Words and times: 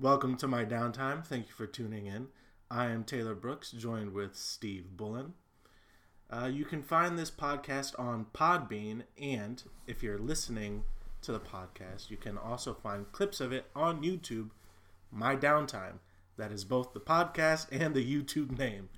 Welcome 0.00 0.36
to 0.36 0.46
my 0.46 0.64
downtime. 0.64 1.26
Thank 1.26 1.48
you 1.48 1.54
for 1.54 1.66
tuning 1.66 2.06
in. 2.06 2.28
I 2.70 2.86
am 2.86 3.02
Taylor 3.02 3.34
Brooks, 3.34 3.72
joined 3.72 4.12
with 4.12 4.36
Steve 4.36 4.96
Bullen. 4.96 5.32
Uh, 6.30 6.46
you 6.46 6.64
can 6.64 6.84
find 6.84 7.18
this 7.18 7.32
podcast 7.32 7.98
on 7.98 8.26
Podbean, 8.32 9.02
and 9.20 9.60
if 9.88 10.00
you're 10.04 10.16
listening 10.16 10.84
to 11.22 11.32
the 11.32 11.40
podcast, 11.40 12.10
you 12.10 12.16
can 12.16 12.38
also 12.38 12.74
find 12.74 13.10
clips 13.10 13.40
of 13.40 13.50
it 13.50 13.66
on 13.74 14.04
YouTube. 14.04 14.50
My 15.10 15.34
downtime. 15.34 15.98
That 16.36 16.52
is 16.52 16.64
both 16.64 16.92
the 16.92 17.00
podcast 17.00 17.66
and 17.72 17.92
the 17.92 18.06
YouTube 18.06 18.56
name. 18.56 18.90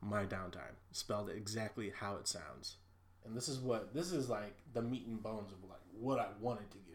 My 0.00 0.24
downtime, 0.24 0.76
spelled 0.92 1.30
exactly 1.30 1.92
how 1.98 2.14
it 2.14 2.28
sounds. 2.28 2.76
And 3.24 3.36
this 3.36 3.48
is 3.48 3.58
what 3.58 3.92
this 3.92 4.12
is 4.12 4.28
like 4.28 4.54
the 4.72 4.82
meat 4.82 5.08
and 5.08 5.20
bones 5.20 5.50
of 5.50 5.68
like 5.68 5.80
what 5.98 6.20
I 6.20 6.28
wanted 6.40 6.70
to 6.70 6.76
into, 6.76 6.93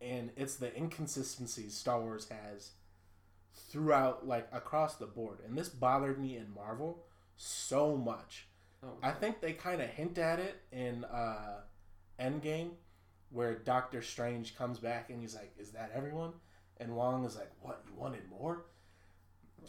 and 0.00 0.30
it's 0.36 0.56
the 0.56 0.76
inconsistencies 0.76 1.74
Star 1.74 2.00
Wars 2.00 2.28
has 2.28 2.72
throughout 3.54 4.26
like 4.26 4.48
across 4.52 4.96
the 4.96 5.06
board, 5.06 5.38
and 5.46 5.56
this 5.56 5.68
bothered 5.68 6.18
me 6.18 6.36
in 6.36 6.52
Marvel 6.54 7.04
so 7.36 7.96
much. 7.96 8.46
Oh, 8.82 8.88
I 9.02 9.10
think 9.12 9.40
they 9.40 9.52
kind 9.52 9.80
of 9.80 9.88
hint 9.88 10.18
at 10.18 10.38
it 10.38 10.60
in 10.72 11.04
uh, 11.04 11.60
Endgame, 12.20 12.70
where 13.30 13.54
Doctor 13.54 14.02
Strange 14.02 14.56
comes 14.56 14.78
back 14.78 15.10
and 15.10 15.20
he's 15.20 15.34
like, 15.34 15.52
"Is 15.58 15.70
that 15.72 15.92
everyone?" 15.94 16.32
And 16.78 16.96
Wong 16.96 17.24
is 17.24 17.36
like, 17.36 17.50
"What? 17.60 17.82
You 17.86 17.98
wanted 17.98 18.28
more?" 18.28 18.64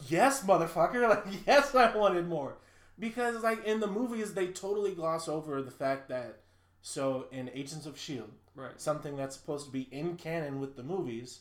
Yes, 0.08 0.44
motherfucker. 0.44 1.08
Like, 1.08 1.24
yes, 1.46 1.74
I 1.74 1.96
wanted 1.96 2.28
more. 2.28 2.58
Because 2.98 3.42
like 3.42 3.64
in 3.64 3.80
the 3.80 3.86
movies, 3.86 4.34
they 4.34 4.48
totally 4.48 4.92
gloss 4.92 5.28
over 5.28 5.62
the 5.62 5.70
fact 5.70 6.08
that 6.08 6.40
so 6.86 7.26
in 7.32 7.50
Agents 7.52 7.84
of 7.84 7.98
Shield, 7.98 8.30
right. 8.54 8.80
something 8.80 9.16
that's 9.16 9.34
supposed 9.34 9.66
to 9.66 9.72
be 9.72 9.88
in 9.90 10.16
canon 10.16 10.60
with 10.60 10.76
the 10.76 10.84
movies, 10.84 11.40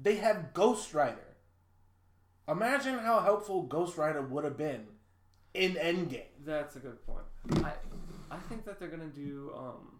they 0.00 0.18
have 0.18 0.54
Ghost 0.54 0.94
Rider. 0.94 1.34
Imagine 2.46 3.00
how 3.00 3.18
helpful 3.18 3.64
Ghost 3.64 3.98
Rider 3.98 4.22
would 4.22 4.44
have 4.44 4.56
been 4.56 4.86
in 5.52 5.72
Endgame. 5.72 6.30
That's 6.46 6.76
a 6.76 6.78
good 6.78 7.04
point. 7.04 7.24
I 7.64 7.72
I 8.30 8.38
think 8.48 8.64
that 8.66 8.78
they're 8.78 8.86
gonna 8.86 9.06
do 9.06 9.52
um, 9.56 9.98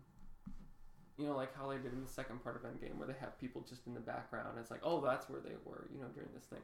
you 1.18 1.26
know, 1.26 1.34
like 1.36 1.56
how 1.56 1.68
they 1.68 1.78
did 1.78 1.92
in 1.92 2.00
the 2.00 2.08
second 2.08 2.44
part 2.44 2.54
of 2.54 2.62
Endgame, 2.62 2.94
where 2.98 3.08
they 3.08 3.18
have 3.18 3.36
people 3.40 3.66
just 3.68 3.88
in 3.88 3.94
the 3.94 4.00
background. 4.00 4.58
It's 4.60 4.70
like, 4.70 4.82
oh, 4.84 5.00
that's 5.00 5.28
where 5.28 5.40
they 5.40 5.56
were, 5.64 5.88
you 5.92 5.98
know, 5.98 6.08
during 6.14 6.30
this 6.36 6.44
thing. 6.44 6.62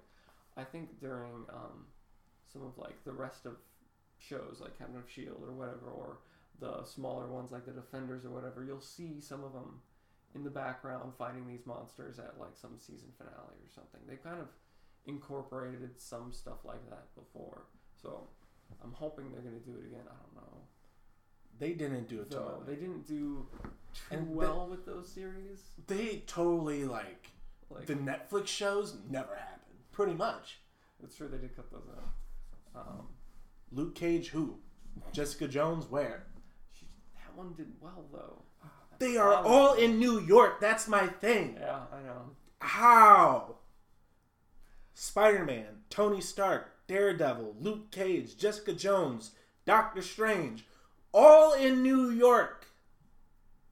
I 0.57 0.63
think 0.63 1.01
during 1.01 1.47
um, 1.53 1.87
some 2.53 2.63
of 2.63 2.79
like 2.79 3.03
the 3.05 3.13
rest 3.13 3.45
of 3.45 3.57
shows, 4.19 4.59
like 4.61 4.79
Captain 4.79 4.97
of 4.99 5.11
Shield 5.11 5.43
or 5.45 5.53
whatever, 5.53 5.91
or 5.93 6.19
the 6.61 6.85
smaller 6.85 7.27
ones 7.29 7.53
like 7.53 7.67
the 7.67 7.73
Defenders 7.73 8.25
or 8.25 8.31
whatever, 8.31 8.65
you'll 8.65 8.81
see 8.81 9.21
some 9.21 9.45
of 9.45 9.53
them 9.53 9.81
in 10.35 10.45
the 10.45 10.51
background 10.51 11.13
fighting 11.17 11.47
these 11.47 11.65
monsters 11.67 12.19
at 12.19 12.35
like 12.39 12.57
some 12.61 12.79
season 12.79 13.09
finale 13.17 13.57
or 13.63 13.71
something. 13.75 14.01
They've 14.09 14.23
kind 14.23 14.41
of 14.41 14.49
incorporated 15.07 15.99
some 16.01 16.33
stuff 16.33 16.65
like 16.65 16.85
that 16.91 17.15
before, 17.15 17.63
so 18.01 18.29
I'm 18.83 18.93
hoping 18.93 19.33
they're 19.33 19.41
gonna 19.41 19.59
do 19.61 19.73
it 19.81 19.87
again. 19.87 20.05
I 20.07 20.15
don't 20.15 20.35
know. 20.45 20.59
They 21.59 21.73
didn't 21.73 22.09
do 22.09 22.21
it 22.21 22.33
So 22.33 22.63
they 22.67 22.75
didn't 22.77 23.07
do 23.07 23.47
too 23.93 24.01
And 24.13 24.35
well 24.35 24.69
with 24.71 24.87
those 24.87 25.09
series. 25.11 25.61
They 25.89 26.23
totally 26.27 26.85
like 26.85 27.31
Like 27.71 27.87
the 27.87 27.95
Netflix 27.95 28.47
shows 28.49 28.97
never 29.11 29.35
happened. 29.35 29.79
Pretty 29.93 30.15
much. 30.15 30.61
it's 31.03 31.17
true 31.17 31.27
they 31.29 31.39
did 31.39 31.57
cut 31.57 31.71
those 31.73 31.89
out. 31.97 32.81
Um, 32.81 33.07
Luke 33.73 33.95
Cage, 33.97 34.29
who? 34.29 34.59
Jessica 35.13 35.49
Jones, 35.49 35.87
where? 35.91 36.27
One 37.39 37.55
did 37.57 37.73
well 37.81 38.05
though. 38.13 38.43
They 38.99 39.17
are 39.17 39.33
all 39.33 39.73
in 39.75 40.01
New 40.01 40.21
York. 40.21 40.61
That's 40.61 40.89
my 40.89 41.07
thing. 41.07 41.57
Yeah, 41.61 41.83
I 41.93 42.03
know. 42.03 42.31
How? 42.59 43.55
Spider 44.95 45.45
Man, 45.45 45.85
Tony 45.89 46.21
Stark, 46.21 46.73
Daredevil, 46.89 47.55
Luke 47.61 47.93
Cage, 47.93 48.37
Jessica 48.37 48.73
Jones, 48.73 49.31
Doctor 49.65 50.03
Strange, 50.03 50.65
all 51.15 51.55
in 51.55 51.85
New 51.85 52.11
York. 52.11 52.67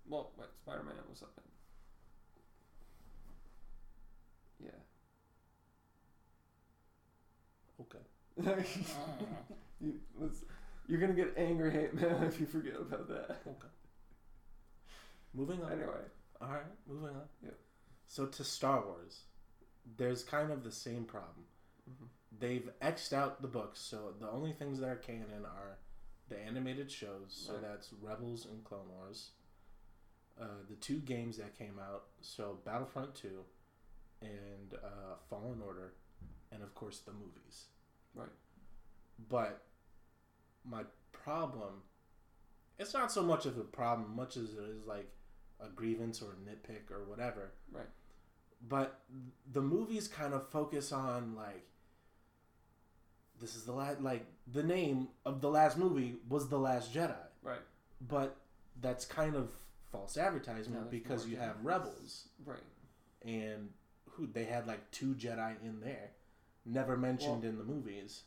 Well, 0.08 0.30
wait, 0.38 0.46
Spider 0.62 0.84
Man 0.84 0.94
was 1.10 1.22
up 1.22 1.32
in. 4.60 4.66
Yeah. 4.66 4.70
Okay. 7.80 7.98
you, 9.80 9.94
let's, 10.20 10.44
you're 10.88 11.00
gonna 11.00 11.12
get 11.14 11.34
angry, 11.36 11.70
hate 11.70 11.94
mail 11.94 12.22
if 12.26 12.40
you 12.40 12.46
forget 12.46 12.76
about 12.76 13.08
that. 13.08 13.30
Okay. 13.46 13.68
Moving 15.34 15.62
on. 15.62 15.72
Anyway, 15.72 15.92
All 16.40 16.48
right, 16.48 16.62
moving 16.86 17.08
on. 17.08 17.22
Yep. 17.42 17.58
So 18.08 18.26
to 18.26 18.44
Star 18.44 18.84
Wars, 18.84 19.22
there's 19.96 20.22
kind 20.22 20.50
of 20.50 20.64
the 20.64 20.72
same 20.72 21.04
problem. 21.04 21.46
Mhm. 21.90 22.08
They've 22.38 22.70
xed 22.82 23.12
out 23.12 23.42
the 23.42 23.48
books, 23.48 23.80
so 23.80 24.14
the 24.18 24.28
only 24.30 24.52
things 24.52 24.78
that 24.80 24.88
are 24.88 24.96
canon 24.96 25.44
are 25.44 25.78
the 26.28 26.38
animated 26.38 26.90
shows. 26.90 27.32
So 27.46 27.54
Right. 27.54 27.62
that's 27.62 27.92
Rebels 27.92 28.46
and 28.46 28.64
Clone 28.64 28.88
Wars. 28.88 29.30
Uh, 30.38 30.62
the 30.68 30.76
two 30.76 30.98
games 31.00 31.36
that 31.38 31.56
came 31.56 31.78
out, 31.78 32.08
so 32.20 32.58
Battlefront 32.64 33.14
Two, 33.14 33.44
and 34.20 34.74
uh, 34.74 35.16
Fallen 35.30 35.62
Order, 35.62 35.94
and 36.50 36.62
of 36.62 36.74
course 36.74 37.00
the 37.00 37.12
movies. 37.12 37.66
Right. 38.14 38.28
But 39.28 39.62
my 40.68 40.82
problem, 41.12 41.82
it's 42.78 42.94
not 42.94 43.12
so 43.12 43.22
much 43.22 43.46
of 43.46 43.56
a 43.58 43.62
problem, 43.62 44.14
much 44.14 44.36
as 44.36 44.50
it 44.54 44.64
is 44.76 44.86
like 44.86 45.08
a 45.60 45.68
grievance 45.68 46.22
or 46.22 46.32
a 46.32 46.50
nitpick 46.50 46.90
or 46.90 47.04
whatever. 47.04 47.52
Right. 47.70 47.86
But 48.68 49.00
the 49.52 49.62
movies 49.62 50.08
kind 50.08 50.34
of 50.34 50.48
focus 50.48 50.92
on 50.92 51.34
like 51.34 51.66
this 53.40 53.54
is 53.54 53.64
the 53.64 53.72
last 53.72 54.00
like 54.00 54.24
the 54.52 54.62
name 54.62 55.08
of 55.24 55.40
the 55.40 55.50
last 55.50 55.76
movie 55.76 56.16
was 56.28 56.48
the 56.48 56.58
last 56.58 56.94
Jedi, 56.94 57.14
right, 57.42 57.60
but 58.08 58.36
that's 58.80 59.04
kind 59.04 59.36
of 59.36 59.50
false 59.92 60.16
advertisement 60.16 60.90
because 60.90 61.26
you 61.26 61.36
have 61.36 61.56
Rebels 61.62 62.28
right. 62.44 62.58
and 63.24 63.70
who 64.10 64.26
they 64.26 64.44
had 64.44 64.66
like 64.66 64.90
two 64.90 65.14
Jedi 65.14 65.54
in 65.62 65.80
there, 65.80 66.10
never 66.64 66.96
mentioned 66.96 67.42
Well, 67.42 67.50
in 67.50 67.58
the 67.58 67.64
movies. 67.64 68.22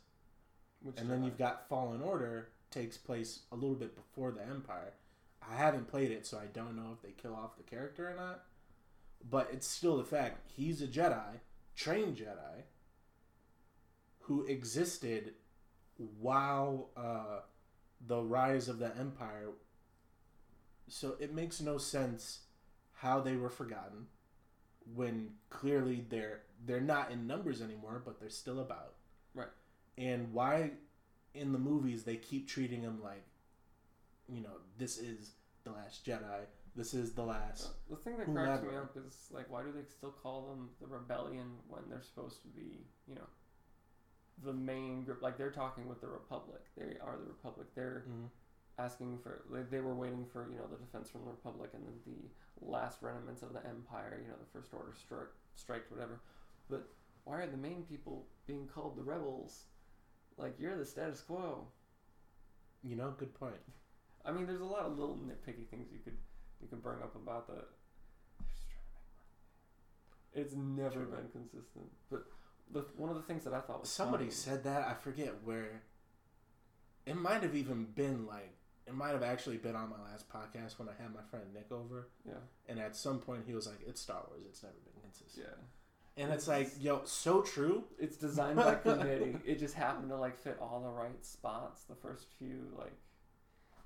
Which 0.81 0.99
And 0.99 1.09
then 1.09 1.23
you've 1.23 1.37
got 1.37 1.67
Fallen 1.67 2.01
Order 2.01 2.49
takes 2.71 2.97
place 2.97 3.39
a 3.51 3.55
little 3.55 3.75
bit 3.75 3.95
before 3.95 4.31
the 4.31 4.43
Empire. 4.43 4.93
I 5.49 5.55
haven't 5.55 5.87
played 5.89 6.11
it, 6.11 6.25
so 6.25 6.37
I 6.37 6.45
don't 6.45 6.75
know 6.75 6.91
if 6.93 7.01
they 7.01 7.11
kill 7.11 7.35
off 7.35 7.57
the 7.57 7.63
character 7.63 8.09
or 8.09 8.15
not. 8.15 8.43
But 9.29 9.49
it's 9.51 9.67
still 9.67 9.97
the 9.97 10.03
fact 10.03 10.49
he's 10.55 10.81
a 10.81 10.87
Jedi, 10.87 11.39
trained 11.75 12.17
Jedi, 12.17 12.63
who 14.21 14.45
existed 14.45 15.33
while 16.19 16.89
uh, 16.95 17.41
the 18.05 18.21
rise 18.21 18.69
of 18.69 18.79
the 18.79 18.95
Empire. 18.97 19.49
So 20.87 21.15
it 21.19 21.33
makes 21.33 21.59
no 21.59 21.77
sense 21.77 22.41
how 22.93 23.19
they 23.19 23.35
were 23.35 23.49
forgotten 23.49 24.07
when 24.95 25.31
clearly 25.49 26.05
they're 26.09 26.41
they're 26.65 26.81
not 26.81 27.11
in 27.11 27.27
numbers 27.27 27.61
anymore, 27.61 28.01
but 28.03 28.19
they're 28.19 28.29
still 28.29 28.59
about. 28.59 28.93
And 29.99 30.33
why 30.33 30.71
in 31.33 31.51
the 31.51 31.59
movies 31.59 32.03
they 32.03 32.15
keep 32.15 32.47
treating 32.47 32.81
him 32.81 33.01
like, 33.03 33.25
you 34.27 34.41
know, 34.41 34.57
this 34.77 34.97
is 34.97 35.31
the 35.65 35.71
last 35.71 36.05
Jedi. 36.05 36.45
This 36.75 36.93
is 36.93 37.11
the 37.11 37.23
last. 37.23 37.69
The 37.89 37.97
thing 37.97 38.17
that 38.17 38.31
cracks 38.33 38.63
me 38.63 38.75
up 38.77 38.95
is 38.95 39.27
like, 39.31 39.49
why 39.51 39.61
do 39.63 39.71
they 39.73 39.83
still 39.89 40.11
call 40.11 40.47
them 40.47 40.69
the 40.79 40.87
rebellion 40.87 41.47
when 41.67 41.81
they're 41.89 42.01
supposed 42.01 42.41
to 42.43 42.47
be, 42.47 42.85
you 43.07 43.15
know, 43.15 43.27
the 44.45 44.53
main 44.53 45.03
group? 45.03 45.21
Like 45.21 45.37
they're 45.37 45.51
talking 45.51 45.89
with 45.89 45.99
the 45.99 46.07
Republic. 46.07 46.61
They 46.77 46.97
are 47.01 47.17
the 47.17 47.25
Republic. 47.25 47.67
They're 47.75 48.05
Mhm. 48.07 48.29
asking 48.77 49.17
for. 49.19 49.43
Like, 49.49 49.69
they 49.69 49.81
were 49.81 49.95
waiting 49.95 50.25
for 50.25 50.49
you 50.49 50.57
know 50.57 50.67
the 50.67 50.77
defense 50.77 51.09
from 51.09 51.25
the 51.25 51.31
Republic 51.31 51.71
and 51.73 51.85
then 51.85 51.99
the 52.05 52.65
last 52.65 53.01
remnants 53.01 53.41
of 53.41 53.51
the 53.51 53.65
Empire. 53.67 54.21
You 54.21 54.29
know, 54.29 54.37
the 54.37 54.45
First 54.57 54.73
Order 54.73 54.93
strike, 54.93 55.33
strike, 55.55 55.89
whatever. 55.91 56.21
But 56.69 56.87
why 57.25 57.41
are 57.41 57.47
the 57.47 57.57
main 57.57 57.83
people 57.83 58.27
being 58.47 58.67
called 58.67 58.95
the 58.95 59.03
rebels? 59.03 59.65
Like 60.39 60.55
you're 60.59 60.77
the 60.77 60.85
status 60.85 61.21
quo. 61.21 61.67
You 62.83 62.95
know, 62.95 63.13
good 63.17 63.33
point. 63.37 63.59
I 64.25 64.31
mean, 64.31 64.45
there's 64.47 64.61
a 64.61 64.65
lot 64.65 64.85
of 64.85 64.97
little 64.97 65.15
nitpicky 65.17 65.67
things 65.69 65.87
you 65.91 65.99
could 66.03 66.17
you 66.61 66.67
can 66.67 66.79
bring 66.79 67.01
up 67.01 67.15
about 67.15 67.47
that. 67.47 67.65
They're 68.39 68.47
just 68.53 68.67
trying 68.71 68.85
to 68.85 68.95
make 69.01 70.33
money. 70.33 70.45
It's 70.45 70.55
never 70.55 71.05
True. 71.05 71.15
been 71.15 71.29
consistent. 71.31 71.85
But 72.09 72.25
the 72.71 72.85
one 72.95 73.09
of 73.09 73.15
the 73.17 73.23
things 73.23 73.43
that 73.43 73.53
I 73.53 73.59
thought 73.61 73.81
was 73.81 73.89
Somebody 73.89 74.25
funny- 74.25 74.31
said 74.35 74.63
that 74.63 74.87
I 74.87 74.93
forget 74.93 75.33
where. 75.43 75.83
It 77.05 77.15
might 77.15 77.41
have 77.41 77.55
even 77.55 77.85
been 77.85 78.27
like 78.27 78.53
it 78.85 78.93
might 78.93 79.09
have 79.11 79.23
actually 79.23 79.57
been 79.57 79.75
on 79.75 79.89
my 79.89 80.01
last 80.11 80.29
podcast 80.29 80.77
when 80.79 80.87
I 80.89 80.93
had 81.01 81.13
my 81.13 81.21
friend 81.29 81.45
Nick 81.53 81.71
over, 81.71 82.09
yeah, 82.25 82.33
and 82.67 82.79
at 82.79 82.95
some 82.95 83.19
point 83.19 83.43
he 83.47 83.53
was 83.53 83.67
like, 83.67 83.79
"It's 83.87 83.99
Star 84.01 84.21
Wars. 84.29 84.43
It's 84.47 84.61
never 84.63 84.75
been 84.85 85.01
consistent." 85.01 85.47
yeah. 85.47 85.63
And 86.19 86.33
it's 86.33 86.49
like, 86.49 86.69
yo, 86.81 87.01
so 87.05 87.41
true. 87.41 87.85
It's 87.97 88.17
designed 88.17 88.57
by 88.57 88.75
committee. 88.83 89.37
It 89.45 89.57
just 89.57 89.73
happened 89.73 90.09
to 90.09 90.17
like 90.17 90.37
fit 90.37 90.57
all 90.61 90.81
the 90.81 90.89
right 90.89 91.25
spots. 91.25 91.83
The 91.83 91.95
first 91.95 92.25
few 92.37 92.67
like, 92.77 92.93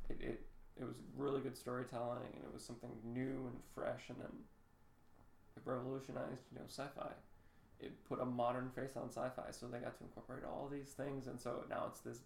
it 0.10 0.18
it, 0.20 0.46
it 0.76 0.84
was 0.84 0.96
really 1.16 1.42
good 1.42 1.56
storytelling 1.56 2.34
and 2.34 2.44
it 2.44 2.52
was 2.52 2.64
something 2.66 2.90
new 3.06 3.48
and 3.48 3.58
fresh 3.76 4.10
and 4.10 4.18
then 4.20 4.32
it 5.56 5.62
revolutionized 5.64 6.42
you 6.52 6.58
know 6.58 6.66
sci-fi. 6.68 7.12
it 7.80 7.92
put 8.10 8.20
a 8.20 8.26
modern 8.26 8.72
face 8.72 8.98
on 8.98 9.10
sci-fi, 9.10 9.52
so 9.52 9.68
they 9.68 9.78
got 9.78 9.96
to 10.00 10.04
incorporate 10.04 10.44
all 10.44 10.68
these 10.72 10.90
things, 10.90 11.28
and 11.28 11.40
so 11.40 11.64
now 11.70 11.86
it's 11.90 12.00
this 12.00 12.22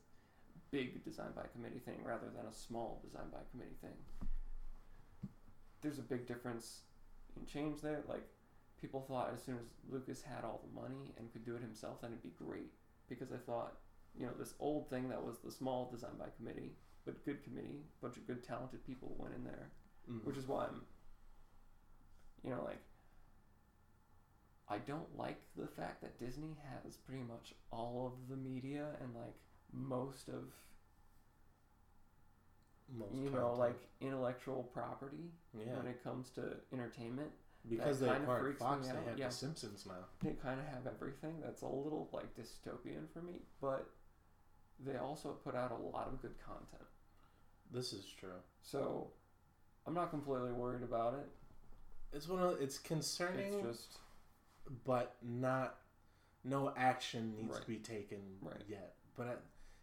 big 0.71 1.03
design 1.03 1.31
by 1.35 1.43
committee 1.53 1.79
thing 1.79 1.99
rather 2.05 2.27
than 2.33 2.45
a 2.45 2.53
small 2.53 3.01
design 3.05 3.25
by 3.31 3.39
committee 3.51 3.75
thing. 3.81 5.29
There's 5.81 5.99
a 5.99 6.03
big 6.03 6.25
difference 6.25 6.83
in 7.35 7.45
change 7.45 7.81
there. 7.81 8.03
Like 8.07 8.27
people 8.81 9.01
thought 9.07 9.31
as 9.33 9.43
soon 9.43 9.55
as 9.57 9.67
Lucas 9.89 10.21
had 10.21 10.43
all 10.43 10.61
the 10.63 10.81
money 10.81 11.13
and 11.17 11.31
could 11.33 11.45
do 11.45 11.55
it 11.55 11.61
himself, 11.61 12.01
then 12.01 12.11
it'd 12.11 12.23
be 12.23 12.33
great 12.37 12.71
because 13.09 13.31
I 13.31 13.37
thought, 13.37 13.73
you 14.17 14.25
know, 14.25 14.33
this 14.37 14.53
old 14.59 14.89
thing 14.89 15.09
that 15.09 15.23
was 15.23 15.37
the 15.39 15.51
small 15.51 15.89
design 15.91 16.11
by 16.19 16.27
committee, 16.37 16.75
but 17.05 17.23
good 17.25 17.43
committee, 17.43 17.83
bunch 18.01 18.17
of 18.17 18.27
good 18.27 18.43
talented 18.43 18.85
people 18.85 19.15
went 19.17 19.33
in 19.35 19.43
there, 19.43 19.71
Mm. 20.09 20.23
which 20.25 20.37
is 20.37 20.47
why 20.47 20.65
I'm, 20.67 20.81
you 22.43 22.49
know, 22.51 22.63
like. 22.63 22.79
I 24.69 24.79
don't 24.79 25.17
like 25.17 25.37
the 25.55 25.67
fact 25.67 26.01
that 26.01 26.19
Disney 26.19 26.57
has 26.83 26.97
pretty 26.97 27.23
much 27.23 27.53
all 27.71 28.05
of 28.05 28.27
the 28.27 28.35
media 28.35 28.97
and 29.01 29.15
like 29.15 29.35
most 29.71 30.27
of 30.27 30.43
Most 32.97 33.13
you 33.15 33.29
know 33.29 33.39
content. 33.55 33.59
like 33.59 33.79
intellectual 34.01 34.63
property 34.73 35.31
yeah, 35.57 35.75
when 35.77 35.87
it 35.87 36.03
comes 36.03 36.29
to 36.31 36.57
entertainment. 36.73 37.31
Because 37.69 37.99
they 37.99 38.07
kind 38.07 38.17
of 38.17 38.23
acquired 38.23 38.57
Fox, 38.57 38.87
they 38.87 38.93
have 38.93 39.17
yeah. 39.17 39.27
The 39.27 39.33
Simpsons 39.33 39.85
now. 39.85 40.05
They 40.23 40.31
kind 40.33 40.59
of 40.59 40.65
have 40.67 40.87
everything. 40.87 41.35
That's 41.43 41.61
a 41.61 41.67
little 41.67 42.09
like 42.13 42.35
dystopian 42.35 43.09
for 43.13 43.21
me, 43.21 43.41
but 43.61 43.89
they 44.85 44.97
also 44.97 45.29
put 45.43 45.55
out 45.55 45.71
a 45.71 45.75
lot 45.95 46.07
of 46.07 46.21
good 46.21 46.35
content. 46.45 46.87
This 47.71 47.93
is 47.93 48.05
true. 48.19 48.39
So 48.61 49.07
I'm 49.85 49.93
not 49.93 50.09
completely 50.11 50.51
worried 50.51 50.83
about 50.83 51.13
it. 51.15 51.27
It's 52.13 52.27
one 52.27 52.41
of 52.41 52.61
it's 52.61 52.77
concerning, 52.77 53.53
It's 53.55 53.77
just 53.79 53.97
but 54.85 55.15
not. 55.21 55.77
No 56.43 56.71
action 56.77 57.35
needs 57.35 57.53
Right. 57.55 57.61
to 57.61 57.67
be 57.67 57.77
taken 57.77 58.37
Right. 58.41 58.63
yet. 58.69 58.95
But 59.17 59.27
I, 59.27 59.33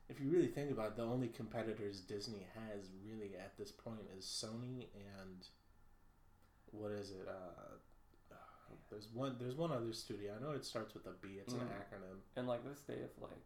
if 0.08 0.18
you 0.20 0.30
really 0.30 0.46
think 0.48 0.70
about 0.70 0.92
it, 0.92 0.96
the 0.96 1.02
only 1.04 1.28
competitors 1.28 2.00
Disney 2.00 2.46
has 2.54 2.88
really 3.04 3.36
at 3.36 3.56
this 3.58 3.70
point 3.70 4.00
is 4.16 4.24
Sony 4.24 4.86
and 5.18 5.46
what 6.76 6.92
is 6.92 7.10
it? 7.10 7.26
Uh, 7.28 8.34
there's 8.90 9.08
one. 9.12 9.36
There's 9.38 9.56
one 9.56 9.72
other 9.72 9.92
studio. 9.92 10.34
I 10.38 10.42
know 10.42 10.52
it 10.52 10.64
starts 10.64 10.94
with 10.94 11.06
a 11.06 11.12
B. 11.20 11.38
It's 11.40 11.52
an 11.54 11.60
Mm. 11.60 11.68
acronym. 11.80 12.18
and 12.36 12.46
like 12.46 12.64
this 12.64 12.80
day 12.80 13.02
of 13.02 13.10
like 13.22 13.44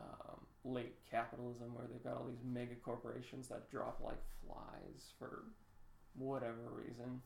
um, 0.00 0.46
late 0.64 0.94
capitalism 1.10 1.74
where 1.74 1.86
they've 1.86 2.02
got 2.04 2.16
all 2.16 2.26
these 2.28 2.42
mega 2.44 2.74
corporations 2.76 3.48
that 3.48 3.68
drop 3.70 4.00
like 4.02 4.20
flies 4.44 5.12
for 5.18 5.44
whatever 6.14 6.70
reason. 6.70 7.20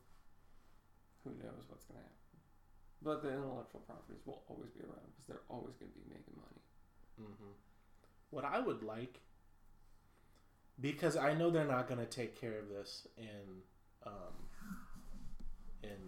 Who 1.24 1.30
knows 1.30 1.64
what's 1.68 1.84
gonna 1.84 2.00
happen? 2.00 2.40
But 3.02 3.22
the 3.22 3.30
intellectual 3.32 3.80
properties 3.80 4.22
will 4.26 4.42
always 4.48 4.70
be 4.70 4.80
around 4.80 5.10
because 5.12 5.26
they're 5.26 5.46
always 5.48 5.74
gonna 5.76 5.90
be 5.92 6.08
making 6.08 6.34
money. 6.36 6.62
hmm 7.18 7.52
What 8.30 8.44
I 8.44 8.58
would 8.60 8.82
like, 8.82 9.20
because 10.80 11.16
I 11.16 11.34
know 11.34 11.50
they're 11.50 11.64
not 11.66 11.86
going 11.88 12.00
to 12.00 12.06
take 12.06 12.40
care 12.40 12.58
of 12.58 12.68
this 12.70 13.06
in 13.18 13.62
um, 14.06 14.34
in 15.82 15.98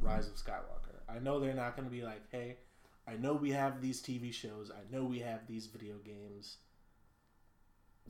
Rise 0.00 0.28
of 0.28 0.34
Skywalker. 0.34 1.00
I 1.08 1.18
know 1.18 1.40
they're 1.40 1.54
not 1.54 1.76
going 1.76 1.88
to 1.88 1.94
be 1.94 2.02
like, 2.02 2.22
hey, 2.30 2.56
I 3.06 3.16
know 3.16 3.34
we 3.34 3.52
have 3.52 3.80
these 3.80 4.02
TV 4.02 4.32
shows. 4.32 4.70
I 4.70 4.94
know 4.94 5.04
we 5.04 5.20
have 5.20 5.46
these 5.46 5.66
video 5.66 5.94
games. 6.04 6.58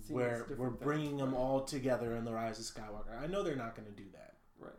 See, 0.07 0.15
where 0.15 0.47
we're 0.57 0.69
things, 0.69 0.83
bringing 0.83 1.17
them 1.17 1.33
right? 1.33 1.39
all 1.39 1.61
together 1.63 2.15
in 2.15 2.25
the 2.25 2.33
Rise 2.33 2.59
of 2.59 2.65
Skywalker. 2.65 3.21
I 3.21 3.27
know 3.27 3.43
they're 3.43 3.57
not 3.57 3.75
going 3.75 3.89
to 3.89 3.95
do 3.95 4.09
that. 4.13 4.35
Right. 4.59 4.73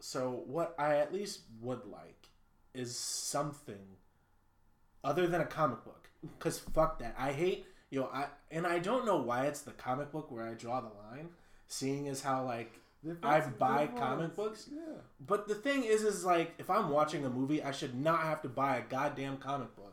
So 0.00 0.42
what 0.46 0.74
I 0.78 0.96
at 0.96 1.12
least 1.12 1.40
would 1.60 1.86
like 1.86 2.28
is 2.74 2.96
something 2.96 3.96
other 5.04 5.26
than 5.26 5.40
a 5.40 5.46
comic 5.46 5.84
book. 5.84 6.08
Cause 6.38 6.58
fuck 6.58 6.98
that. 7.00 7.14
I 7.18 7.32
hate 7.32 7.66
you 7.90 8.00
know 8.00 8.08
I 8.12 8.26
and 8.50 8.66
I 8.66 8.78
don't 8.78 9.04
know 9.04 9.16
why 9.16 9.46
it's 9.46 9.62
the 9.62 9.72
comic 9.72 10.12
book 10.12 10.30
where 10.30 10.46
I 10.46 10.54
draw 10.54 10.80
the 10.80 10.88
line. 10.88 11.30
Seeing 11.72 12.06
as 12.08 12.22
how 12.22 12.44
like 12.44 12.78
I 13.22 13.40
buy 13.40 13.86
comic 13.86 14.36
books. 14.36 14.68
Yeah. 14.70 15.00
But 15.26 15.48
the 15.48 15.54
thing 15.54 15.84
is, 15.84 16.02
is 16.02 16.24
like 16.24 16.52
if 16.58 16.68
I'm 16.68 16.90
watching 16.90 17.24
a 17.24 17.30
movie, 17.30 17.62
I 17.62 17.72
should 17.72 17.94
not 17.94 18.20
have 18.20 18.42
to 18.42 18.48
buy 18.48 18.76
a 18.76 18.82
goddamn 18.82 19.38
comic 19.38 19.74
book 19.74 19.92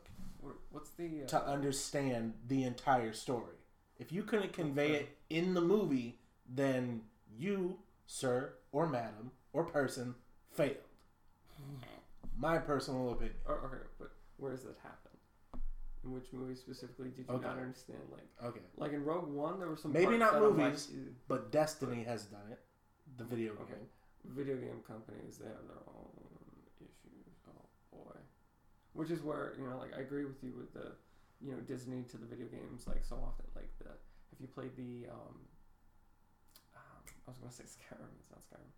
What's 0.72 0.92
the 0.92 1.24
uh, 1.24 1.28
to 1.28 1.48
understand 1.48 2.34
the 2.48 2.64
entire 2.64 3.14
story. 3.14 3.56
If 3.98 4.12
you 4.12 4.24
couldn't 4.24 4.54
convey 4.54 4.92
it 4.94 5.18
in 5.30 5.54
the 5.54 5.62
movie, 5.62 6.20
then 6.48 7.02
you, 7.38 7.80
sir 8.06 8.54
or 8.72 8.88
madam 8.88 9.32
or 9.52 9.64
person, 9.64 10.16
failed. 10.52 10.78
My 12.38 12.60
personal 12.60 13.12
opinion. 13.12 13.36
Or, 13.46 13.56
okay, 13.66 13.84
but 14.00 14.12
where 14.38 14.52
does 14.52 14.64
that 14.64 14.78
happen? 14.82 15.09
In 16.04 16.12
which 16.14 16.32
movie 16.32 16.56
specifically 16.56 17.10
did 17.10 17.28
you 17.28 17.36
Okay. 17.36 17.46
not 17.46 17.58
understand? 17.58 18.00
Like, 18.10 18.30
Okay, 18.42 18.62
like 18.78 18.94
in 18.94 19.04
Rogue 19.04 19.28
One, 19.28 19.60
there 19.60 19.68
were 19.68 19.76
some 19.76 19.92
Maybe 19.92 20.18
not 20.18 20.40
movies. 20.40 20.90
Like, 20.92 21.28
but 21.28 21.52
Destiny 21.52 22.04
has 22.04 22.26
done 22.26 22.48
it. 22.52 22.60
The 23.18 23.26
video 23.26 23.54
game. 23.56 23.64
Okay. 23.64 23.82
Video 24.26 24.56
game 24.58 24.82
companies, 24.88 25.38
they 25.38 25.48
have 25.48 25.68
their 25.68 25.84
own 25.88 26.12
issues. 26.80 27.36
Oh 27.48 27.66
boy. 27.92 28.16
Which 28.94 29.12
is 29.12 29.22
where 29.24 29.56
you 29.58 29.68
know, 29.68 29.78
like, 29.78 29.94
I 29.96 30.00
agree 30.02 30.24
with 30.26 30.42
you 30.42 30.54
with 30.58 30.74
the, 30.74 30.96
you 31.42 31.52
know, 31.52 31.60
Disney 31.62 32.04
to 32.04 32.18
the 32.18 32.26
video 32.26 32.48
games 32.48 32.88
like 32.88 33.04
so 33.04 33.16
often. 33.18 33.46
Like 33.56 33.70
the, 33.80 33.92
if 34.32 34.40
you 34.40 34.48
played 34.48 34.76
the, 34.78 35.08
um, 35.12 35.36
um 36.76 37.04
I 37.28 37.32
was 37.32 37.38
gonna 37.40 37.52
say 37.52 37.64
Skyrim. 37.76 38.08
It's 38.20 38.32
not 38.32 38.40
Skyrim. 38.48 38.72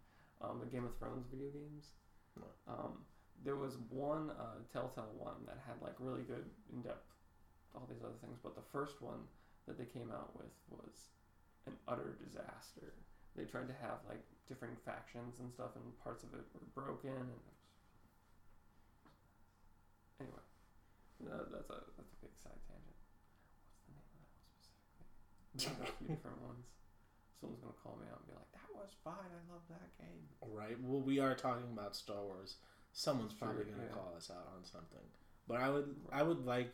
Um, 0.49 0.59
the 0.59 0.65
Game 0.65 0.85
of 0.85 0.97
Thrones 0.97 1.27
video 1.31 1.49
games. 1.49 1.91
No. 2.35 2.47
Um, 2.67 3.05
there 3.43 3.55
was 3.55 3.77
one 3.89 4.29
uh, 4.37 4.61
Telltale 4.71 5.13
one 5.17 5.41
that 5.45 5.57
had 5.65 5.81
like 5.81 5.97
really 5.99 6.21
good 6.21 6.45
in 6.73 6.81
depth, 6.81 7.09
all 7.73 7.87
these 7.89 8.03
other 8.05 8.17
things. 8.21 8.37
But 8.41 8.55
the 8.55 8.65
first 8.71 9.01
one 9.01 9.25
that 9.67 9.77
they 9.77 9.89
came 9.89 10.13
out 10.13 10.33
with 10.37 10.53
was 10.69 11.09
an 11.65 11.73
utter 11.87 12.17
disaster. 12.21 12.93
They 13.35 13.45
tried 13.45 13.67
to 13.69 13.77
have 13.81 14.03
like 14.05 14.21
different 14.45 14.77
factions 14.85 15.39
and 15.41 15.49
stuff, 15.49 15.73
and 15.73 15.85
parts 16.03 16.21
of 16.21 16.33
it 16.37 16.45
were 16.53 16.69
broken. 16.75 17.15
And 17.15 17.29
it 17.33 17.41
was... 17.41 17.59
anyway, 20.21 20.45
that, 21.25 21.49
that's 21.49 21.71
a 21.73 21.79
that's 21.97 22.13
a 22.13 22.19
big 22.21 22.35
side 22.37 22.61
tangent. 22.69 22.99
What's 23.89 23.89
the 23.89 23.93
name 23.97 24.21
of 24.21 24.29
that 24.29 24.45
one 24.45 24.59
specifically? 24.61 25.09
There's 25.57 25.81
a 25.81 25.89
few 25.97 26.07
different 26.13 26.39
ones. 26.45 26.65
Someone's 27.41 27.63
gonna 27.65 27.81
call 27.81 27.97
me 27.97 28.05
out 28.13 28.21
and 28.21 28.29
be 28.29 28.37
like, 28.37 28.51
"That 28.53 28.69
was 28.77 28.93
fine. 29.01 29.31
I 29.33 29.41
love 29.49 29.65
that 29.73 29.89
game." 29.97 30.29
Right. 30.45 30.77
Well, 30.77 31.01
we 31.01 31.17
are 31.17 31.33
talking 31.33 31.71
about 31.73 31.97
Star 31.97 32.21
Wars. 32.21 32.61
Someone's 32.93 33.31
Sure, 33.31 33.47
probably 33.47 33.65
going 33.65 33.77
to 33.77 33.85
yeah. 33.85 33.93
call 33.93 34.13
us 34.15 34.29
out 34.29 34.47
on 34.55 34.63
something. 34.65 35.05
But 35.47 35.57
I 35.57 35.69
would, 35.69 35.95
I 36.11 36.23
would 36.23 36.45
like 36.45 36.73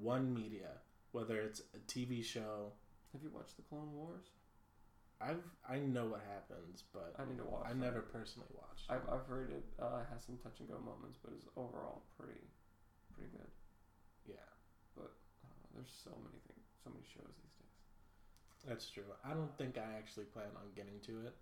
one 0.00 0.32
media, 0.34 0.70
whether 1.12 1.40
it's 1.40 1.60
a 1.74 1.78
TV 1.86 2.24
show. 2.24 2.72
Have 3.12 3.22
you 3.22 3.30
watched 3.30 3.56
the 3.56 3.62
Clone 3.62 3.92
Wars? 3.92 4.26
I've, 5.20 5.42
I 5.68 5.78
know 5.78 6.06
what 6.06 6.22
happens, 6.30 6.84
but 6.94 7.14
I 7.18 7.26
need 7.26 7.38
to 7.38 7.44
watch. 7.44 7.66
I 7.66 7.74
never 7.74 8.02
personally 8.02 8.46
watched. 8.54 8.86
I've, 8.88 9.02
I've 9.10 9.26
heard 9.26 9.50
it 9.50 9.64
uh, 9.82 10.06
has 10.14 10.22
some 10.24 10.38
touch 10.38 10.60
and 10.60 10.68
go 10.68 10.78
moments, 10.78 11.18
but 11.18 11.34
is 11.34 11.42
overall 11.56 12.02
pretty 12.14 12.38
pretty 13.10 13.34
good. 13.34 13.50
yeah, 14.30 14.46
know, 14.94 15.10
there's 15.74 15.90
so 15.90 16.14
many 16.22 16.38
things, 16.46 16.62
so 16.84 16.90
many 16.94 17.02
shows 17.02 17.34
these 17.42 17.56
days. 17.58 17.74
that's 18.62 18.86
true. 18.90 19.10
I 19.26 19.34
don't 19.34 19.50
think 19.58 19.74
I 19.74 19.98
actually 19.98 20.30
plan 20.30 20.54
on 20.54 20.70
getting 20.78 21.02
to 21.10 21.26
it, 21.26 21.34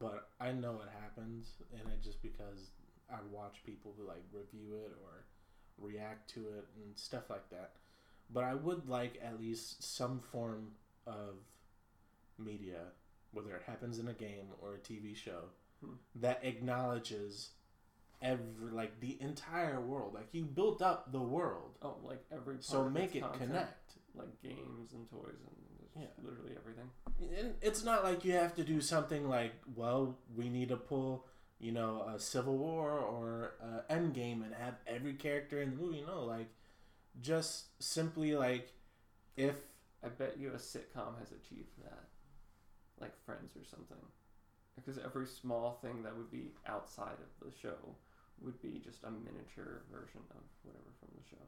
but 0.00 0.32
I 0.40 0.52
know 0.52 0.80
it 0.80 0.88
happens, 0.96 1.60
and 1.76 1.84
it 1.92 2.00
just 2.00 2.22
because 2.24 2.72
I 3.10 3.18
watch 3.30 3.62
people 3.64 3.94
who 3.96 4.06
like 4.06 4.22
review 4.32 4.74
it 4.84 4.92
or 5.02 5.24
react 5.78 6.30
to 6.34 6.40
it 6.40 6.66
and 6.76 6.96
stuff 6.96 7.30
like 7.30 7.48
that. 7.50 7.72
But 8.30 8.44
I 8.44 8.54
would 8.54 8.88
like 8.88 9.20
at 9.24 9.38
least 9.40 9.82
some 9.96 10.20
form 10.20 10.72
of 11.06 11.36
media, 12.38 12.80
whether 13.32 13.54
it 13.54 13.62
happens 13.66 13.98
in 13.98 14.08
a 14.08 14.12
game 14.12 14.46
or 14.60 14.74
a 14.74 14.78
TV 14.78 15.14
show, 15.16 15.44
Hmm. 15.80 15.92
that 16.16 16.40
acknowledges 16.44 17.50
every 18.22 18.70
like 18.72 18.98
the 19.00 19.20
entire 19.20 19.80
world. 19.80 20.14
Like 20.14 20.28
you 20.32 20.44
built 20.44 20.82
up 20.82 21.12
the 21.12 21.20
world, 21.20 21.76
Oh, 21.82 21.96
like 22.02 22.24
every 22.32 22.54
part 22.54 22.64
so 22.64 22.88
make 22.88 23.14
it 23.14 23.20
content, 23.20 23.50
connect. 23.50 23.92
like 24.14 24.40
games 24.42 24.92
and 24.94 25.08
toys 25.10 25.36
and 25.46 26.02
Yeah. 26.02 26.08
literally 26.22 26.56
everything. 26.56 26.90
And 27.38 27.54
it's 27.62 27.84
not 27.84 28.02
like 28.04 28.24
you 28.24 28.32
have 28.32 28.54
to 28.56 28.64
do 28.64 28.80
something 28.80 29.28
like, 29.28 29.52
well, 29.74 30.18
we 30.34 30.48
need 30.48 30.68
to 30.70 30.76
pull, 30.76 31.26
you 31.58 31.72
know, 31.72 32.06
a 32.14 32.18
Civil 32.18 32.56
War 32.56 32.98
or 32.98 33.54
uh, 33.62 33.92
Endgame 33.92 34.44
and 34.44 34.54
have 34.54 34.74
every 34.86 35.14
character 35.14 35.60
in 35.60 35.70
the 35.70 35.76
movie. 35.76 36.04
No, 36.06 36.24
like, 36.24 36.48
just 37.20 37.82
simply 37.82 38.34
like, 38.36 38.72
if 39.36 39.56
I 40.04 40.08
bet 40.08 40.38
you 40.38 40.48
a 40.48 40.56
sitcom 40.56 41.18
has 41.18 41.32
achieved 41.32 41.76
that, 41.84 42.04
like 43.00 43.12
Friends 43.24 43.56
or 43.56 43.64
something, 43.64 43.96
because 44.74 44.98
every 45.02 45.26
small 45.26 45.78
thing 45.82 46.02
that 46.02 46.16
would 46.16 46.30
be 46.30 46.52
outside 46.66 47.16
of 47.20 47.46
the 47.46 47.56
show 47.56 47.96
would 48.40 48.60
be 48.60 48.80
just 48.84 49.04
a 49.04 49.10
miniature 49.10 49.82
version 49.90 50.20
of 50.30 50.42
whatever 50.62 50.92
from 51.00 51.08
the 51.16 51.24
show. 51.28 51.42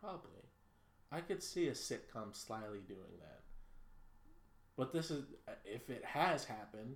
probably, 0.00 0.42
I 1.10 1.20
could 1.20 1.42
see 1.42 1.68
a 1.68 1.72
sitcom 1.72 2.34
slyly 2.34 2.80
doing 2.86 3.18
that. 3.20 3.40
But 4.78 4.92
this 4.92 5.10
is, 5.10 5.24
if 5.64 5.90
it 5.90 6.04
has 6.04 6.44
happened, 6.44 6.94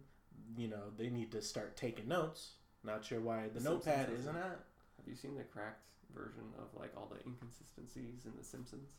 you 0.57 0.69
know, 0.69 0.85
they 0.97 1.11
need 1.11 1.33
to 1.33 1.43
start 1.43 1.77
taking 1.77 2.07
notes. 2.09 2.53
Not 2.85 3.05
sure 3.05 3.21
why 3.21 3.49
the 3.53 3.61
notepad 3.61 4.09
isn't 4.19 4.35
it. 4.35 4.39
at. 4.39 4.61
Have 4.97 5.07
you 5.09 5.17
seen 5.17 5.37
the 5.37 5.43
cracked 5.43 5.83
version 6.15 6.45
of 6.59 6.81
like 6.81 6.93
all 6.97 7.11
the 7.13 7.19
inconsistencies 7.29 8.25
in 8.25 8.33
The 8.39 8.45
Simpsons? 8.45 8.93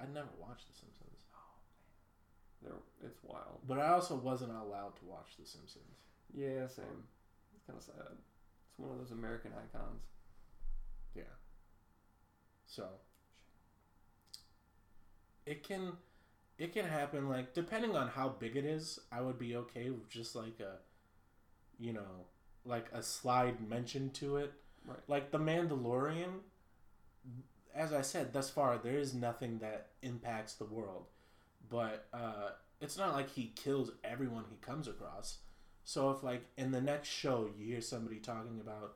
I 0.00 0.06
never 0.14 0.28
watched 0.40 0.68
The 0.68 0.74
Simpsons, 0.78 1.18
Oh 1.34 1.58
man, 2.62 2.72
They're, 3.00 3.08
it's 3.10 3.18
wild. 3.24 3.58
but 3.66 3.78
I 3.80 3.88
also 3.88 4.14
wasn't 4.14 4.52
allowed 4.52 4.94
to 5.00 5.04
watch 5.04 5.34
The 5.38 5.44
Simpsons. 5.46 5.98
Yeah, 6.32 6.66
same. 6.68 7.02
It's 7.56 7.64
kind 7.66 7.76
of 7.76 7.82
sad. 7.84 8.14
It's 8.14 8.78
one 8.78 8.90
of 8.92 8.98
those 8.98 9.10
American 9.10 9.50
icons. 9.52 10.02
Yeah. 11.16 11.22
So 12.68 12.84
it 15.46 15.62
can 15.66 15.92
it 16.58 16.72
can 16.72 16.84
happen 16.86 17.28
like 17.28 17.54
depending 17.54 17.96
on 17.96 18.08
how 18.08 18.28
big 18.30 18.56
it 18.56 18.64
is, 18.64 18.98
I 19.12 19.20
would 19.20 19.38
be 19.38 19.56
okay 19.56 19.90
with 19.90 20.08
just 20.08 20.34
like 20.34 20.60
a 20.60 20.76
you 21.78 21.92
know, 21.92 22.26
like 22.64 22.86
a 22.92 23.02
slide 23.02 23.68
mention 23.68 24.10
to 24.10 24.36
it. 24.38 24.52
Right. 24.86 24.98
Like 25.06 25.30
the 25.30 25.38
Mandalorian 25.38 26.40
as 27.74 27.92
I 27.92 28.00
said 28.02 28.32
thus 28.32 28.50
far 28.50 28.78
there 28.78 28.98
is 28.98 29.14
nothing 29.14 29.58
that 29.58 29.88
impacts 30.02 30.54
the 30.54 30.64
world. 30.64 31.06
But 31.68 32.06
uh 32.12 32.50
it's 32.80 32.96
not 32.98 33.14
like 33.14 33.30
he 33.30 33.52
kills 33.56 33.90
everyone 34.04 34.44
he 34.50 34.56
comes 34.56 34.88
across. 34.88 35.38
So 35.84 36.10
if 36.10 36.22
like 36.22 36.44
in 36.56 36.70
the 36.70 36.80
next 36.80 37.08
show 37.08 37.48
you 37.56 37.66
hear 37.66 37.80
somebody 37.80 38.16
talking 38.18 38.60
about 38.60 38.94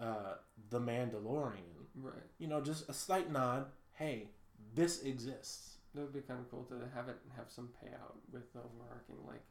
uh 0.00 0.34
the 0.70 0.80
Mandalorian, 0.80 1.86
Right. 1.98 2.14
you 2.38 2.46
know, 2.46 2.60
just 2.60 2.88
a 2.88 2.92
slight 2.92 3.32
nod, 3.32 3.66
hey, 3.94 4.28
this 4.74 5.02
exists. 5.02 5.75
That 5.96 6.02
would 6.02 6.12
be 6.12 6.20
kind 6.20 6.38
of 6.40 6.50
cool 6.50 6.64
to 6.64 6.74
have 6.94 7.08
it 7.08 7.16
have 7.36 7.50
some 7.50 7.70
payout 7.82 8.16
with 8.30 8.52
the 8.52 8.58
overarching, 8.60 9.16
like, 9.26 9.42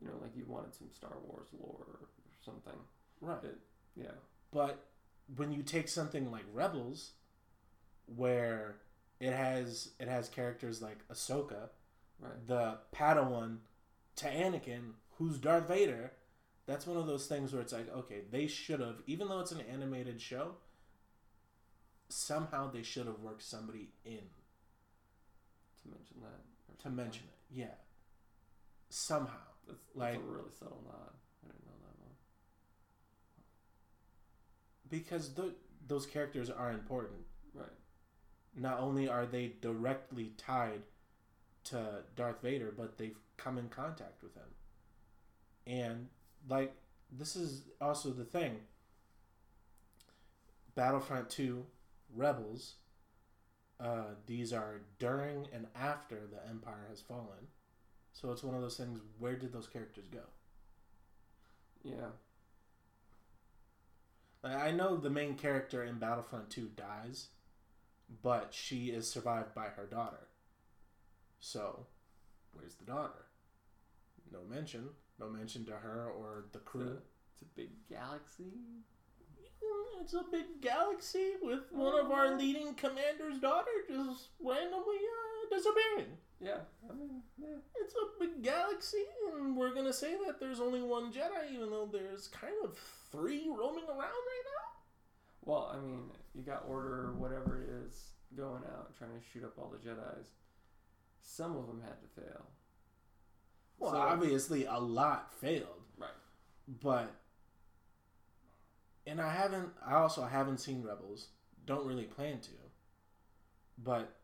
you 0.00 0.08
know, 0.08 0.14
like 0.22 0.34
you 0.34 0.46
wanted 0.48 0.74
some 0.74 0.88
Star 0.90 1.18
Wars 1.22 1.48
lore 1.52 1.84
or 2.00 2.08
something. 2.44 2.78
Right. 3.20 3.44
It- 3.44 3.60
Yeah. 3.94 4.14
But 4.50 4.86
when 5.36 5.52
you 5.52 5.62
take 5.62 5.88
something 5.88 6.30
like 6.30 6.44
Rebels, 6.52 7.12
where 8.06 8.80
it 9.20 9.32
has 9.32 9.92
it 10.00 10.08
has 10.08 10.28
characters 10.30 10.80
like 10.80 11.06
Ahsoka, 11.08 11.68
Right. 12.18 12.46
the 12.46 12.78
Padawan 12.92 13.58
to 14.16 14.26
Anakin, 14.26 14.94
who's 15.18 15.38
Darth 15.38 15.68
Vader, 15.68 16.12
that's 16.66 16.86
one 16.86 16.96
of 16.96 17.06
those 17.06 17.26
things 17.26 17.52
where 17.52 17.60
it's 17.62 17.72
like, 17.72 17.88
okay, 17.90 18.22
they 18.30 18.46
should 18.46 18.80
have, 18.80 19.02
even 19.06 19.28
though 19.28 19.40
it's 19.40 19.52
an 19.52 19.60
animated 19.60 20.20
show, 20.22 20.56
somehow 22.08 22.70
they 22.70 22.82
should 22.82 23.06
have 23.06 23.20
worked 23.20 23.42
somebody 23.42 23.92
in 24.04 24.30
To 25.82 25.88
mention 25.88 26.16
that. 26.22 26.78
to 26.82 26.90
mention 26.90 27.24
it. 27.24 27.56
Yeah. 27.58 27.74
Somehow. 28.88 29.34
That's, 29.66 29.78
that's 29.80 29.96
like- 29.96 30.16
a 30.16 30.20
really 30.20 30.50
subtle 30.58 30.82
nod. 30.84 31.12
I 31.44 31.46
didn't 31.52 31.66
know 31.66 31.72
that 31.82 32.00
one. 32.00 32.14
Because 34.88 35.28
th- 35.30 35.52
those 35.86 36.06
characters 36.06 36.50
are 36.50 36.70
important. 36.72 37.20
Right. 37.54 37.66
not 38.56 38.78
only 38.80 39.08
are 39.08 39.26
they 39.26 39.52
directly 39.60 40.32
tied 40.36 40.82
to 41.64 42.02
Darth 42.16 42.40
Vader, 42.42 42.72
but 42.76 42.96
they've 42.98 43.18
come 43.36 43.58
in 43.58 43.68
contact 43.68 44.22
with 44.22 44.34
him. 44.34 44.44
And 45.66 46.08
like 46.48 46.74
this 47.12 47.34
is 47.36 47.62
also 47.80 48.10
the 48.10 48.24
thing. 48.24 48.60
Battlefront 50.74 51.28
2 51.30 51.64
Rebels 52.14 52.74
uh, 53.82 54.14
these 54.26 54.52
are 54.52 54.82
during 54.98 55.46
and 55.52 55.66
after 55.74 56.20
the 56.30 56.48
empire 56.48 56.86
has 56.90 57.00
fallen. 57.00 57.48
So 58.12 58.30
it's 58.32 58.42
one 58.42 58.54
of 58.54 58.60
those 58.60 58.76
things 58.76 59.00
where 59.18 59.36
did 59.36 59.52
those 59.52 59.66
characters 59.66 60.08
go? 60.12 60.20
Yeah. 61.82 62.10
Like, 64.42 64.56
I 64.56 64.70
know 64.70 64.96
the 64.96 65.10
main 65.10 65.34
character 65.34 65.84
in 65.84 65.98
Battlefront 65.98 66.50
2 66.50 66.70
dies, 66.76 67.28
but 68.22 68.48
she 68.52 68.86
is 68.86 69.08
survived 69.08 69.54
by 69.54 69.66
her 69.68 69.86
daughter. 69.86 70.28
So, 71.40 71.86
where's 72.52 72.74
the 72.74 72.84
daughter? 72.84 73.26
No 74.32 74.40
mention. 74.48 74.88
No 75.18 75.28
mention 75.28 75.64
to 75.66 75.72
her 75.72 76.10
or 76.10 76.46
the 76.52 76.58
crew. 76.58 76.98
It's 77.32 77.42
a 77.42 77.56
big 77.56 77.70
galaxy. 77.88 78.52
It's 80.00 80.14
a 80.14 80.24
big 80.32 80.60
galaxy 80.62 81.32
with 81.42 81.70
one 81.70 81.98
of 81.98 82.10
our 82.10 82.36
leading 82.36 82.74
commander's 82.74 83.38
daughter 83.38 83.70
just 83.88 84.28
randomly 84.42 84.96
uh, 84.96 85.54
disappearing. 85.54 86.16
Yeah. 86.40 86.60
I 86.88 86.94
mean, 86.94 87.22
yeah. 87.38 87.56
It's 87.82 87.94
a 87.94 88.18
big 88.18 88.42
galaxy, 88.42 89.04
and 89.34 89.54
we're 89.56 89.74
gonna 89.74 89.92
say 89.92 90.16
that 90.26 90.40
there's 90.40 90.58
only 90.60 90.80
one 90.82 91.12
Jedi, 91.12 91.52
even 91.52 91.70
though 91.70 91.88
there's 91.92 92.28
kind 92.28 92.54
of 92.64 92.78
three 93.12 93.48
roaming 93.50 93.84
around 93.88 93.98
right 94.00 94.44
now. 94.46 94.80
Well, 95.44 95.70
I 95.74 95.78
mean, 95.80 96.04
you 96.34 96.42
got 96.42 96.64
Order, 96.66 97.12
whatever 97.18 97.62
it 97.62 97.68
is, 97.86 98.12
going 98.36 98.62
out 98.74 98.96
trying 98.96 99.10
to 99.10 99.20
shoot 99.32 99.44
up 99.44 99.58
all 99.58 99.68
the 99.70 99.86
Jedi's. 99.86 100.28
Some 101.22 101.56
of 101.56 101.66
them 101.66 101.82
had 101.84 102.00
to 102.00 102.20
fail. 102.22 102.46
Well, 103.78 103.92
So- 103.92 103.98
obviously, 103.98 104.64
a 104.64 104.78
lot 104.78 105.32
failed. 105.34 105.82
Right. 105.98 106.10
but 106.82 107.10
and 109.10 109.20
I 109.20 109.32
haven't 109.32 109.70
I 109.84 109.94
also 109.94 110.24
haven't 110.24 110.58
seen 110.58 110.82
Rebels. 110.82 111.28
Don't 111.66 111.86
really 111.86 112.04
plan 112.04 112.40
to. 112.40 112.50
But 113.76 114.16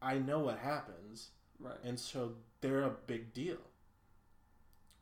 I 0.00 0.18
know 0.18 0.38
what 0.38 0.58
happens 0.58 1.30
Right. 1.58 1.78
and 1.82 1.98
so 1.98 2.34
they're 2.60 2.82
a 2.84 2.90
big 3.06 3.32
deal. 3.32 3.58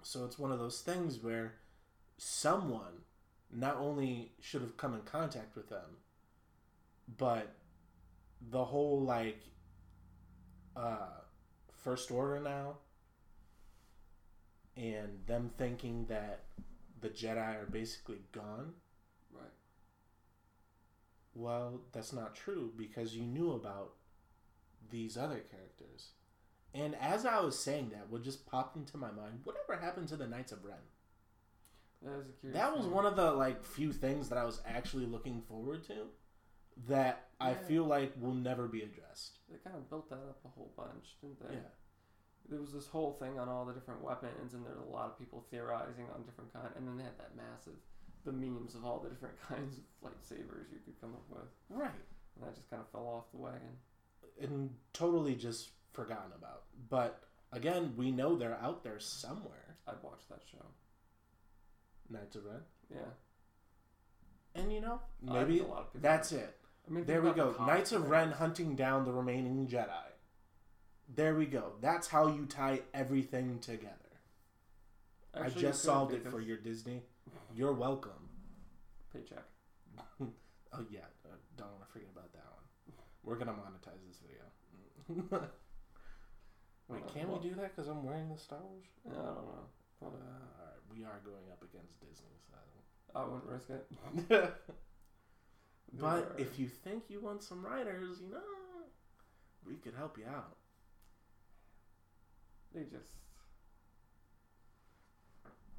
So 0.03 0.25
it's 0.25 0.39
one 0.39 0.53
of 0.53 0.59
those 0.59 0.81
things 0.81 1.19
where 1.23 1.55
someone 2.17 3.03
not 3.53 3.77
only 3.77 4.33
should 4.41 4.61
have 4.63 4.77
come 4.77 4.95
in 4.95 5.01
contact 5.03 5.57
with 5.57 5.69
them, 5.69 5.99
but 7.19 7.55
the 8.51 8.65
whole 8.65 9.01
like 9.01 9.41
uh 10.77 11.21
first 11.83 12.11
order 12.11 12.41
now 12.41 12.77
and 14.77 15.21
them 15.27 15.51
thinking 15.57 16.07
that 16.09 16.45
the 17.01 17.09
Jedi 17.09 17.63
are 17.63 17.67
basically 17.71 18.21
gone. 18.33 18.73
Well, 21.35 21.81
that's 21.93 22.12
not 22.12 22.35
true 22.35 22.73
because 22.76 23.14
you 23.14 23.23
knew 23.23 23.53
about 23.53 23.95
these 24.91 25.17
other 25.17 25.41
characters. 25.50 26.11
And 26.73 26.95
as 26.97 27.25
I 27.25 27.41
was 27.41 27.59
saying 27.59 27.91
that, 27.91 28.11
what 28.11 28.25
just 28.25 28.47
popped 28.47 28.76
into 28.76 28.97
my 28.97 29.11
mind, 29.11 29.41
whatever 29.45 29.81
happened 29.81 30.09
to 30.09 30.17
the 30.17 30.26
Knights 30.26 30.53
of 30.53 30.64
Ren? 30.64 30.76
That 32.03 32.17
was 32.17 32.26
a 32.29 32.33
curious. 32.33 32.59
That 32.59 32.76
was 32.76 32.87
one 32.87 33.07
of 33.07 33.17
the 33.17 33.33
like 33.33 33.64
few 33.64 33.93
things 33.93 34.29
that 34.29 34.38
I 34.38 34.45
was 34.45 34.61
actually 34.67 35.07
looking 35.07 35.43
forward 35.49 35.85
to 35.87 36.09
that 36.88 37.29
I 37.41 37.55
feel 37.55 37.85
like 37.85 38.12
will 38.21 38.35
never 38.35 38.67
be 38.67 38.83
addressed. 38.83 39.38
They 39.50 39.59
kind 39.59 39.76
of 39.76 39.88
built 39.88 40.11
that 40.11 40.17
up 40.17 40.41
a 40.45 40.49
whole 40.49 40.73
bunch, 40.76 41.17
didn't 41.21 41.41
they? 41.49 41.55
Yeah. 41.55 41.71
There 42.50 42.61
was 42.61 42.73
this 42.73 42.87
whole 42.87 43.12
thing 43.12 43.38
on 43.38 43.49
all 43.49 43.64
the 43.64 43.73
different 43.73 44.03
weapons, 44.03 44.53
and 44.53 44.67
there 44.67 44.75
were 44.75 44.85
a 44.85 44.91
lot 44.91 45.07
of 45.07 45.19
people 45.19 45.47
theorizing 45.50 46.07
on 46.14 46.25
different 46.25 46.53
kind. 46.53 46.69
And 46.76 46.87
then 46.87 46.99
they 46.99 47.05
had 47.05 47.19
that 47.19 47.37
massive, 47.37 47.79
the 48.25 48.33
memes 48.33 48.75
of 48.75 48.85
all 48.85 48.99
the 49.00 49.09
different 49.11 49.35
kinds 49.49 49.78
of 49.78 49.85
lightsabers 50.02 50.71
you 50.73 50.78
could 50.85 51.00
come 51.00 51.12
up 51.14 51.25
with, 51.31 51.49
Right. 51.71 51.90
and 52.37 52.45
that 52.47 52.54
just 52.54 52.69
kind 52.71 52.81
of 52.83 52.88
fell 52.90 53.07
off 53.07 53.31
the 53.33 53.38
wagon. 53.38 53.76
And 54.40 54.71
totally 54.93 55.35
just 55.37 55.71
forgotten 55.93 56.33
about. 56.37 56.62
But 56.90 57.23
again, 57.52 57.95
we 57.97 58.11
know 58.11 58.35
they're 58.37 58.59
out 58.61 58.83
there 58.83 58.99
somewhere. 58.99 59.76
I'd 59.87 60.02
watch 60.02 60.23
that 60.28 60.40
show. 60.50 60.64
Knights 62.11 62.35
of 62.37 62.45
Ren. 62.47 62.61
Yeah. 62.90 62.99
And 64.61 64.73
you 64.73 64.81
know, 64.81 65.00
maybe 65.23 65.59
think 65.59 65.69
a 65.69 65.73
lot 65.73 65.90
of 65.95 66.02
that's 66.02 66.33
it. 66.33 66.57
I 66.87 66.90
mean, 66.93 67.04
There 67.04 67.23
we 67.23 67.31
go. 67.31 67.52
the 67.52 67.64
Knights 67.66 67.93
of 67.93 68.11
Ren 68.11 68.31
hunting 68.33 68.75
down 68.76 69.04
the 69.04 69.12
remaining 69.12 69.66
Jedi. 69.69 69.88
There 71.14 71.35
we 71.35 71.47
go. 71.47 71.73
That's 71.81 72.09
how 72.09 72.28
you 72.28 72.47
tie 72.47 72.81
everything 72.93 73.59
together. 73.61 73.90
Actually, 75.35 75.66
I 75.66 75.69
just 75.71 75.83
solved 75.83 76.12
it 76.14 76.28
for 76.28 76.40
your 76.40 76.57
Disney. 76.57 77.02
You're 77.54 77.73
welcome. 77.73 78.28
paycheck. 79.12 79.45
Oh 80.76 80.85
yeah, 80.90 81.07
uh, 81.25 81.37
don't 81.57 81.71
want 81.71 81.87
to 81.87 81.93
forget 81.93 82.09
about 82.12 82.33
that 82.33 82.50
one. 82.50 82.66
We're 83.23 83.37
gonna 83.38 83.52
monetize 83.52 84.02
this 84.09 84.19
video. 84.19 84.43
Wait, 86.88 87.07
can 87.14 87.31
we 87.31 87.38
do 87.38 87.54
that? 87.54 87.76
Because 87.76 87.88
I'm 87.88 88.02
wearing 88.02 88.28
the 88.28 88.37
Star 88.37 88.59
Wars. 88.59 88.87
I 89.09 89.14
don't 89.14 89.25
know. 89.25 89.71
Uh, 90.02 90.07
all 90.07 90.11
right, 90.11 90.83
we 90.90 91.04
are 91.04 91.21
going 91.25 91.47
up 91.52 91.62
against 91.62 92.00
Disney, 92.00 92.35
so. 92.50 92.59
I 93.14 93.25
wouldn't 93.25 93.45
risk 93.47 93.71
it. 93.71 93.87
but 96.00 96.35
if 96.38 96.59
you 96.59 96.66
think 96.66 97.04
you 97.09 97.21
want 97.21 97.45
some 97.45 97.64
writers, 97.64 98.19
you 98.21 98.33
know, 98.33 98.40
we 99.64 99.75
could 99.76 99.95
help 99.95 100.19
you 100.19 100.25
out. 100.26 100.57
they 102.75 102.83
just 102.83 103.14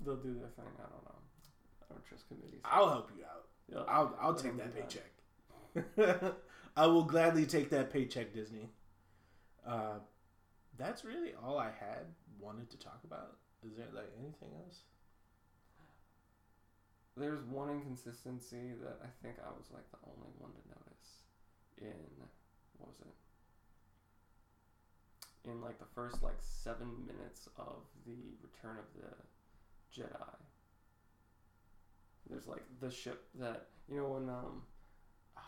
they'll 0.05 0.15
do 0.15 0.33
their 0.33 0.47
thing. 0.55 0.71
I 0.79 0.87
don't 0.89 1.03
know. 1.03 1.19
I 1.89 1.93
don't 1.93 2.05
trust 2.05 2.27
committees. 2.27 2.61
I'll 2.63 2.89
help 2.89 3.11
you 3.17 3.23
out. 3.23 3.47
Yeah, 3.71 3.79
I'll 3.87 4.15
I'll 4.19 4.33
let 4.33 4.43
take 4.43 4.57
that 4.57 4.75
paycheck. 4.75 6.35
I 6.77 6.87
will 6.87 7.03
gladly 7.03 7.45
take 7.45 7.69
that 7.69 7.91
paycheck, 7.91 8.33
Disney. 8.33 8.69
Uh, 9.65 9.99
that's 10.77 11.03
really 11.03 11.31
all 11.43 11.57
I 11.57 11.71
had 11.79 12.05
wanted 12.39 12.69
to 12.69 12.77
talk 12.77 12.99
about 13.03 13.37
Is 13.65 13.75
there 13.77 13.87
like 13.93 14.11
anything 14.19 14.49
else? 14.63 14.81
There's 17.17 17.43
one 17.45 17.69
inconsistency 17.69 18.75
that 18.83 18.99
I 19.01 19.07
think 19.23 19.37
I 19.39 19.49
was 19.57 19.71
like 19.73 19.89
the 19.91 19.97
only 20.05 20.31
one 20.37 20.51
to 20.51 20.61
notice 20.67 21.23
in 21.77 22.27
what 22.77 22.89
was 22.89 22.99
it? 22.99 23.15
In 25.49 25.61
like 25.61 25.79
the 25.79 25.87
first 25.95 26.21
like 26.21 26.41
seven 26.41 26.91
minutes 27.07 27.47
of 27.57 27.87
the 28.05 28.35
Return 28.43 28.77
of 28.77 28.85
the 28.99 29.15
Jedi. 29.95 30.35
There's 32.29 32.47
like 32.47 32.63
the 32.79 32.89
ship 32.91 33.23
that 33.39 33.67
you 33.89 33.97
know 33.97 34.07
when 34.07 34.29
um 34.29 34.61
ah? 35.37 35.41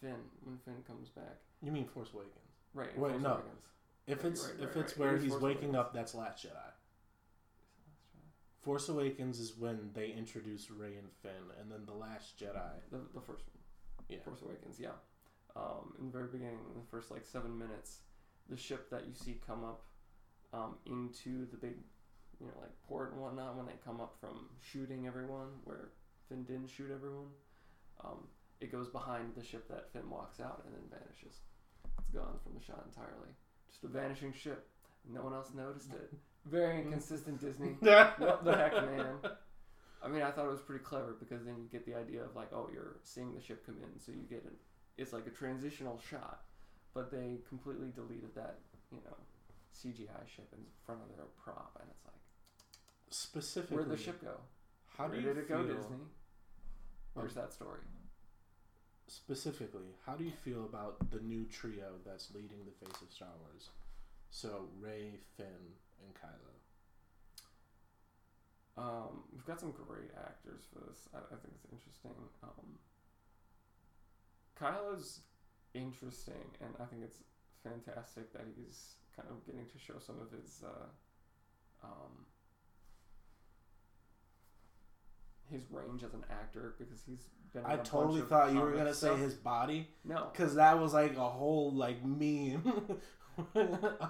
Finn 0.00 0.16
when 0.44 0.58
Finn 0.64 0.82
comes 0.86 1.08
back. 1.08 1.36
You 1.62 1.72
mean 1.72 1.86
Force 1.86 2.08
Awakens? 2.12 2.34
Right. 2.74 2.96
Wait, 2.98 3.12
Force 3.12 3.22
no. 3.22 3.32
Awakens. 3.34 3.62
If 4.06 4.22
Right, 4.22 4.32
it's 4.32 4.44
right, 4.44 4.54
if 4.60 4.76
right, 4.76 4.84
it's 4.84 4.96
where 4.96 5.16
he's 5.16 5.30
Force 5.30 5.42
waking 5.42 5.70
Awakens. 5.70 5.76
up, 5.76 5.94
that's 5.94 6.14
Last 6.14 6.44
Jedi. 6.46 6.70
Force 8.62 8.88
Awakens 8.88 9.38
is 9.38 9.56
when 9.56 9.90
they 9.94 10.10
introduce 10.10 10.70
Rey 10.70 10.96
and 10.96 11.08
Finn, 11.22 11.50
and 11.60 11.70
then 11.70 11.86
the 11.86 11.92
Last 11.94 12.38
Jedi. 12.38 12.70
The, 12.90 12.98
the 13.14 13.20
first 13.20 13.44
one. 13.46 13.62
Yeah. 14.08 14.18
Force 14.24 14.42
Awakens, 14.42 14.78
yeah. 14.80 14.90
Um, 15.54 15.94
in 15.98 16.06
the 16.06 16.12
very 16.12 16.28
beginning, 16.28 16.58
in 16.74 16.80
the 16.80 16.86
first 16.90 17.10
like 17.10 17.24
seven 17.24 17.56
minutes, 17.56 17.98
the 18.50 18.56
ship 18.56 18.90
that 18.90 19.06
you 19.06 19.14
see 19.14 19.40
come 19.46 19.64
up 19.64 19.82
um, 20.52 20.74
into 20.84 21.46
the 21.50 21.56
big, 21.56 21.74
you 22.40 22.46
know, 22.46 22.52
like 22.60 22.70
port 22.88 23.12
and 23.12 23.20
whatnot 23.20 23.56
when 23.56 23.66
they 23.66 23.78
come 23.84 24.00
up 24.00 24.16
from 24.20 24.48
shooting 24.60 25.06
everyone, 25.06 25.48
where 25.64 25.90
Finn 26.28 26.44
didn't 26.44 26.68
shoot 26.68 26.90
everyone, 26.92 27.28
um, 28.04 28.28
it 28.60 28.72
goes 28.72 28.88
behind 28.88 29.34
the 29.36 29.44
ship 29.44 29.68
that 29.68 29.92
Finn 29.92 30.08
walks 30.10 30.40
out 30.40 30.62
and 30.66 30.74
then 30.74 30.82
vanishes. 30.90 31.40
It's 31.98 32.10
gone 32.10 32.38
from 32.42 32.54
the 32.54 32.64
shot 32.64 32.84
entirely. 32.86 33.32
Just 33.70 33.84
a 33.84 33.88
vanishing 33.88 34.32
ship. 34.32 34.68
No 35.08 35.22
one 35.22 35.34
else 35.34 35.50
noticed 35.54 35.92
it. 35.92 36.12
Very 36.46 36.80
inconsistent 36.82 37.40
Disney. 37.40 37.76
what 37.80 38.44
the 38.44 38.56
heck, 38.56 38.72
man? 38.74 39.18
I 40.02 40.08
mean, 40.08 40.22
I 40.22 40.30
thought 40.30 40.46
it 40.46 40.52
was 40.52 40.60
pretty 40.60 40.84
clever 40.84 41.16
because 41.18 41.44
then 41.44 41.56
you 41.58 41.68
get 41.70 41.84
the 41.84 41.98
idea 41.98 42.22
of 42.22 42.36
like, 42.36 42.52
oh, 42.52 42.68
you're 42.72 42.96
seeing 43.02 43.34
the 43.34 43.40
ship 43.40 43.66
come 43.66 43.76
in, 43.82 43.98
so 43.98 44.12
you 44.12 44.22
get 44.28 44.44
an, 44.44 44.54
it's 44.96 45.12
like 45.12 45.26
a 45.26 45.30
transitional 45.30 46.00
shot, 46.08 46.42
but 46.94 47.10
they 47.10 47.38
completely 47.48 47.88
deleted 47.94 48.34
that, 48.36 48.58
you 48.92 49.00
know, 49.04 49.16
CGI 49.74 50.22
ship 50.28 50.48
in 50.52 50.62
front 50.84 51.00
of 51.02 51.16
their 51.16 51.26
prop, 51.42 51.76
and 51.80 51.90
it's 51.90 52.04
like, 52.06 52.15
Specifically, 53.10 53.76
where'd 53.76 53.90
the 53.90 53.96
ship 53.96 54.20
go? 54.22 54.36
How 54.96 55.06
do 55.06 55.12
Where 55.12 55.20
you 55.20 55.26
did 55.26 55.38
it 55.38 55.48
feel? 55.48 55.58
go, 55.62 55.74
Disney? 55.74 55.96
Where's 57.14 57.34
that 57.34 57.52
story? 57.52 57.80
Specifically, 59.08 59.94
how 60.04 60.14
do 60.16 60.24
you 60.24 60.32
feel 60.32 60.64
about 60.64 61.10
the 61.10 61.20
new 61.20 61.44
trio 61.44 61.94
that's 62.04 62.34
leading 62.34 62.58
the 62.64 62.72
face 62.84 63.00
of 63.00 63.12
Star 63.12 63.28
Wars? 63.40 63.70
So 64.30 64.68
Rey, 64.80 65.20
Finn, 65.36 65.46
and 66.04 66.12
Kylo. 66.14 66.52
Um, 68.76 69.22
we've 69.32 69.46
got 69.46 69.60
some 69.60 69.70
great 69.72 70.10
actors 70.18 70.64
for 70.72 70.80
this. 70.90 71.08
I, 71.14 71.18
I 71.18 71.36
think 71.40 71.54
it's 71.54 71.66
interesting. 71.72 72.12
Um, 72.42 72.76
Kylo's 74.60 75.20
interesting, 75.72 76.44
and 76.60 76.74
I 76.80 76.84
think 76.84 77.02
it's 77.04 77.18
fantastic 77.62 78.32
that 78.32 78.44
he's 78.56 78.96
kind 79.14 79.28
of 79.30 79.44
getting 79.46 79.66
to 79.66 79.78
show 79.78 79.98
some 79.98 80.16
of 80.20 80.30
his 80.36 80.62
uh, 80.64 81.86
um, 81.86 82.26
his 85.50 85.62
range 85.70 86.02
as 86.02 86.14
an 86.14 86.24
actor 86.30 86.74
because 86.78 87.02
he's 87.06 87.28
been. 87.52 87.64
I 87.64 87.76
totally 87.76 88.22
thought 88.22 88.52
you 88.52 88.60
were 88.60 88.72
gonna 88.72 88.94
say 88.94 89.16
his 89.16 89.34
body, 89.34 89.88
No, 90.04 90.28
because 90.32 90.54
that 90.56 90.78
was 90.78 90.92
like 90.94 91.16
a 91.16 91.28
whole 91.28 91.72
like 91.72 92.04
meme 92.04 92.98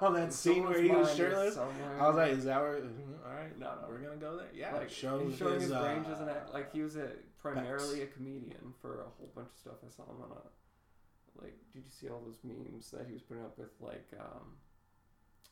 on 0.01 0.15
that 0.15 0.33
scene 0.33 0.65
where 0.65 0.81
he 0.81 0.91
was 0.91 1.15
shirtless. 1.15 1.57
I 1.59 2.07
was 2.07 2.17
like, 2.17 2.33
is 2.33 2.45
that 2.45 2.61
where? 2.61 2.77
All 2.77 3.33
right, 3.35 3.59
No, 3.59 3.67
no. 3.67 3.89
we're 3.89 3.99
gonna 3.99 4.17
go 4.17 4.37
there. 4.37 4.49
Yeah, 4.55 4.73
like 4.73 4.85
it 4.85 4.91
shows 4.91 5.31
he's 5.31 5.39
showing 5.39 5.61
his, 5.61 5.73
uh, 5.73 5.83
range 5.83 6.07
as 6.13 6.21
an 6.21 6.29
act. 6.29 6.53
Like 6.55 6.73
he 6.73 6.83
was 6.83 6.97
a 6.97 7.11
primarily 7.41 8.03
a 8.03 8.07
comedian 8.07 8.73
for 8.81 9.01
a 9.01 9.05
whole 9.19 9.31
bunch 9.35 9.49
of 9.53 9.59
stuff. 9.59 9.75
I 9.87 9.91
saw 9.91 10.05
him 10.05 10.23
on 10.23 10.31
a 10.31 11.43
like. 11.43 11.55
Did 11.73 11.85
you 11.85 11.91
see 11.91 12.09
all 12.09 12.23
those 12.25 12.39
memes 12.45 12.91
that 12.93 13.07
he 13.07 13.13
was 13.13 13.23
putting 13.23 13.45
up 13.45 13.59
with 13.59 13.71
like 13.81 14.09
um, 14.19 14.57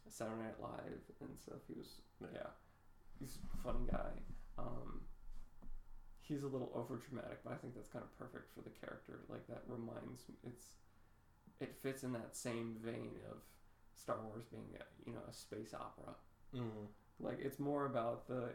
Saturday 0.09 0.41
Night 0.43 0.61
Live 0.61 1.01
and 1.21 1.39
stuff? 1.39 1.59
He 1.69 1.75
was 1.75 2.01
Yeah. 2.21 2.29
yeah, 2.33 2.51
he's 3.21 3.37
a 3.37 3.63
funny 3.63 3.87
guy. 3.91 4.13
Um, 4.59 5.03
he's 6.27 6.43
a 6.43 6.49
little 6.49 6.73
over 6.75 6.97
dramatic, 6.97 7.39
but 7.45 7.53
I 7.53 7.57
think 7.57 7.75
that's 7.75 7.89
kind 7.89 8.05
of 8.05 8.19
perfect 8.19 8.53
for 8.55 8.63
the 8.63 8.71
character. 8.71 9.21
Like 9.29 9.47
that 9.49 9.63
reminds 9.69 10.29
me, 10.29 10.35
it's 10.45 10.65
it 11.61 11.77
fits 11.83 12.03
in 12.03 12.13
that 12.13 12.35
same 12.37 12.77
vein 12.85 13.13
of 13.31 13.39
Star 13.95 14.17
Wars 14.25 14.45
being 14.51 14.69
a, 14.79 14.85
you 15.09 15.15
know 15.15 15.23
a 15.29 15.33
space 15.33 15.75
opera. 15.75 16.15
mhm. 16.55 16.87
Like 17.21 17.39
it's 17.41 17.59
more 17.61 17.87
about 17.87 18.27
the 18.27 18.51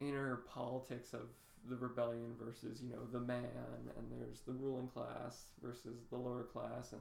inner 0.00 0.36
politics 0.48 1.12
of 1.14 1.28
the 1.68 1.76
rebellion 1.76 2.34
versus 2.38 2.82
you 2.82 2.90
know 2.90 3.04
the 3.10 3.20
man, 3.20 3.88
and 3.96 4.06
there's 4.20 4.40
the 4.42 4.52
ruling 4.52 4.88
class 4.88 5.46
versus 5.62 6.04
the 6.10 6.16
lower 6.16 6.42
class, 6.44 6.92
and 6.92 7.00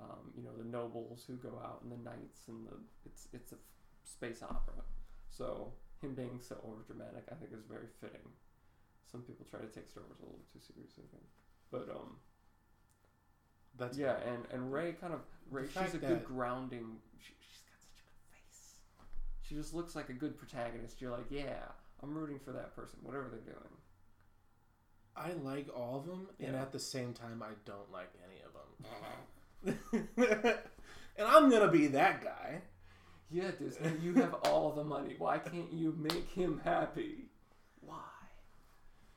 um, 0.00 0.32
you 0.36 0.42
know 0.42 0.50
the 0.56 0.64
nobles 0.64 1.24
who 1.26 1.34
go 1.36 1.58
out 1.64 1.80
and 1.82 1.90
the 1.92 1.96
knights, 2.10 2.48
and 2.48 2.66
the 2.66 2.74
it's 3.06 3.28
it's 3.32 3.52
a 3.52 3.56
f- 3.56 3.60
space 4.04 4.42
opera. 4.42 4.82
So 5.30 5.72
him 6.00 6.14
being 6.14 6.40
so 6.40 6.56
overdramatic, 6.56 7.30
I 7.30 7.34
think 7.34 7.52
is 7.52 7.64
very 7.68 7.88
fitting. 8.00 8.26
Some 9.10 9.22
people 9.22 9.46
try 9.48 9.60
to 9.60 9.66
take 9.66 9.88
Star 9.88 10.04
Wars 10.04 10.18
a 10.20 10.24
little 10.24 10.40
too 10.52 10.60
seriously, 10.60 11.04
I 11.06 11.10
think. 11.10 11.24
but 11.70 11.88
um, 11.94 12.16
That's 13.76 13.98
yeah, 13.98 14.16
and 14.26 14.44
and 14.52 14.72
Rey 14.72 14.92
kind 15.00 15.12
of 15.12 15.20
Rey. 15.50 15.64
She's 15.66 15.94
a 15.94 15.98
good 15.98 16.24
grounding. 16.24 16.98
She, 17.18 17.32
she's 17.40 17.62
got 17.62 17.80
such 17.80 17.98
a 17.98 18.06
good 18.06 18.22
face. 18.30 18.78
She 19.42 19.54
just 19.54 19.74
looks 19.74 19.96
like 19.96 20.08
a 20.08 20.14
good 20.14 20.38
protagonist. 20.38 21.00
You're 21.00 21.10
like, 21.10 21.30
yeah, 21.30 21.64
I'm 22.02 22.14
rooting 22.14 22.38
for 22.38 22.52
that 22.52 22.74
person, 22.74 23.00
whatever 23.02 23.28
they're 23.30 23.54
doing. 23.54 23.74
I 25.16 25.32
like 25.42 25.68
all 25.76 25.98
of 25.98 26.06
them, 26.06 26.28
and 26.38 26.54
at 26.56 26.72
the 26.72 26.78
same 26.78 27.12
time, 27.12 27.42
I 27.42 27.50
don't 27.66 27.90
like 27.92 28.12
any 28.24 28.40
of 28.46 28.52
them. 28.54 29.96
and 31.18 31.26
I'm 31.28 31.50
gonna 31.50 31.70
be 31.70 31.88
that 31.88 32.22
guy. 32.22 32.62
Yeah, 33.30 33.52
Disney, 33.58 33.92
you 34.02 34.14
have 34.14 34.34
all 34.44 34.72
the 34.72 34.82
money. 34.82 35.14
Why 35.18 35.38
can't 35.38 35.72
you 35.72 35.94
make 35.96 36.28
him 36.30 36.60
happy? 36.64 37.26
Why? 37.80 37.96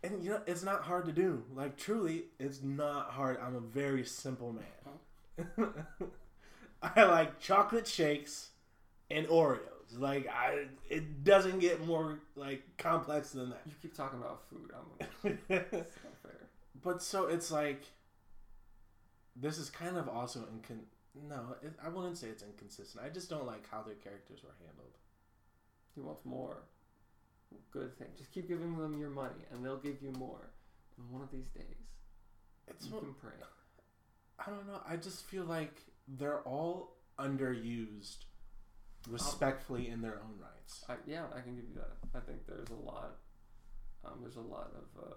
And 0.03 0.23
you 0.23 0.31
know, 0.31 0.41
it's 0.45 0.63
not 0.63 0.81
hard 0.83 1.05
to 1.05 1.11
do. 1.11 1.43
Like 1.53 1.77
truly, 1.77 2.25
it's 2.39 2.61
not 2.61 3.09
hard. 3.11 3.37
I'm 3.41 3.55
a 3.55 3.59
very 3.59 4.03
simple 4.05 4.53
man. 4.53 5.47
Oh. 5.57 5.73
I 6.83 7.03
like 7.05 7.39
chocolate 7.39 7.87
shakes 7.87 8.49
and 9.09 9.25
Oreos. 9.27 9.59
Like 9.97 10.27
I, 10.27 10.65
it 10.89 11.23
doesn't 11.23 11.59
get 11.59 11.85
more 11.85 12.19
like 12.35 12.61
complex 12.77 13.31
than 13.31 13.49
that. 13.49 13.61
You 13.65 13.71
keep 13.81 13.95
talking 13.95 14.19
about 14.19 14.43
food. 14.49 14.71
I'm. 14.75 15.39
It's 15.49 15.49
not 16.03 16.17
fair. 16.21 16.47
but 16.83 17.01
so 17.01 17.27
it's 17.27 17.51
like, 17.51 17.83
this 19.35 19.57
is 19.57 19.69
kind 19.69 19.97
of 19.97 20.07
also 20.07 20.41
incon. 20.41 20.79
No, 21.15 21.55
it, 21.61 21.73
I 21.83 21.89
wouldn't 21.89 22.17
say 22.17 22.27
it's 22.27 22.43
inconsistent. 22.43 23.03
I 23.05 23.09
just 23.09 23.29
don't 23.29 23.45
like 23.45 23.69
how 23.69 23.83
their 23.83 23.95
characters 23.95 24.39
were 24.43 24.55
handled. 24.65 24.97
He 25.93 26.01
wants 26.01 26.25
more. 26.25 26.63
Good 27.71 27.95
thing. 27.99 28.07
Just 28.17 28.31
keep 28.31 28.47
giving 28.47 28.77
them 28.77 28.97
your 28.99 29.11
money, 29.11 29.45
and 29.51 29.63
they'll 29.63 29.77
give 29.77 30.01
you 30.01 30.11
more. 30.17 30.49
And 30.97 31.09
one 31.11 31.21
of 31.21 31.29
these 31.31 31.49
days, 31.49 31.77
It's 32.67 32.87
you 32.87 32.93
what- 32.93 33.03
can 33.03 33.13
pray. 33.13 33.33
I 34.39 34.49
don't 34.49 34.65
know. 34.67 34.81
I 34.87 34.97
just 34.97 35.25
feel 35.25 35.43
like 35.45 35.83
they're 36.07 36.41
all 36.41 36.97
underused 37.19 38.25
respectfully 39.07 39.89
in 39.89 40.01
their 40.01 40.15
own 40.23 40.39
rights. 40.39 40.83
I, 40.89 40.95
yeah, 41.05 41.25
I 41.35 41.41
can 41.41 41.55
give 41.55 41.65
you 41.65 41.75
that. 41.75 41.97
I 42.17 42.19
think 42.21 42.47
there's 42.47 42.69
a 42.69 42.73
lot. 42.75 43.17
Um, 44.03 44.19
there's 44.21 44.37
a 44.37 44.41
lot 44.41 44.71
of 44.75 45.03
uh, 45.03 45.15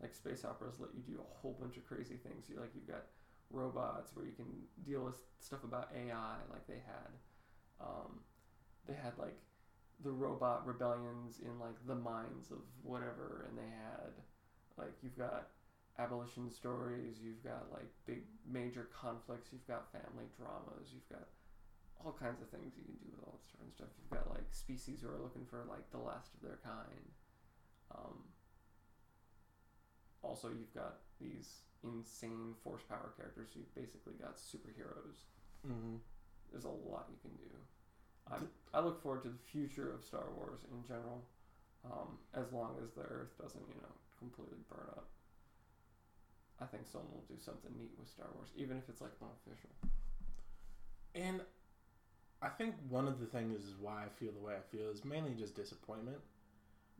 like 0.00 0.14
space 0.14 0.44
operas 0.44 0.76
let 0.78 0.90
you 0.94 1.02
do 1.02 1.20
a 1.20 1.38
whole 1.40 1.54
bunch 1.60 1.76
of 1.76 1.84
crazy 1.86 2.16
things. 2.16 2.48
You 2.48 2.60
like 2.60 2.70
you've 2.74 2.86
got 2.86 3.04
robots 3.50 4.12
where 4.14 4.26
you 4.26 4.32
can 4.32 4.46
deal 4.84 5.04
with 5.04 5.16
stuff 5.40 5.64
about 5.64 5.90
AI, 5.94 6.36
like 6.50 6.66
they 6.66 6.80
had. 6.86 7.10
Um, 7.80 8.20
they 8.86 8.94
had 8.94 9.16
like 9.18 9.38
the 10.02 10.10
robot 10.10 10.66
rebellions 10.66 11.40
in 11.44 11.58
like 11.58 11.76
the 11.86 11.94
mines 11.94 12.50
of 12.50 12.58
whatever, 12.82 13.46
and 13.48 13.58
they 13.58 13.70
had 13.70 14.12
like 14.76 14.92
you've 15.02 15.18
got 15.18 15.48
abolition 15.98 16.50
stories. 16.50 17.16
You've 17.22 17.42
got 17.42 17.66
like 17.72 17.88
big 18.06 18.22
major 18.50 18.88
conflicts. 18.94 19.50
You've 19.52 19.66
got 19.66 19.92
family 19.92 20.26
dramas. 20.38 20.90
You've 20.92 21.08
got 21.08 21.28
all 22.04 22.12
kinds 22.12 22.40
of 22.40 22.48
things 22.50 22.74
you 22.76 22.84
can 22.84 22.94
do 23.02 23.10
with 23.16 23.26
all 23.26 23.38
this 23.42 23.74
stuff. 23.74 23.88
You've 23.98 24.10
got 24.18 24.30
like 24.30 24.46
species 24.52 25.00
who 25.02 25.08
are 25.08 25.18
looking 25.22 25.46
for 25.50 25.64
like 25.68 25.90
the 25.90 25.98
last 25.98 26.34
of 26.34 26.40
their 26.42 26.58
kind. 26.62 27.06
Um, 27.94 28.18
also, 30.22 30.48
you've 30.48 30.74
got 30.74 30.98
these 31.20 31.67
insane 31.84 32.54
force 32.62 32.82
power 32.88 33.12
characters. 33.16 33.50
You've 33.54 33.74
basically 33.74 34.14
got 34.20 34.36
superheroes. 34.36 35.26
Mm-hmm. 35.66 35.96
There's 36.50 36.64
a 36.64 36.68
lot 36.68 37.10
you 37.10 37.18
can 37.22 37.36
do. 37.36 37.54
I, 38.30 38.78
I 38.78 38.80
look 38.80 39.02
forward 39.02 39.22
to 39.22 39.28
the 39.28 39.44
future 39.50 39.92
of 39.92 40.04
Star 40.04 40.26
Wars 40.36 40.60
in 40.70 40.86
general, 40.86 41.24
um, 41.84 42.18
as 42.34 42.52
long 42.52 42.76
as 42.82 42.92
the 42.92 43.02
Earth 43.02 43.36
doesn't, 43.40 43.64
you 43.68 43.80
know, 43.80 43.94
completely 44.18 44.58
burn 44.68 44.88
up. 44.90 45.06
I 46.60 46.66
think 46.66 46.86
someone 46.90 47.12
will 47.12 47.24
do 47.28 47.40
something 47.40 47.70
neat 47.78 47.92
with 47.98 48.08
Star 48.08 48.26
Wars, 48.34 48.48
even 48.56 48.76
if 48.76 48.88
it's 48.88 49.00
like 49.00 49.12
unofficial. 49.22 49.70
And 51.14 51.40
I 52.42 52.48
think 52.48 52.74
one 52.88 53.08
of 53.08 53.20
the 53.20 53.26
things 53.26 53.64
is 53.64 53.74
why 53.80 54.04
I 54.04 54.08
feel 54.20 54.32
the 54.32 54.44
way 54.44 54.54
I 54.54 54.76
feel 54.76 54.90
is 54.90 55.04
mainly 55.04 55.34
just 55.34 55.54
disappointment, 55.54 56.18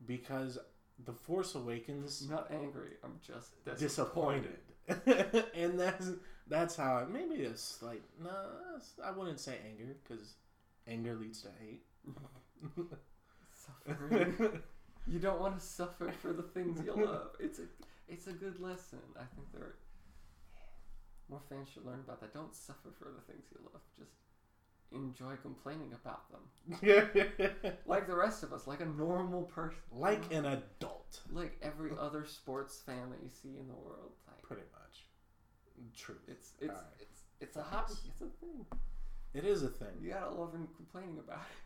because 0.06 0.58
the 1.04 1.12
Force 1.12 1.54
Awakens 1.54 2.22
I'm 2.22 2.30
not 2.30 2.50
angry. 2.50 2.92
I'm 3.04 3.18
just 3.24 3.52
disappointed, 3.78 4.58
and 5.54 5.78
that's 5.78 6.10
that's 6.48 6.76
how 6.76 6.96
I, 6.96 7.04
maybe 7.04 7.42
it's 7.42 7.82
like 7.82 8.02
no, 8.22 8.30
I 9.04 9.10
wouldn't 9.10 9.40
say 9.40 9.56
anger 9.68 9.96
because 10.06 10.34
anger 10.86 11.14
leads 11.14 11.42
to 11.42 11.48
hate. 11.60 11.82
Suffering. 13.52 14.60
you 15.06 15.18
don't 15.18 15.40
want 15.40 15.58
to 15.58 15.64
suffer 15.64 16.10
for 16.22 16.32
the 16.32 16.42
things 16.42 16.80
you 16.84 16.92
love. 16.94 17.30
It's 17.40 17.58
a 17.58 17.62
it's 18.08 18.26
a 18.26 18.32
good 18.32 18.60
lesson. 18.60 19.00
I 19.16 19.24
think 19.34 19.52
there 19.52 19.62
are, 19.62 19.74
more 21.28 21.40
fans 21.48 21.68
should 21.72 21.84
learn 21.84 22.00
about 22.00 22.20
that. 22.20 22.32
Don't 22.32 22.54
suffer 22.54 22.90
for 22.98 23.10
the 23.14 23.20
things 23.32 23.44
you 23.52 23.60
love. 23.72 23.82
Just 23.98 24.12
enjoy 24.92 25.36
complaining 25.42 25.92
about 25.92 26.30
them. 26.30 27.70
like 27.86 28.06
the 28.06 28.16
rest 28.16 28.42
of 28.42 28.52
us, 28.52 28.66
like 28.66 28.80
a 28.80 28.86
normal 28.86 29.42
person. 29.42 29.78
like 29.92 30.32
an 30.32 30.46
adult, 30.46 31.20
like 31.30 31.58
every 31.62 31.90
other 31.98 32.24
sports 32.24 32.80
fan 32.84 33.10
that 33.10 33.18
you 33.22 33.28
see 33.30 33.58
in 33.58 33.68
the 33.68 33.74
world. 33.74 34.12
Like 34.26 34.42
pretty 34.42 34.62
much. 34.72 34.77
Truth. 35.96 36.18
it's 36.28 36.52
it's 36.60 36.70
Alright. 36.70 36.84
it's 37.00 37.20
it's 37.40 37.56
a 37.56 37.62
hobby. 37.62 37.92
It's 38.06 38.20
a 38.20 38.26
thing. 38.40 38.64
It 39.34 39.44
is 39.44 39.62
a 39.62 39.68
thing. 39.68 39.88
You 40.00 40.10
gotta 40.10 40.34
love 40.34 40.54
and 40.54 40.66
complaining 40.76 41.18
about 41.18 41.42
it. 41.50 41.62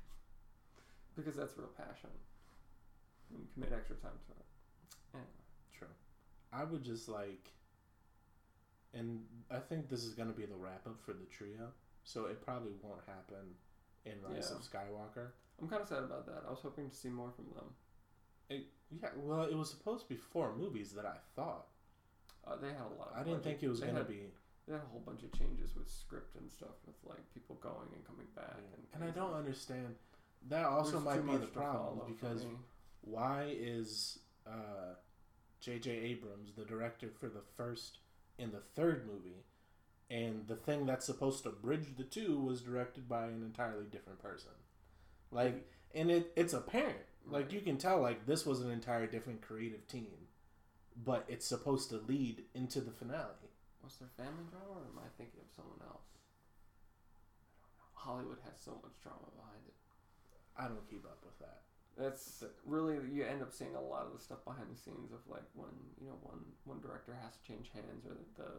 because 1.17 1.37
that's 1.37 1.57
real 1.57 1.69
passion. 1.77 2.11
And 3.31 3.41
you 3.41 3.47
commit 3.55 3.73
extra 3.73 3.97
time 3.97 4.13
to 4.27 4.33
it. 4.33 4.47
Anyway. 5.15 5.29
True. 5.79 5.89
I 6.53 6.65
would 6.65 6.83
just 6.85 7.09
like, 7.09 7.49
and 8.95 9.21
I 9.51 9.59
think 9.59 9.89
this 9.89 10.05
is 10.05 10.15
going 10.15 10.29
to 10.29 10.35
be 10.39 10.45
the 10.45 10.55
wrap 10.57 10.87
up 10.87 11.01
for 11.05 11.13
the 11.15 11.25
trio, 11.25 11.69
so 12.05 12.27
it 12.27 12.45
probably 12.45 12.73
won't 12.83 13.01
happen 13.07 13.55
in 14.05 14.13
Rise 14.23 14.51
Yeah. 14.51 14.57
of 14.57 14.63
Skywalker. 14.63 15.29
I'm 15.61 15.69
kind 15.69 15.81
of 15.83 15.89
sad 15.89 15.99
about 16.03 16.27
that. 16.27 16.43
I 16.47 16.51
was 16.51 16.61
hoping 16.61 16.91
to 16.91 16.95
see 16.97 17.09
more 17.09 17.31
from 17.35 17.47
them. 17.55 17.75
It, 18.51 18.67
yeah, 19.03 19.09
well, 19.17 19.45
it 19.45 19.55
was 19.57 19.71
supposed 19.71 20.03
to 20.03 20.09
be 20.09 20.17
four 20.17 20.55
movies 20.55 20.93
that 20.93 21.07
I 21.07 21.17
thought. 21.37 21.69
Uh, 22.47 22.57
they 22.57 22.69
had 22.69 22.83
a 22.83 22.99
lot. 22.99 23.13
Of 23.13 23.17
I 23.17 23.19
didn't 23.25 23.39
budget. 23.39 23.45
think 23.45 23.63
it 23.63 23.69
was 23.69 23.81
They 23.81 23.87
going 23.87 23.97
to 23.97 24.03
had- 24.03 24.09
be. 24.09 24.27
They 24.67 24.75
had 24.75 24.83
a 24.83 24.87
whole 24.87 25.01
bunch 25.01 25.23
of 25.25 25.33
changes 25.33 25.75
with 25.75 25.89
script 25.91 26.37
and 26.37 26.49
stuff, 26.51 26.77
with 26.87 26.95
like 27.05 27.19
people 27.35 27.57
going 27.57 27.89
and 27.95 28.05
coming 28.07 28.27
back. 28.37 28.55
And, 28.57 28.87
And 28.95 29.05
I 29.05 29.11
don't 29.13 29.35
understand. 29.35 29.97
That 30.49 30.67
also 30.67 31.01
There's 31.01 31.05
might 31.25 31.27
be 31.33 31.37
the 31.37 31.47
problem 31.49 32.01
because 32.15 32.45
why 33.01 33.53
is 33.59 34.21
uh, 34.47 34.95
J.J. 35.61 35.91
Abrams 35.91 36.53
the 36.57 36.65
director 36.65 37.09
for 37.21 37.29
the 37.29 37.43
first 37.57 37.99
and 38.39 38.53
the 38.53 38.61
third 38.75 39.07
movie, 39.07 39.45
and 40.11 40.47
the 40.47 40.57
thing 40.57 40.87
that's 40.87 41.07
supposed 41.07 41.43
to 41.45 41.51
bridge 41.51 41.97
the 41.97 42.05
two 42.05 42.39
was 42.41 42.61
directed 42.61 43.09
by 43.09 43.25
an 43.27 43.43
entirely 43.43 43.87
different 43.91 44.21
person? 44.21 44.53
Like, 45.33 45.69
and 45.95 46.09
it 46.11 46.33
it's 46.37 46.53
apparent. 46.55 46.99
Like 47.27 47.45
Right. 47.47 47.53
you 47.53 47.61
can 47.63 47.79
tell, 47.79 48.01
like 48.01 48.27
this 48.27 48.47
was 48.47 48.61
an 48.61 48.71
entire 48.71 49.07
different 49.09 49.43
creative 49.43 49.87
team, 49.89 50.22
but 50.97 51.25
it's 51.29 51.47
supposed 51.47 51.91
to 51.91 51.97
lead 51.99 52.45
into 52.55 52.81
the 52.81 52.91
finale. 52.93 53.51
was 53.83 53.97
there 53.99 54.09
family 54.17 54.45
drama, 54.51 54.79
or 54.81 54.87
am 54.87 54.99
I 54.99 55.09
thinking 55.19 55.41
of 55.41 55.51
someone 55.55 55.81
else? 55.87 56.07
Hollywood 57.95 58.39
has 58.45 58.59
so 58.59 58.79
much 58.83 58.99
drama 59.03 59.31
behind 59.37 59.63
it. 59.67 59.75
I 60.59 60.67
don't 60.69 60.87
keep 60.91 61.05
up 61.07 61.19
with 61.25 61.39
that. 61.39 61.63
That's 61.97 62.43
really 62.65 62.99
you 63.13 63.25
end 63.25 63.43
up 63.43 63.53
seeing 63.53 63.77
a 63.77 63.81
lot 63.81 64.07
of 64.07 64.13
the 64.17 64.23
stuff 64.23 64.45
behind 64.45 64.67
the 64.73 64.79
scenes 64.81 65.13
of 65.13 65.21
like 65.29 65.45
when 65.55 65.71
you 66.01 66.09
know 66.09 66.17
one 66.25 66.41
one 66.65 66.81
director 66.81 67.13
has 67.21 67.37
to 67.37 67.43
change 67.45 67.69
hands 67.75 68.09
or 68.09 68.17
that 68.17 68.35
the 68.37 68.51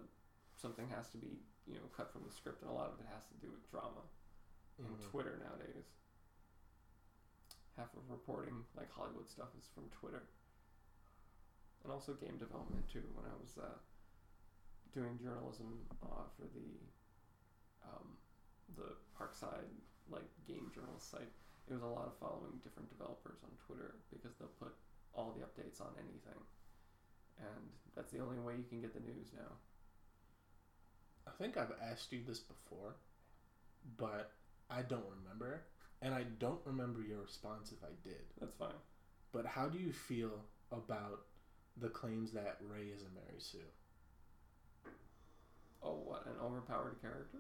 something 0.56 0.86
has 0.94 1.10
to 1.10 1.18
be 1.18 1.42
you 1.66 1.76
know 1.82 1.90
cut 1.98 2.14
from 2.14 2.22
the 2.24 2.32
script 2.32 2.62
and 2.62 2.70
a 2.70 2.74
lot 2.74 2.94
of 2.94 3.00
it 3.02 3.10
has 3.10 3.26
to 3.26 3.36
do 3.42 3.50
with 3.50 3.66
drama 3.74 4.06
and 4.78 4.86
Mhm. 4.86 5.10
Twitter 5.10 5.42
nowadays. 5.42 5.90
Half 7.76 7.94
of 7.98 8.06
reporting 8.10 8.66
like 8.78 8.92
Hollywood 8.94 9.28
stuff 9.28 9.50
is 9.58 9.66
from 9.74 9.90
Twitter, 9.90 10.30
and 11.84 11.92
also 11.92 12.16
game 12.16 12.40
development 12.40 12.88
too. 12.88 13.04
When 13.14 13.28
I 13.28 13.36
was 13.36 13.60
uh, 13.60 13.78
doing 14.96 15.20
journalism 15.20 15.84
uh, 16.04 16.28
for 16.36 16.48
the 16.56 16.72
um, 17.84 18.16
the 18.80 18.96
Parkside 19.14 19.68
like 20.10 20.28
game 20.48 20.72
journalist 20.74 21.12
site, 21.12 21.32
it 21.68 21.74
was 21.74 21.84
a 21.84 21.92
lot 21.92 22.08
of 22.08 22.16
following 22.20 22.60
different 22.64 22.90
developers 22.92 23.44
on 23.44 23.52
Twitter 23.68 24.00
because 24.12 24.36
they'll 24.40 24.58
put 24.60 24.74
all 25.14 25.36
the 25.36 25.44
updates 25.46 25.80
on 25.80 25.92
anything, 26.00 26.40
and 27.40 27.64
that's 27.96 28.12
the 28.12 28.20
only 28.20 28.40
way 28.40 28.56
you 28.58 28.68
can 28.68 28.82
get 28.82 28.94
the 28.94 29.04
news 29.04 29.32
now. 29.36 29.60
I 31.28 31.32
think 31.38 31.58
I've 31.58 31.76
asked 31.82 32.12
you 32.12 32.20
this 32.28 32.40
before, 32.40 32.96
but 33.98 34.32
I 34.70 34.82
don't 34.82 35.06
remember. 35.22 35.64
And 36.02 36.14
I 36.14 36.24
don't 36.38 36.60
remember 36.66 37.02
your 37.02 37.22
response 37.22 37.72
if 37.72 37.82
I 37.82 37.94
did. 38.04 38.20
That's 38.38 38.54
fine. 38.56 38.76
But 39.32 39.46
how 39.46 39.70
do 39.70 39.80
you 39.80 39.94
feel 39.94 40.44
about 40.70 41.22
the 41.80 41.90
claims 41.90 42.32
that 42.32 42.58
Rey 42.70 42.88
is 42.88 43.02
a 43.02 43.14
Mary 43.16 43.40
Sue? 43.40 43.60
Oh, 45.84 46.00
what 46.06 46.26
an 46.26 46.34
overpowered 46.44 46.96
character! 47.02 47.38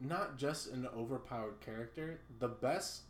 Not 0.00 0.36
just 0.36 0.70
an 0.70 0.86
overpowered 0.96 1.60
character. 1.60 2.20
The 2.38 2.48
best 2.48 3.02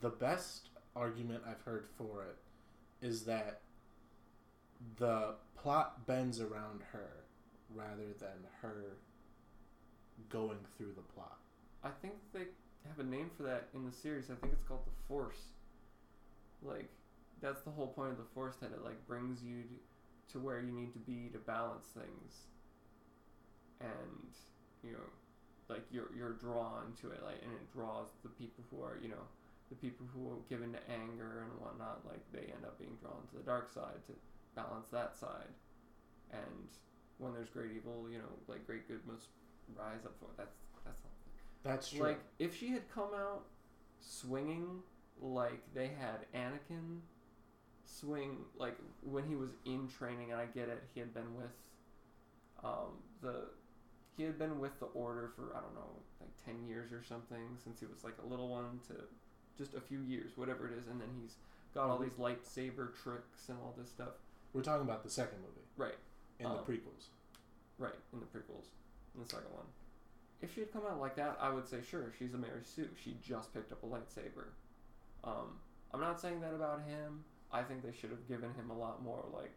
the 0.00 0.10
best 0.10 0.68
argument 0.96 1.42
I've 1.46 1.62
heard 1.62 1.86
for 1.98 2.24
it 2.24 3.06
is 3.06 3.24
that 3.24 3.60
the 4.98 5.34
plot 5.56 6.06
bends 6.06 6.40
around 6.40 6.82
her 6.92 7.24
rather 7.74 8.12
than 8.18 8.46
her 8.60 8.96
going 10.30 10.58
through 10.76 10.92
the 10.94 11.02
plot. 11.14 11.38
I 11.82 11.90
think 12.00 12.14
they 12.32 12.46
have 12.88 12.98
a 12.98 13.04
name 13.04 13.30
for 13.36 13.42
that 13.44 13.68
in 13.74 13.84
the 13.84 13.92
series. 13.92 14.30
I 14.30 14.34
think 14.34 14.52
it's 14.52 14.66
called 14.66 14.84
the 14.86 15.08
Force. 15.08 15.40
Like, 16.62 16.88
that's 17.40 17.62
the 17.62 17.70
whole 17.70 17.88
point 17.88 18.12
of 18.12 18.18
the 18.18 18.28
Force 18.34 18.56
that 18.60 18.72
it 18.72 18.84
like 18.84 19.06
brings 19.06 19.42
you 19.42 19.62
to, 19.62 20.32
to 20.32 20.38
where 20.38 20.60
you 20.60 20.72
need 20.72 20.92
to 20.92 20.98
be 20.98 21.28
to 21.32 21.38
balance 21.38 21.88
things. 21.88 22.48
And 23.80 24.32
you 24.82 24.92
know, 24.92 25.08
like 25.68 25.84
you're 25.90 26.10
you're 26.16 26.32
drawn 26.32 26.92
to 27.00 27.10
it, 27.10 27.22
like, 27.24 27.42
and 27.42 27.52
it 27.52 27.72
draws 27.72 28.08
the 28.22 28.30
people 28.30 28.64
who 28.70 28.82
are 28.82 28.98
you 29.02 29.08
know 29.08 29.24
the 29.68 29.76
people 29.76 30.06
who 30.14 30.28
are 30.28 30.40
given 30.48 30.72
to 30.72 30.78
anger 30.90 31.44
and 31.44 31.60
whatnot. 31.60 32.00
Like 32.06 32.20
they 32.32 32.52
end 32.52 32.64
up 32.64 32.78
being 32.78 32.96
drawn 33.00 33.22
to 33.30 33.36
the 33.36 33.44
dark 33.44 33.72
side 33.72 34.00
to 34.06 34.12
balance 34.54 34.88
that 34.88 35.16
side. 35.16 35.52
And 36.32 36.68
when 37.18 37.32
there's 37.32 37.50
great 37.50 37.72
evil, 37.76 38.06
you 38.10 38.18
know, 38.18 38.32
like 38.48 38.66
great 38.66 38.88
good 38.88 39.00
must 39.06 39.28
rise 39.76 40.04
up 40.04 40.14
for 40.18 40.26
it. 40.26 40.36
That's 40.36 40.56
that's. 40.84 41.02
That's 41.62 41.90
true. 41.90 42.00
Like 42.00 42.20
if 42.38 42.56
she 42.56 42.68
had 42.68 42.88
come 42.92 43.10
out 43.14 43.44
swinging 44.00 44.82
like 45.20 45.62
they 45.74 45.88
had 45.98 46.26
Anakin 46.34 47.00
swing 47.86 48.38
like 48.56 48.76
when 49.02 49.24
he 49.26 49.34
was 49.34 49.50
in 49.64 49.88
training 49.88 50.32
and 50.32 50.40
I 50.40 50.46
get 50.46 50.68
it 50.68 50.82
he 50.94 51.00
had 51.00 51.12
been 51.14 51.34
with 51.36 51.52
um 52.62 52.98
the 53.20 53.44
he 54.16 54.22
had 54.22 54.38
been 54.38 54.58
with 54.60 54.78
the 54.80 54.86
order 54.86 55.30
for 55.34 55.54
I 55.56 55.60
don't 55.60 55.74
know 55.74 55.90
like 56.20 56.30
10 56.44 56.66
years 56.66 56.92
or 56.92 57.02
something 57.02 57.56
since 57.62 57.80
he 57.80 57.86
was 57.86 58.04
like 58.04 58.16
a 58.24 58.26
little 58.26 58.48
one 58.48 58.80
to 58.88 58.94
just 59.58 59.74
a 59.74 59.80
few 59.80 60.00
years 60.00 60.32
whatever 60.36 60.66
it 60.66 60.72
is 60.74 60.86
and 60.88 61.00
then 61.00 61.08
he's 61.20 61.36
got 61.74 61.88
all 61.90 61.98
Mhm. 61.98 62.04
these 62.04 62.18
lightsaber 62.18 62.94
tricks 62.94 63.48
and 63.48 63.58
all 63.58 63.74
this 63.76 63.90
stuff 63.90 64.14
We're 64.52 64.62
talking 64.62 64.86
about 64.86 65.02
the 65.02 65.10
second 65.10 65.40
movie 65.40 65.66
right 65.76 65.98
in 66.38 66.44
the 66.48 66.58
Um, 66.58 66.64
prequels. 66.64 67.08
Right, 67.78 67.94
in 68.12 68.20
the 68.20 68.26
prequels, 68.26 68.66
in 69.16 69.22
the 69.22 69.28
second 69.28 69.52
one. 69.52 69.66
If 70.40 70.54
she 70.54 70.60
had 70.60 70.72
come 70.72 70.86
out 70.86 71.00
like 71.00 71.16
that, 71.16 71.36
I 71.40 71.50
would 71.50 71.66
say 71.66 71.82
sure, 71.82 72.12
she's 72.16 72.34
a 72.34 72.38
Mary 72.38 72.62
Sue. 72.62 72.88
She 72.96 73.14
just 73.20 73.52
picked 73.52 73.72
up 73.72 73.82
a 73.82 73.86
lightsaber. 73.86 74.46
Um, 75.24 75.58
I'm 75.92 76.00
not 76.00 76.20
saying 76.20 76.40
that 76.40 76.54
about 76.54 76.82
him. 76.82 77.24
I 77.54 77.62
think 77.62 77.82
they 77.84 77.92
should 77.98 78.10
have 78.10 78.26
given 78.26 78.52
him 78.54 78.70
a 78.70 78.76
lot 78.76 79.02
more 79.02 79.24
like, 79.32 79.52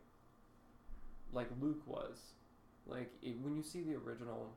like 1.33 1.47
Luke 1.59 1.81
was. 1.87 2.17
Like 2.85 3.11
it, 3.21 3.35
when 3.41 3.55
you 3.57 3.63
see 3.63 3.81
the 3.81 3.95
original, 3.95 4.53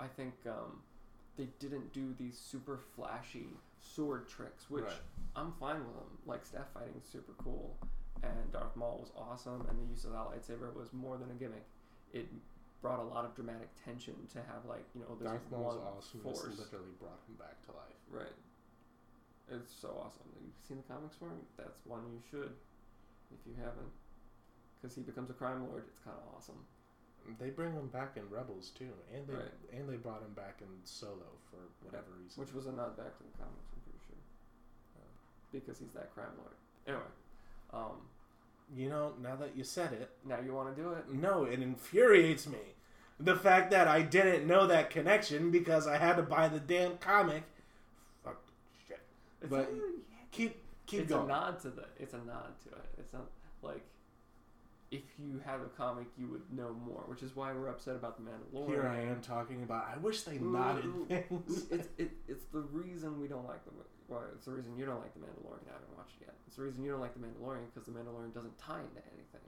I 0.00 0.06
think 0.06 0.32
um, 0.48 0.80
they 1.36 1.48
didn't 1.60 1.92
do 1.92 2.14
these 2.18 2.38
super 2.38 2.80
flashy 2.96 3.48
sword 3.80 4.26
tricks, 4.28 4.70
which 4.70 4.84
Right. 4.84 4.94
I'm 5.36 5.52
fine 5.60 5.78
with 5.84 5.94
them. 5.94 6.18
Like 6.24 6.44
staff 6.46 6.66
fighting 6.74 6.94
is 6.98 7.06
super 7.08 7.34
cool, 7.38 7.76
and 8.22 8.50
Darth 8.52 8.74
Maul 8.74 8.98
was 9.00 9.12
awesome, 9.16 9.66
and 9.68 9.78
the 9.78 9.84
use 9.92 10.04
of 10.04 10.12
that 10.12 10.26
lightsaber 10.32 10.74
was 10.74 10.92
more 10.92 11.18
than 11.18 11.30
a 11.30 11.34
gimmick. 11.34 11.66
It 12.12 12.26
brought 12.82 13.00
a 13.00 13.04
lot 13.04 13.24
of 13.24 13.34
dramatic 13.34 13.68
tension 13.84 14.14
to 14.32 14.38
have 14.38 14.64
like 14.68 14.84
you 14.94 15.02
know 15.02 15.16
there's 15.20 15.30
Darth 15.30 15.50
Maul's 15.50 15.76
one 15.76 15.86
awesomeness 15.96 16.40
force. 16.40 16.58
literally 16.58 16.94
brought 16.98 17.20
him 17.28 17.36
back 17.38 17.60
to 17.66 17.72
life. 17.72 18.00
Right. 18.10 18.34
It's 19.50 19.72
so 19.72 19.88
awesome. 20.02 20.26
You've 20.42 20.54
seen 20.66 20.78
the 20.78 20.92
comics 20.92 21.16
for 21.16 21.26
him? 21.26 21.38
That's 21.56 21.78
one 21.86 22.02
you 22.12 22.20
should, 22.30 22.50
if 23.30 23.38
you 23.46 23.54
haven't, 23.58 23.92
because 24.80 24.94
he 24.96 25.02
becomes 25.02 25.30
a 25.30 25.34
crime 25.34 25.66
lord. 25.68 25.84
It's 25.88 26.02
kind 26.04 26.16
of 26.16 26.34
awesome. 26.36 26.58
They 27.40 27.50
bring 27.50 27.72
him 27.72 27.88
back 27.88 28.16
in 28.16 28.22
Rebels 28.30 28.70
too, 28.70 28.90
and 29.12 29.26
they 29.26 29.34
Right. 29.34 29.52
and 29.72 29.88
they 29.88 29.96
brought 29.96 30.22
him 30.22 30.32
back 30.34 30.60
in 30.62 30.68
Solo 30.84 31.26
for 31.50 31.58
whatever 31.84 32.10
reason. 32.22 32.40
Which 32.40 32.52
was 32.52 32.66
a 32.66 32.72
nod 32.72 32.96
back 32.96 33.16
to 33.18 33.22
the 33.24 33.36
comics, 33.38 33.66
I'm 33.74 33.80
pretty 33.82 33.98
sure. 34.06 34.16
Because 35.52 35.78
he's 35.78 35.92
that 35.92 36.12
crime 36.14 36.30
lord. 36.38 36.54
Anyway, 36.86 37.02
um, 37.72 38.08
you 38.76 38.88
know, 38.88 39.14
now 39.20 39.34
that 39.36 39.56
you 39.56 39.64
said 39.64 39.92
it, 39.92 40.10
now 40.24 40.38
you 40.40 40.52
want 40.54 40.74
to 40.74 40.80
do 40.80 40.92
it? 40.92 41.08
no, 41.12 41.44
it 41.44 41.60
infuriates 41.60 42.46
me. 42.46 42.58
the 43.18 43.34
fact 43.34 43.70
that 43.70 43.88
I 43.88 44.02
didn't 44.02 44.46
know 44.46 44.66
that 44.66 44.90
connection 44.90 45.50
because 45.50 45.86
I 45.86 45.96
had 45.96 46.16
to 46.16 46.22
buy 46.22 46.48
the 46.48 46.60
damn 46.60 46.98
comic. 46.98 47.44
Fuck 49.50 49.58
shit. 49.60 49.68
It's 49.68 49.76
But 49.76 49.76
not- 49.86 50.30
keep 50.32 50.62
keep 50.86 51.00
it's 51.02 51.10
going. 51.10 51.24
a 51.24 51.28
nod 51.28 51.60
to 51.60 51.70
the. 51.70 51.84
It's 51.98 52.14
a 52.14 52.18
nod 52.18 52.52
to 52.64 52.68
it. 52.70 52.84
It's 52.98 53.12
not 53.12 53.26
like 53.62 53.84
if 54.92 55.02
you 55.18 55.40
had 55.44 55.60
a 55.60 55.68
comic, 55.76 56.06
you 56.16 56.28
would 56.28 56.52
know 56.52 56.72
more, 56.86 57.02
which 57.06 57.22
is 57.22 57.34
why 57.34 57.52
we're 57.52 57.68
upset 57.68 57.96
about 57.96 58.16
the 58.16 58.22
Mandalorian. 58.30 58.68
Here 58.68 58.86
I 58.86 59.00
am 59.00 59.20
talking 59.20 59.62
about. 59.64 59.86
I 59.92 59.98
wish 59.98 60.22
they 60.22 60.36
Ooh, 60.36 60.52
nodded 60.52 60.84
ooh, 60.86 61.06
things. 61.08 61.66
it's 61.70 61.88
it, 61.98 62.12
it's 62.28 62.44
the 62.52 62.60
reason 62.60 63.20
we 63.20 63.26
don't 63.26 63.46
like 63.48 63.64
the 63.64 63.72
well, 64.08 64.22
it's 64.32 64.46
the 64.46 64.52
reason 64.52 64.76
you 64.76 64.86
don't 64.86 65.00
like 65.00 65.12
the 65.14 65.20
Mandalorian. 65.20 65.66
I 65.68 65.72
haven't 65.72 65.96
watched 65.96 66.14
it 66.20 66.26
yet. 66.26 66.34
It's 66.46 66.54
the 66.56 66.62
reason 66.62 66.84
you 66.84 66.92
don't 66.92 67.00
like 67.00 67.14
the 67.14 67.20
Mandalorian 67.20 67.66
because 67.74 67.86
the 67.86 67.92
Mandalorian 67.92 68.32
doesn't 68.32 68.56
tie 68.58 68.78
into 68.80 69.02
anything. 69.12 69.42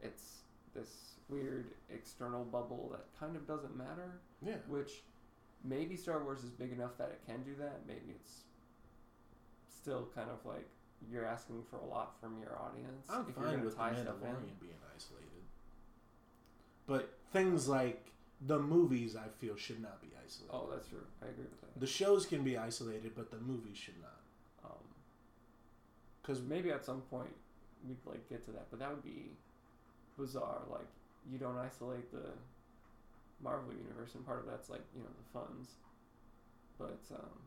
It's 0.00 0.44
this 0.74 0.88
weird 1.28 1.66
external 1.90 2.44
bubble 2.44 2.88
that 2.92 3.04
kind 3.20 3.36
of 3.36 3.46
doesn't 3.46 3.76
matter. 3.76 4.20
yeah. 4.42 4.56
Which 4.68 5.02
maybe 5.62 5.96
Star 5.96 6.22
Wars 6.24 6.42
is 6.42 6.50
big 6.50 6.72
enough 6.72 6.96
that 6.98 7.08
it 7.10 7.20
can 7.26 7.42
do 7.42 7.54
that. 7.58 7.82
Maybe 7.86 8.12
it's 8.14 8.43
still 9.84 10.08
kind 10.14 10.30
of 10.30 10.38
like 10.50 10.66
you're 11.12 11.26
asking 11.26 11.62
for 11.68 11.76
a 11.76 11.84
lot 11.84 12.14
from 12.20 12.38
your 12.40 12.56
audience. 12.58 13.06
I'm 13.10 13.26
if 13.28 13.36
you're 13.36 13.44
fine 13.46 13.62
with 13.62 13.76
the 13.76 13.76
tie 13.76 13.92
stuff 13.92 14.16
in. 14.22 14.28
Mandalorian 14.28 14.56
being 14.60 14.80
isolated, 14.96 15.44
but 16.86 17.18
things 17.32 17.68
like 17.68 18.12
the 18.46 18.58
movies, 18.58 19.14
I 19.14 19.28
feel, 19.38 19.56
should 19.56 19.82
not 19.82 20.00
be 20.00 20.08
isolated. 20.24 20.50
Oh, 20.54 20.68
that's 20.72 20.88
true. 20.88 21.04
I 21.22 21.26
agree 21.26 21.44
with 21.44 21.60
that. 21.60 21.78
The 21.78 21.86
shows 21.86 22.24
can 22.24 22.42
be 22.42 22.56
isolated, 22.56 23.12
but 23.14 23.30
the 23.30 23.36
movies 23.36 23.76
should 23.76 24.00
not. 24.00 24.20
Um, 24.64 24.84
Because 26.22 26.40
maybe 26.40 26.70
at 26.70 26.84
some 26.84 27.02
point 27.02 27.34
we'd 27.86 27.98
like 28.06 28.26
get 28.30 28.42
to 28.46 28.52
that, 28.52 28.68
but 28.70 28.78
that 28.80 28.88
would 28.88 29.04
be 29.04 29.32
bizarre. 30.18 30.62
Like 30.70 30.88
you 31.30 31.36
don't 31.38 31.58
isolate 31.58 32.10
the 32.10 32.30
Marvel 33.42 33.72
universe, 33.74 34.14
and 34.14 34.24
part 34.24 34.40
of 34.40 34.46
that's 34.46 34.70
like 34.70 34.84
you 34.96 35.02
know 35.02 35.12
the 35.20 35.38
funds. 35.38 35.68
But 36.78 37.00
um, 37.14 37.38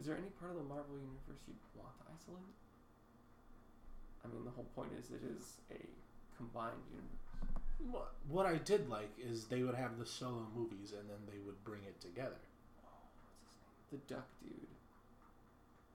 is 0.00 0.06
there 0.06 0.16
any 0.16 0.32
part 0.40 0.50
of 0.52 0.56
the 0.56 0.64
Marvel 0.64 0.96
universe 0.96 1.44
you'd 1.46 1.60
want 1.76 1.92
to 2.00 2.04
isolate? 2.16 2.56
I 4.24 4.28
mean, 4.32 4.44
the 4.44 4.50
whole 4.50 4.68
point 4.74 4.90
is 4.98 5.10
it 5.12 5.20
is 5.28 5.60
a 5.70 5.76
combined 6.36 6.80
universe. 6.88 7.20
what, 7.78 8.12
what 8.28 8.46
I 8.46 8.56
did 8.56 8.88
like 8.88 9.12
is 9.20 9.44
they 9.44 9.62
would 9.62 9.74
have 9.74 9.98
the 9.98 10.06
solo 10.06 10.46
movies 10.56 10.92
and 10.98 11.08
then 11.08 11.20
they 11.30 11.38
would 11.44 11.62
bring 11.64 11.82
it 11.86 12.00
together. 12.00 12.40
Oh, 12.84 12.88
what's 13.12 13.28
his 13.36 14.00
name? 14.00 14.08
The 14.08 14.14
Duck 14.14 14.28
dude, 14.40 14.72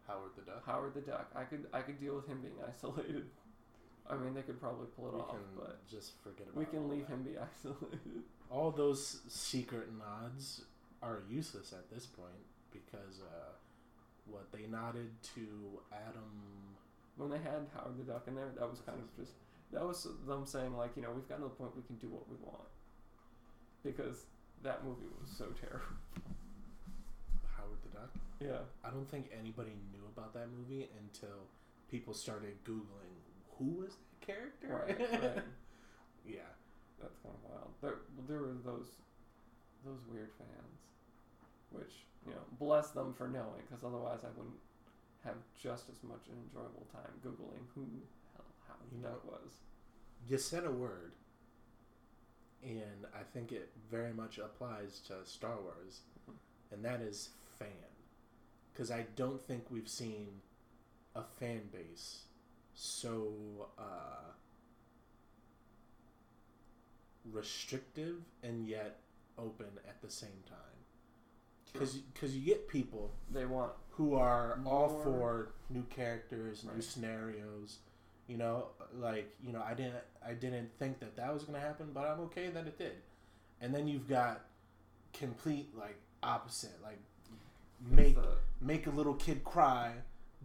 Howard 0.08 0.32
the 0.38 0.41
Duck. 0.46 0.65
Howard 0.65 0.94
the 0.94 1.02
Duck. 1.02 1.32
I 1.36 1.44
could 1.44 1.65
I 1.74 1.82
could 1.82 2.00
deal 2.00 2.15
with 2.15 2.28
him 2.28 2.41
being 2.41 2.54
isolated. 2.68 3.26
I 4.08 4.15
mean, 4.15 4.36
they 4.36 4.44
could 4.44 4.62
probably 4.62 4.86
pull 4.96 5.08
it 5.10 5.13
we 5.15 5.20
off, 5.22 5.30
can 5.32 5.39
but 5.58 5.88
just 5.89 6.22
forget 6.22 6.46
about. 6.46 6.58
we 6.58 6.65
can 6.65 6.84
all 6.86 6.89
leave 6.89 7.08
that. 7.08 7.13
him 7.13 7.24
be 7.24 7.32
isolated. 7.41 8.22
All 8.52 8.70
those 8.70 9.22
secret 9.28 9.88
nods 9.98 10.62
are 11.02 11.24
useless 11.28 11.74
at 11.74 11.89
this 11.89 12.06
point 12.06 12.46
because 12.72 13.22
uh, 13.22 13.54
what 14.30 14.52
they 14.52 14.66
nodded 14.68 15.10
to 15.36 15.46
Adam. 15.92 16.30
when 17.18 17.30
they 17.30 17.38
had 17.38 17.68
Howard 17.76 17.98
the 17.98 18.04
Duck 18.04 18.24
in 18.28 18.36
there, 18.36 18.52
that 18.60 18.70
was 18.70 18.80
kind 18.86 19.00
of 19.00 19.08
just 19.16 19.34
that 19.72 19.86
was 19.86 20.08
them 20.28 20.46
saying 20.46 20.76
like, 20.78 20.92
you 20.96 21.02
know, 21.02 21.12
we've 21.12 21.28
gotten 21.28 21.44
to 21.44 21.50
the 21.50 21.56
point 21.56 21.76
we 21.76 21.84
can 21.84 21.96
do 21.98 22.08
what 22.08 22.28
we 22.30 22.36
want 22.44 22.70
because 23.84 24.26
that 24.64 24.84
movie 24.84 25.08
was 25.22 25.30
so 25.30 25.46
terrible. 25.60 25.86
Howard 27.58 27.80
the 27.84 27.98
Duck. 28.00 28.10
Yeah, 28.40 28.64
I 28.84 28.90
don't 28.90 29.10
think 29.10 29.30
anybody 29.38 29.72
knew 29.92 30.04
about 30.16 30.34
that 30.34 30.48
movie 30.58 30.90
until 31.00 31.48
people 31.90 32.14
started 32.14 32.54
googling 32.66 33.16
who 33.58 33.82
was 33.82 33.94
that 33.96 34.26
character. 34.26 34.68
right, 34.68 35.00
right. 35.22 35.44
yeah, 36.28 36.50
That's 37.02 37.18
kind 37.24 37.36
of 37.36 37.50
wild. 37.50 37.70
There, 37.82 37.96
there 38.28 38.40
were 38.40 38.56
those 38.66 38.88
those 39.86 40.02
weird 40.12 40.32
fans, 40.38 40.80
which 41.72 42.06
you 42.26 42.32
know, 42.32 42.42
bless 42.60 42.90
them 42.92 43.14
for 43.14 43.28
knowing, 43.28 43.62
because 43.70 43.84
otherwise 43.84 44.20
I 44.24 44.30
wouldn't 44.38 44.60
have 45.24 45.36
just 45.62 45.90
as 45.90 46.04
much 46.04 46.28
an 46.28 46.38
enjoyable 46.48 46.88
time 46.92 47.12
googling 47.26 47.66
who 47.74 47.86
hell 48.36 48.46
how 48.68 48.76
You 48.92 49.02
Duck 49.04 49.26
was. 49.26 49.52
you 50.28 50.38
said 50.38 50.64
a 50.66 50.72
word, 50.72 51.14
and 52.64 53.06
I 53.14 53.24
think 53.34 53.52
it 53.52 53.70
very 53.92 54.14
much 54.14 54.38
applies 54.38 55.00
to 55.08 55.14
Star 55.24 55.58
Wars, 55.62 56.02
and 56.72 56.84
that 56.84 57.02
is 57.02 57.30
fan. 57.60 57.68
Because 58.74 58.92
I 58.92 59.06
don't 59.16 59.42
think 59.42 59.66
we've 59.70 59.88
seen 59.88 60.42
a 61.16 61.24
fan 61.24 61.62
base 61.72 62.24
so 62.74 63.70
uh, 63.80 64.32
restrictive 67.32 68.18
and 68.44 68.68
yet 68.68 68.98
open 69.38 69.68
at 69.88 70.02
the 70.02 70.10
same 70.10 70.44
time. 70.48 70.75
Because 71.80 72.36
you 72.36 72.46
get 72.46 72.68
people 72.68 73.12
They 73.32 73.46
want 73.46 73.74
who 73.92 74.16
are 74.16 74.60
all 74.66 74.90
for 75.04 75.50
new 75.70 75.84
characters, 75.84 76.64
new 76.64 76.72
Right. 76.72 76.84
scenarios. 76.84 77.80
You 78.28 78.38
know, 78.38 78.70
like 78.94 79.34
you 79.44 79.54
know, 79.54 79.62
I 79.62 79.74
didn't, 79.74 79.96
I 80.26 80.34
didn't 80.34 80.72
think 80.80 81.00
that 81.00 81.16
that 81.16 81.34
was 81.34 81.44
gonna 81.44 81.60
happen, 81.60 81.92
but 81.94 82.06
I'm 82.06 82.20
okay 82.22 82.50
that 82.50 82.66
it 82.68 82.78
did. 82.78 82.96
And 83.62 83.74
then 83.74 83.88
you've 83.88 84.08
got 84.10 84.42
complete 85.14 85.76
like 85.78 85.98
opposite, 86.24 86.82
like 86.84 87.00
make 87.82 88.16
the, 88.16 88.38
make 88.60 88.88
a 88.88 88.90
little 88.90 89.14
kid 89.14 89.44
cry 89.44 89.94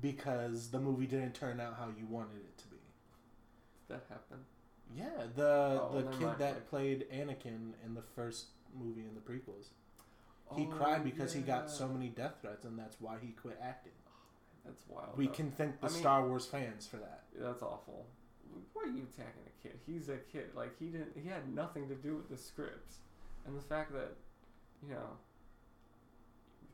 because 0.00 0.70
the 0.70 0.78
movie 0.78 1.06
didn't 1.06 1.34
turn 1.34 1.58
out 1.60 1.74
how 1.78 1.88
you 1.98 2.06
wanted 2.06 2.36
it 2.36 2.58
to 2.58 2.66
be. 2.68 2.76
that 3.88 4.04
happened. 4.08 4.44
Yeah, 4.94 5.26
the 5.36 5.80
Oh, 5.82 5.90
the 6.00 6.16
kid 6.16 6.38
that 6.38 6.68
played 6.68 7.06
Anakin 7.12 7.72
in 7.84 7.94
the 7.94 8.02
first 8.14 8.46
movie 8.78 9.02
in 9.02 9.14
the 9.14 9.20
prequels. 9.20 9.68
He 10.56 10.66
Oh, 10.66 10.74
cried 10.76 11.04
because 11.04 11.32
he 11.32 11.42
got 11.42 11.70
so 11.70 11.86
many 11.88 12.08
death 12.08 12.34
threats, 12.40 12.64
and 12.64 12.78
that's 12.78 13.00
why 13.00 13.18
he 13.22 13.28
quit 13.32 13.58
acting. 13.62 13.92
That's 14.64 14.82
wild. 14.88 15.16
we 15.16 15.26
though. 15.26 15.32
can 15.32 15.50
thank 15.52 15.80
the 15.80 15.86
I 15.86 15.90
mean- 15.90 15.98
Star 16.00 16.26
Wars 16.26 16.46
fans 16.46 16.86
for 16.86 16.96
that. 16.98 17.24
That's 17.38 17.62
awful. 17.62 18.06
Why 18.72 18.82
are 18.82 18.86
you 18.88 19.04
attacking 19.04 19.42
a 19.46 19.62
kid? 19.62 19.78
He's 19.86 20.08
a 20.08 20.16
kid. 20.18 20.54
Like 20.54 20.76
he 20.78 20.86
didn't. 20.86 21.16
He 21.16 21.28
had 21.28 21.54
nothing 21.54 21.88
to 21.88 21.94
do 21.94 22.16
with 22.16 22.28
the 22.28 22.36
scripts, 22.36 22.98
and 23.46 23.56
the 23.56 23.62
fact 23.62 23.92
that, 23.92 24.16
you 24.82 24.92
know, 24.92 25.16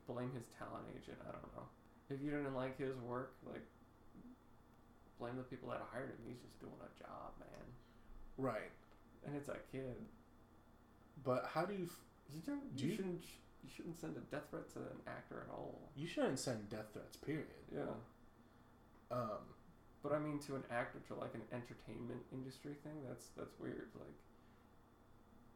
blame 0.06 0.30
his 0.34 0.44
talent 0.58 0.84
agent. 0.90 1.18
I 1.28 1.32
don't 1.32 1.54
know. 1.54 1.64
If 2.08 2.20
you 2.22 2.30
didn't 2.30 2.54
like 2.54 2.78
his 2.78 2.96
work, 2.98 3.34
like, 3.46 3.62
blame 5.18 5.36
the 5.36 5.42
people 5.42 5.68
that 5.70 5.82
hired 5.92 6.08
him. 6.10 6.16
He's 6.26 6.38
just 6.38 6.58
doing 6.60 6.72
a 6.80 7.02
job, 7.02 7.32
man. 7.40 7.66
Right. 8.38 8.70
And 9.26 9.34
it's 9.36 9.48
a 9.48 9.56
kid. 9.72 9.96
But 11.24 11.46
how 11.52 11.64
do 11.66 11.74
you? 11.74 11.84
F- 11.84 12.00
You, 12.32 12.40
Do 12.74 12.84
you, 12.84 12.90
you- 12.90 12.96
shouldn't. 12.96 13.22
You 13.64 13.70
shouldn't 13.74 13.98
send 13.98 14.16
a 14.16 14.20
death 14.20 14.44
threat 14.50 14.70
to 14.74 14.78
an 14.78 15.00
actor 15.06 15.44
at 15.48 15.52
all. 15.52 15.90
you 15.96 16.06
shouldn't 16.06 16.38
send 16.38 16.68
death 16.70 16.86
threats. 16.92 17.16
Period. 17.16 17.46
Yeah. 17.74 17.82
Um. 19.10 19.42
But 20.02 20.12
I 20.12 20.18
mean, 20.20 20.38
to 20.46 20.54
an 20.54 20.62
actor, 20.70 21.00
to 21.08 21.14
like 21.14 21.34
an 21.34 21.42
entertainment 21.52 22.20
industry 22.32 22.74
thing, 22.84 22.92
that's 23.08 23.26
that's 23.36 23.58
weird. 23.58 23.88
Like, 23.94 24.14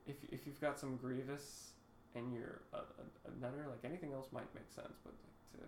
if 0.06 0.16
if 0.32 0.46
you've 0.46 0.60
got 0.60 0.78
some 0.78 0.96
grievous 0.96 1.70
and 2.16 2.32
you're 2.32 2.62
a, 2.72 2.78
a, 2.78 3.30
a 3.30 3.40
nutter, 3.40 3.66
like 3.70 3.84
anything 3.84 4.12
else 4.12 4.26
might 4.32 4.52
make 4.54 4.68
sense, 4.74 4.98
but 5.04 5.12
like 5.22 5.38
to 5.52 5.58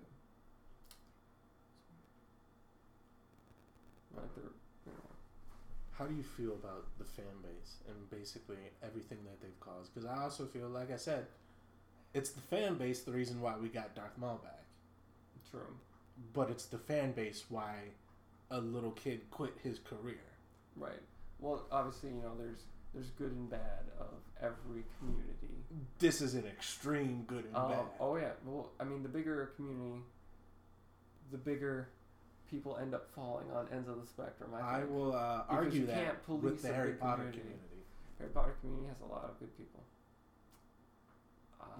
like 4.16 4.35
they're 4.35 4.45
you 4.87 4.92
know 4.92 5.11
How 5.92 6.07
do 6.07 6.14
you 6.14 6.23
feel 6.23 6.53
about 6.55 6.87
the 6.99 7.05
fan 7.05 7.37
base 7.42 7.77
and 7.88 8.11
basically 8.11 8.57
everything 8.83 9.18
that 9.25 9.40
they've 9.40 9.59
caused? 9.61 9.95
Because 9.95 10.09
I 10.09 10.23
also 10.23 10.47
feel, 10.47 10.68
like 10.68 10.90
I 10.90 10.97
said, 10.97 11.27
it's 12.14 12.31
the 12.31 12.40
fan 12.40 12.75
base 12.75 13.01
the 13.03 13.12
reason 13.12 13.40
why 13.40 13.55
we 13.57 13.68
got 13.68 13.94
Darth 13.94 14.16
Maul 14.18 14.40
back, 14.42 14.62
true. 15.51 15.61
but 16.33 16.51
it's 16.51 16.66
the 16.66 16.79
fan 16.79 17.12
base 17.12 17.44
why 17.48 17.75
a 18.51 18.61
little 18.61 18.90
kid 18.92 19.22
quit 19.31 19.55
his 19.62 19.79
career. 19.79 20.20
Right. 20.77 21.01
Well, 21.38 21.64
obviously, 21.72 22.11
you 22.11 22.16
know, 22.22 22.33
there's 22.38 22.64
there's 22.94 23.11
good 23.11 23.33
and 23.33 23.48
bad 23.51 23.85
of 23.98 24.09
every 24.40 24.85
community. 24.98 25.48
This 25.98 26.20
is 26.20 26.35
an 26.35 26.46
extreme 26.46 27.25
good 27.27 27.44
and 27.46 27.57
Oh, 27.57 27.68
bad. 27.68 27.85
oh 28.01 28.16
yeah. 28.16 28.31
Well, 28.44 28.68
I 28.79 28.85
mean, 28.85 29.03
the 29.03 29.09
bigger 29.09 29.42
a 29.42 29.46
community, 29.57 30.03
the 31.31 31.38
bigger 31.38 31.88
people 32.51 32.77
end 32.77 32.94
up 32.94 33.09
falling 33.14 33.46
on 33.55 33.66
ends 33.72 33.88
of 33.88 33.98
the 34.01 34.07
spectrum. 34.07 34.51
I, 34.55 34.81
I 34.81 34.85
will 34.85 35.14
uh, 35.14 35.44
argue 35.48 35.87
that 35.87 36.29
with 36.29 36.61
the 36.61 36.68
Harry 36.72 36.92
Potter 36.92 37.22
community. 37.22 37.38
community. 37.40 37.83
Harry 38.18 38.31
Potter 38.31 38.55
community 38.61 38.88
has 38.88 39.01
a 39.09 39.11
lot 39.11 39.25
of 39.25 39.38
good 39.40 39.57
people. 39.57 39.81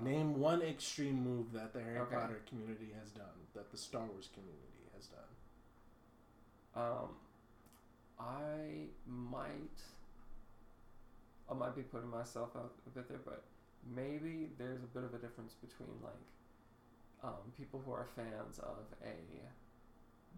Name 0.01 0.39
one 0.39 0.63
extreme 0.63 1.23
move 1.23 1.53
that 1.53 1.73
the 1.73 1.81
Harry 1.83 1.99
Okay. 1.99 2.15
Potter 2.15 2.41
community 2.49 2.91
has 3.01 3.11
done, 3.11 3.47
that 3.55 3.71
the 3.71 3.77
Star 3.77 4.05
Wars 4.05 4.29
community 4.33 4.91
has 4.95 5.07
done. 5.07 5.21
Um, 6.75 7.09
I 8.19 8.87
might, 9.07 9.79
I 11.51 11.55
might 11.55 11.77
be 11.77 11.83
putting 11.83 12.09
myself 12.09 12.51
out 12.57 12.73
a 12.87 12.91
bit 12.91 13.09
there, 13.09 13.21
but 13.25 13.45
maybe 13.95 14.51
there's 14.59 14.83
a 14.83 14.87
bit 14.87 15.05
of 15.05 15.13
a 15.15 15.19
difference 15.19 15.55
between 15.55 15.91
like, 16.03 16.15
um, 17.23 17.53
people 17.59 17.83
who 17.85 17.93
are 17.93 18.07
fans 18.17 18.59
of 18.59 18.79
a 19.05 19.15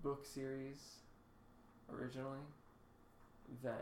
book 0.03 0.25
series 0.27 0.97
originally, 1.93 2.41
than 3.63 3.73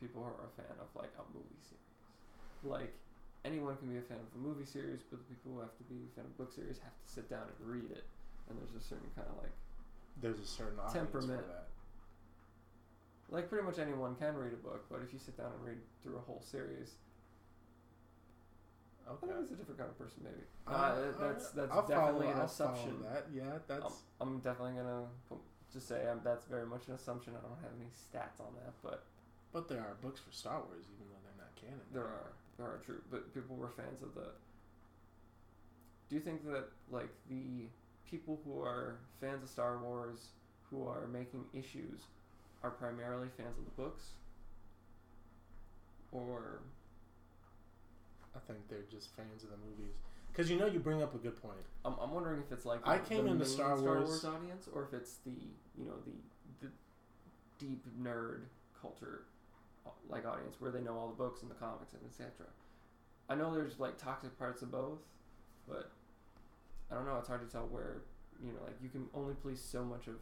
people 0.00 0.22
who 0.22 0.28
are 0.28 0.46
a 0.46 0.56
fan 0.56 0.76
of 0.80 0.88
like 1.00 1.12
a 1.18 1.22
movie 1.34 1.60
series. 1.62 1.80
like 2.64 2.94
anyone 3.44 3.76
can 3.76 3.88
be 3.88 3.98
a 3.98 4.02
fan 4.02 4.18
of 4.18 4.28
a 4.34 4.38
movie 4.38 4.64
series, 4.66 5.00
but 5.08 5.18
the 5.18 5.26
people 5.34 5.52
who 5.54 5.60
have 5.60 5.76
to 5.78 5.84
be 5.84 5.96
a 6.06 6.10
fan 6.16 6.24
of 6.24 6.36
book 6.36 6.52
series 6.52 6.78
have 6.78 6.92
to 6.92 7.06
sit 7.12 7.28
down 7.30 7.42
and 7.48 7.56
read 7.68 7.90
it, 7.90 8.04
and 8.48 8.58
there's 8.58 8.74
a 8.76 8.84
certain 8.84 9.08
kind 9.16 9.28
of 9.28 9.36
like 9.42 9.52
There's 10.20 10.40
a 10.40 10.46
certain 10.46 10.78
Temperament. 10.92 11.42
like 13.30 13.48
pretty 13.48 13.64
much 13.64 13.78
anyone 13.78 14.14
can 14.16 14.34
read 14.36 14.52
a 14.52 14.56
book, 14.60 14.84
but 14.90 15.00
if 15.06 15.12
you 15.12 15.18
sit 15.18 15.36
down 15.36 15.52
and 15.54 15.64
read 15.64 15.78
through 16.02 16.16
a 16.16 16.20
whole 16.26 16.42
series, 16.42 16.94
I 19.06 19.12
Okay. 19.12 19.26
think 19.26 19.40
it's 19.42 19.50
a 19.50 19.54
different 19.56 19.78
kind 19.78 19.90
of 19.90 19.98
person, 19.98 20.22
maybe. 20.22 20.44
Uh, 20.66 20.70
Uh, 20.70 21.12
that's 21.18 21.50
that's 21.50 21.72
I'll 21.72 21.86
definitely 21.86 22.26
follow, 22.26 22.34
an 22.34 22.38
I'll 22.38 22.46
assumption. 22.46 23.02
That. 23.02 23.26
Yeah, 23.32 23.58
that's. 23.66 24.02
I'm, 24.20 24.28
I'm 24.34 24.38
definitely 24.40 24.74
gonna 24.82 25.06
just 25.72 25.88
say 25.88 26.06
um, 26.06 26.20
that's 26.22 26.46
very 26.46 26.66
much 26.66 26.86
an 26.88 26.94
assumption. 26.94 27.34
I 27.34 27.40
don't 27.42 27.58
have 27.62 27.72
any 27.78 27.90
stats 27.90 28.38
on 28.40 28.54
that, 28.62 28.74
but 28.82 29.02
but 29.52 29.68
there 29.68 29.80
are 29.80 29.94
books 30.02 30.20
for 30.20 30.30
Star 30.32 30.58
Wars, 30.62 30.86
even 30.94 31.06
though 31.10 31.22
they're 31.26 31.42
not 31.42 31.54
canon. 31.56 31.86
there 31.92 32.04
are 32.06 32.30
are 32.62 32.80
true. 32.84 33.00
But 33.10 33.32
people 33.34 33.56
were 33.56 33.68
fans 33.70 34.02
of 34.02 34.14
the. 34.14 34.28
Do 36.08 36.14
you 36.16 36.20
think 36.20 36.44
that 36.46 36.64
like 36.90 37.08
the 37.28 37.66
people 38.10 38.40
who 38.44 38.60
are 38.60 38.96
fans 39.20 39.42
of 39.42 39.48
Star 39.48 39.78
Wars 39.78 40.28
who 40.70 40.86
are 40.86 41.06
making 41.12 41.44
issues 41.52 42.00
are 42.62 42.70
primarily 42.70 43.28
fans 43.36 43.56
of 43.58 43.64
the 43.64 43.82
books? 43.82 44.04
Or 46.12 46.60
I 48.34 48.38
think 48.46 48.58
they're 48.68 48.78
just 48.90 49.14
fans 49.16 49.44
of 49.44 49.50
the 49.50 49.56
movies. 49.56 49.94
Because 50.32 50.50
you 50.50 50.58
know, 50.58 50.66
you 50.66 50.78
bring 50.80 51.02
up 51.02 51.14
a 51.14 51.18
good 51.18 51.40
point. 51.40 51.58
I'm, 51.84 51.94
I'm 52.00 52.12
wondering 52.12 52.40
if 52.40 52.52
it's 52.52 52.64
like 52.64 52.80
I 52.84 52.98
the- 52.98 53.04
came 53.08 53.24
the 53.24 53.32
into 53.32 53.44
main 53.44 53.48
Star 53.54 53.76
Wars- 53.80 54.08
Wars 54.08 54.24
audience, 54.24 54.68
or 54.72 54.84
if 54.84 54.92
it's 54.94 55.14
the 55.24 55.30
you 55.30 55.84
know 55.84 55.94
the 56.04 56.66
the 56.66 56.72
deep 57.58 57.84
nerd 58.02 58.42
culture 58.80 59.22
like 60.08 60.26
audience 60.26 60.56
where 60.58 60.70
they 60.70 60.80
know 60.80 60.96
all 60.96 61.08
the 61.08 61.14
books 61.14 61.42
and 61.42 61.50
the 61.50 61.54
comics 61.54 61.92
and 61.92 62.02
etc. 62.08 62.46
I 63.28 63.34
know 63.34 63.54
there's 63.54 63.78
like 63.78 63.96
toxic 63.98 64.36
parts 64.38 64.62
of 64.62 64.70
both, 64.70 65.00
but 65.68 65.90
I 66.90 66.94
don't 66.94 67.06
know. 67.06 67.16
It's 67.18 67.28
hard 67.28 67.46
to 67.46 67.52
tell 67.52 67.66
where 67.66 68.02
you 68.44 68.52
know 68.52 68.60
like 68.64 68.76
you 68.82 68.88
can 68.88 69.06
only 69.14 69.34
please 69.34 69.60
so 69.60 69.84
much 69.84 70.06
of 70.08 70.16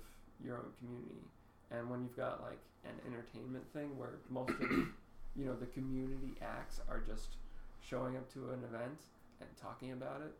your 0.44 0.58
own 0.58 0.72
community, 0.78 1.22
and 1.70 1.90
when 1.90 2.02
you've 2.02 2.16
got 2.16 2.42
like 2.42 2.60
an 2.84 2.94
entertainment 3.06 3.64
thing 3.72 3.96
where 3.98 4.20
most 4.28 4.50
of 4.50 4.70
you 5.36 5.44
know 5.44 5.54
the 5.54 5.66
community 5.66 6.34
acts 6.42 6.80
are 6.88 7.00
just 7.00 7.36
showing 7.80 8.16
up 8.16 8.32
to 8.32 8.50
an 8.50 8.60
event 8.64 9.08
and 9.40 9.48
talking 9.60 9.92
about 9.92 10.20
it 10.20 10.34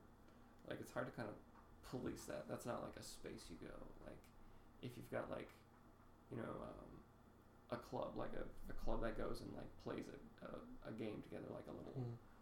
like 0.68 0.78
it's 0.80 0.92
hard 0.92 1.06
to 1.06 1.12
kind 1.12 1.28
of 1.28 1.36
police 1.90 2.24
that 2.28 2.44
that's 2.48 2.66
not 2.66 2.82
like 2.82 2.92
a 3.00 3.02
space 3.02 3.48
you 3.48 3.56
go 3.62 3.74
like 4.04 4.18
if 4.82 4.90
you've 4.96 5.10
got 5.10 5.30
like 5.30 5.48
you 6.30 6.36
know 6.36 6.52
um, 6.62 6.90
a 7.70 7.76
club 7.76 8.16
like 8.16 8.32
a, 8.38 8.44
a 8.72 8.76
club 8.84 9.02
that 9.02 9.16
goes 9.18 9.40
and 9.44 9.50
like 9.56 9.68
plays 9.84 10.06
a, 10.08 10.16
a, 10.46 10.90
a 10.90 10.92
game 10.96 11.20
together 11.28 11.46
like 11.52 11.66
a 11.68 11.74
little 11.76 11.92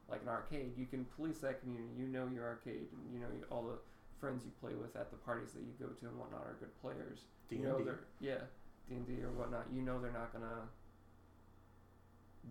like 0.09 0.23
an 0.23 0.29
arcade 0.29 0.71
you 0.79 0.87
can 0.87 1.05
police 1.17 1.39
that 1.39 1.61
community 1.61 1.91
you 1.99 2.07
know 2.07 2.29
your 2.33 2.45
arcade 2.45 2.87
and 2.95 3.03
you 3.13 3.19
know 3.19 3.27
you, 3.35 3.43
all 3.51 3.63
the 3.67 3.79
friends 4.21 4.45
you 4.47 4.53
play 4.63 4.73
with 4.75 4.95
at 4.95 5.11
the 5.11 5.17
parties 5.27 5.51
that 5.53 5.61
you 5.67 5.75
go 5.83 5.91
to 5.99 6.07
and 6.07 6.17
whatnot 6.17 6.41
are 6.47 6.57
good 6.61 6.73
players 6.81 7.27
D 7.51 7.57
you 7.57 7.63
know 7.67 7.77
and 7.77 7.85
D. 7.85 7.91
they're 7.91 8.07
yeah 8.21 8.43
d&d 8.89 9.19
or 9.23 9.35
whatnot 9.35 9.67
you 9.75 9.83
know 9.83 9.99
they're 10.01 10.15
not 10.15 10.31
gonna 10.33 10.71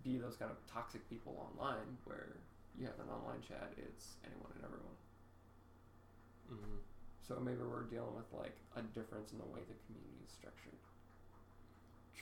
be 0.04 0.18
those 0.20 0.36
kind 0.36 0.52
of 0.52 0.60
toxic 0.68 1.00
people 1.10 1.32
online 1.40 1.96
where 2.04 2.36
you 2.78 2.84
have 2.86 3.00
an 3.00 3.08
online 3.08 3.40
chat 3.40 3.72
it's 3.80 4.20
anyone 4.28 4.52
and 4.56 4.64
everyone 4.66 5.00
Mm-hmm. 6.46 6.78
so 7.26 7.40
maybe 7.42 7.58
we're 7.66 7.90
dealing 7.90 8.14
with 8.14 8.30
like 8.30 8.54
a 8.78 8.82
difference 8.94 9.32
in 9.32 9.40
the 9.40 9.50
way 9.50 9.62
the 9.66 9.74
community 9.90 10.22
is 10.22 10.30
structured. 10.32 10.78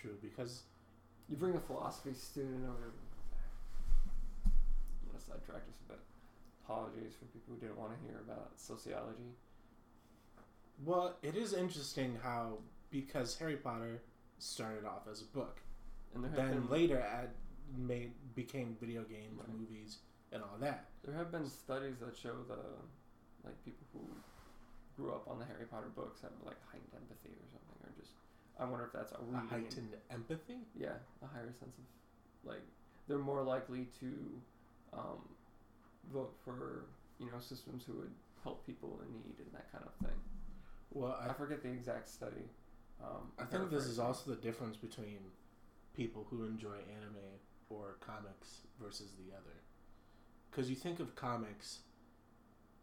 True, 0.04 0.18
because 0.22 0.64
You 1.30 1.38
bring 1.38 1.56
a 1.56 1.60
philosophy 1.62 2.14
student 2.14 2.66
over. 2.66 2.92
I'm 4.46 4.52
gonna 5.08 5.20
sidetrack 5.24 5.66
just 5.66 5.80
a 5.88 5.94
bit. 5.94 6.00
Apologies 6.66 7.14
for 7.18 7.24
people 7.32 7.54
who 7.56 7.60
didn't 7.62 7.78
want 7.80 7.94
to 7.98 8.06
hear 8.06 8.20
about 8.20 8.52
sociology. 8.60 9.32
well, 10.84 11.16
it 11.22 11.38
is 11.38 11.54
interesting 11.54 12.18
how 12.22 12.58
because 12.90 13.38
Harry 13.38 13.56
Potter 13.56 14.02
started 14.40 14.84
off 14.84 15.08
as 15.10 15.22
a 15.22 15.26
book, 15.26 15.62
And 16.14 16.22
there 16.26 16.32
then 16.32 16.52
been 16.62 16.70
later 16.70 17.00
ad 17.00 17.30
made 17.78 18.12
became 18.36 18.76
video 18.82 19.04
games, 19.04 19.40
Right. 19.40 19.50
movies, 19.58 20.00
and 20.34 20.44
all 20.44 20.58
that. 20.60 20.90
there 21.04 21.16
have 21.16 21.32
been 21.32 21.48
studies 21.48 22.00
that 22.00 22.16
show 22.18 22.44
the 22.44 22.60
like 23.46 23.56
people 23.64 23.88
who 23.94 24.02
grew 25.02 25.14
up 25.14 25.30
on 25.30 25.40
the 25.40 25.46
Harry 25.46 25.66
Potter 25.66 25.88
books 25.96 26.20
have 26.22 26.34
like 26.44 26.62
heightened 26.68 26.92
empathy 26.94 27.30
or 27.32 27.48
something, 27.48 27.78
or 27.88 27.92
just 28.00 28.12
I 28.60 28.66
wonder 28.66 28.86
if 28.86 28.92
that's 28.94 29.12
a 29.12 29.16
A 29.16 29.38
heightened 29.50 29.96
empathy. 30.12 30.60
yeah, 30.76 30.96
a 31.22 31.28
higher 31.28 31.52
sense 31.60 31.76
of 31.78 32.50
like 32.50 32.62
they're 33.08 33.18
more 33.18 33.44
likely 33.44 33.88
to 34.00 34.42
um, 34.94 35.28
vote 36.12 36.34
for 36.46 36.86
you 37.20 37.26
know 37.28 37.40
systems 37.40 37.84
who 37.86 37.94
would 37.94 38.12
help 38.44 38.66
people 38.66 39.00
in 39.06 39.14
need 39.14 39.40
and 39.40 39.52
that 39.54 39.72
kind 39.72 39.84
of 39.86 39.94
thing. 40.06 40.18
Well, 40.92 41.18
I, 41.20 41.30
I, 41.30 41.34
forget 41.34 41.64
the 41.64 41.70
exact 41.70 42.08
study. 42.10 42.46
Um, 43.04 43.32
I 43.40 43.46
think 43.46 43.70
this 43.72 43.86
is 43.86 43.98
also 44.00 44.30
the 44.32 44.38
difference 44.42 44.78
between 44.78 45.18
people 45.96 46.28
who 46.30 46.44
enjoy 46.46 46.76
anime 46.96 47.40
or 47.70 47.98
comics 48.00 48.60
versus 48.80 49.12
the 49.18 49.34
other. 49.36 49.56
Because 50.52 50.70
you 50.70 50.76
think 50.76 51.00
of 51.00 51.16
comics, 51.16 51.80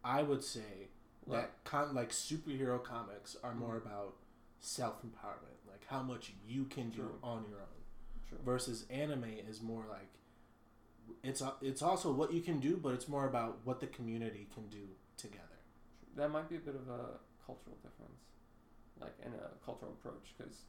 I 0.02 0.22
would 0.22 0.42
say 0.42 0.88
Well, 1.24 1.40
that 1.40 1.62
con- 1.64 1.94
like 1.94 2.10
superhero 2.10 2.82
comics 2.82 3.36
are 3.44 3.54
more 3.54 3.74
Mhm. 3.78 3.86
about 3.86 4.16
self 4.60 5.02
empowerment, 5.02 5.59
like 5.80 5.90
how 5.90 6.02
much 6.02 6.32
you 6.46 6.64
can 6.64 6.90
do 6.90 6.98
True. 6.98 7.18
on 7.22 7.44
your 7.48 7.60
own. 7.60 7.66
True. 8.28 8.38
Versus 8.44 8.84
anime 8.90 9.24
is 9.48 9.60
more 9.60 9.84
like 9.88 10.08
it's 11.22 11.42
it's 11.60 11.82
also 11.82 12.12
what 12.12 12.32
you 12.32 12.40
can 12.40 12.60
do, 12.60 12.76
but 12.76 12.94
it's 12.94 13.08
more 13.08 13.26
about 13.26 13.58
what 13.64 13.80
the 13.80 13.86
community 13.86 14.46
can 14.54 14.68
do 14.68 14.86
together. 15.16 15.44
that 16.16 16.30
might 16.30 16.48
be 16.48 16.56
a 16.56 16.60
bit 16.60 16.74
of 16.74 16.88
a 16.88 17.18
cultural 17.44 17.76
difference, 17.82 18.20
like 19.00 19.14
in 19.24 19.32
a 19.32 19.64
cultural 19.64 19.92
approach, 19.92 20.34
because 20.36 20.62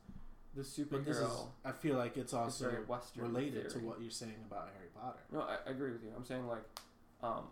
the 0.56 0.64
But 0.90 1.06
this 1.06 1.18
is, 1.18 1.24
superhero 1.24 1.48
I 1.64 1.72
feel 1.72 1.96
like 1.96 2.18
it's 2.18 2.34
also 2.34 2.70
very 2.70 2.84
Western 2.84 3.24
related 3.24 3.70
to 3.70 3.80
what 3.80 4.02
you're 4.02 4.12
saying 4.12 4.44
about 4.50 4.70
Harry 4.76 4.90
Potter. 4.94 5.20
No, 5.32 5.42
I, 5.42 5.58
I 5.68 5.72
agree 5.72 5.92
with 5.92 6.04
you. 6.04 6.12
I'm 6.16 6.26
saying 6.26 6.48
like, 6.48 6.66
um, 7.24 7.46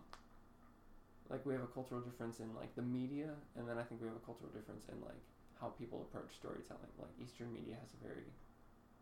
like 1.30 1.46
we 1.46 1.54
have 1.54 1.62
a 1.62 1.72
cultural 1.72 2.00
difference 2.00 2.40
in 2.40 2.54
like 2.54 2.74
the 2.74 2.82
media, 2.82 3.30
and 3.56 3.68
then 3.68 3.78
I 3.78 3.82
think 3.84 4.02
we 4.02 4.08
have 4.08 4.16
a 4.16 4.26
cultural 4.26 4.50
difference 4.50 4.84
in 4.92 5.00
like 5.00 5.22
how 5.60 5.68
people 5.78 6.00
approach 6.08 6.32
storytelling. 6.34 6.90
Like 6.98 7.12
Eastern 7.22 7.52
media 7.52 7.76
has 7.80 7.90
a 7.94 8.00
very, 8.06 8.26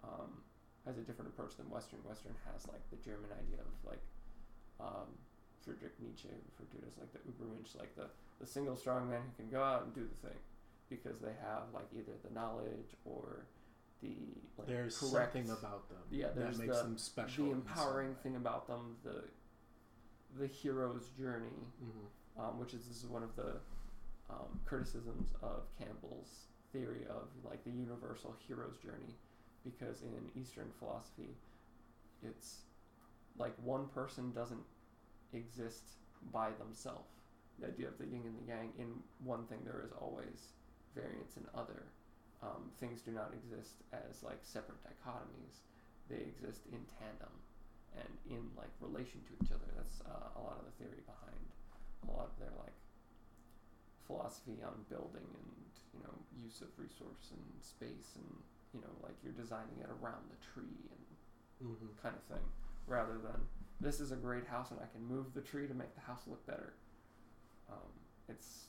um, 0.02 0.42
has 0.86 0.98
a 0.98 1.02
different 1.02 1.30
approach 1.30 1.56
than 1.56 1.70
Western. 1.70 2.00
Western 2.04 2.34
has 2.52 2.66
like 2.68 2.82
the 2.90 2.96
German 3.02 3.30
idea 3.32 3.60
of 3.62 3.72
like, 3.86 4.02
um, 4.80 5.08
Friedrich 5.64 5.94
Nietzsche 6.00 6.28
referred 6.28 6.70
to 6.72 6.78
it 6.78 6.84
as 6.88 6.96
like 6.98 7.12
the 7.12 7.18
Ubermensch, 7.30 7.76
like 7.78 7.94
the 7.96 8.06
the 8.40 8.46
single 8.46 8.76
strong 8.76 9.10
man 9.10 9.20
who 9.22 9.42
can 9.42 9.50
go 9.50 9.62
out 9.62 9.82
and 9.84 9.94
do 9.94 10.06
the 10.06 10.28
thing, 10.28 10.38
because 10.88 11.18
they 11.20 11.34
have 11.42 11.64
like 11.74 11.86
either 11.92 12.12
the 12.26 12.32
knowledge 12.32 12.94
or 13.04 13.44
the 14.00 14.14
like 14.56 14.68
There's 14.68 14.96
correct 14.96 15.32
something 15.34 15.50
about 15.50 15.88
them 15.90 15.98
Yeah, 16.10 16.28
that 16.34 16.56
makes 16.56 16.76
the- 16.78 16.82
them 16.84 16.96
special. 16.98 17.44
the 17.46 17.50
empowering 17.50 18.14
thing 18.22 18.36
about 18.36 18.66
them, 18.68 18.96
the 19.04 19.24
the 20.38 20.46
hero's 20.46 21.08
journey, 21.18 21.58
hmm 21.80 22.06
um, 22.40 22.58
which 22.60 22.72
is, 22.72 22.86
this 22.86 23.02
is 23.02 23.06
one 23.10 23.24
of 23.24 23.34
the 23.34 23.56
um, 24.30 24.60
criticisms 24.64 25.32
of 25.42 25.62
Campbell's 25.76 26.46
theory 26.72 27.04
of 27.08 27.28
like 27.44 27.64
the 27.64 27.70
universal 27.70 28.34
hero's 28.46 28.76
journey, 28.78 29.14
because 29.64 30.02
in 30.02 30.40
Eastern 30.40 30.70
philosophy, 30.78 31.36
it's 32.22 32.62
like 33.38 33.54
one 33.62 33.86
person 33.88 34.32
doesn't 34.32 34.64
exist 35.32 35.98
by 36.32 36.50
themselves. 36.58 37.22
The 37.60 37.68
idea 37.68 37.88
of 37.88 37.98
the 37.98 38.06
yin 38.06 38.22
and 38.24 38.38
the 38.38 38.46
yang 38.48 38.70
in 38.78 38.86
one 39.24 39.44
thing 39.46 39.58
there 39.64 39.82
is 39.84 39.92
always 40.00 40.54
variance 40.94 41.36
in 41.36 41.44
other. 41.54 41.86
Um, 42.42 42.70
things 42.78 43.02
do 43.02 43.10
not 43.10 43.34
exist 43.34 43.82
as 43.92 44.22
like 44.22 44.38
separate 44.42 44.78
dichotomies; 44.86 45.66
they 46.08 46.22
exist 46.22 46.66
in 46.70 46.78
tandem 46.98 47.34
and 47.98 48.12
in 48.30 48.46
like 48.56 48.70
relation 48.80 49.18
to 49.26 49.32
each 49.42 49.50
other. 49.50 49.66
That's 49.74 50.02
uh, 50.06 50.38
a 50.38 50.40
lot 50.40 50.58
of 50.60 50.64
the 50.70 50.74
theory 50.78 51.02
behind 51.02 51.42
a 52.06 52.12
lot 52.14 52.30
of 52.30 52.36
their 52.38 52.54
like 52.62 52.76
philosophy 54.08 54.58
on 54.64 54.74
building 54.90 55.22
and 55.38 55.52
you 55.94 56.00
know 56.02 56.14
use 56.42 56.60
of 56.62 56.68
resource 56.76 57.30
and 57.30 57.44
space 57.62 58.16
and 58.16 58.26
you 58.74 58.80
know 58.80 58.90
like 59.04 59.14
you're 59.22 59.36
designing 59.36 59.78
it 59.80 59.90
around 60.02 60.24
the 60.32 60.40
tree 60.42 60.88
and 60.90 61.04
hmm 61.60 61.86
kind 62.02 62.14
of 62.16 62.24
thing 62.34 62.44
rather 62.88 63.18
than 63.22 63.38
this 63.80 64.00
is 64.00 64.10
a 64.10 64.16
great 64.16 64.46
house 64.46 64.70
and 64.72 64.80
I 64.80 64.86
can 64.90 65.06
move 65.06 65.34
the 65.34 65.40
tree 65.40 65.68
to 65.68 65.74
make 65.74 65.94
the 65.94 66.00
house 66.00 66.22
look 66.26 66.44
better. 66.46 66.72
Um, 67.70 67.92
it's 68.28 68.64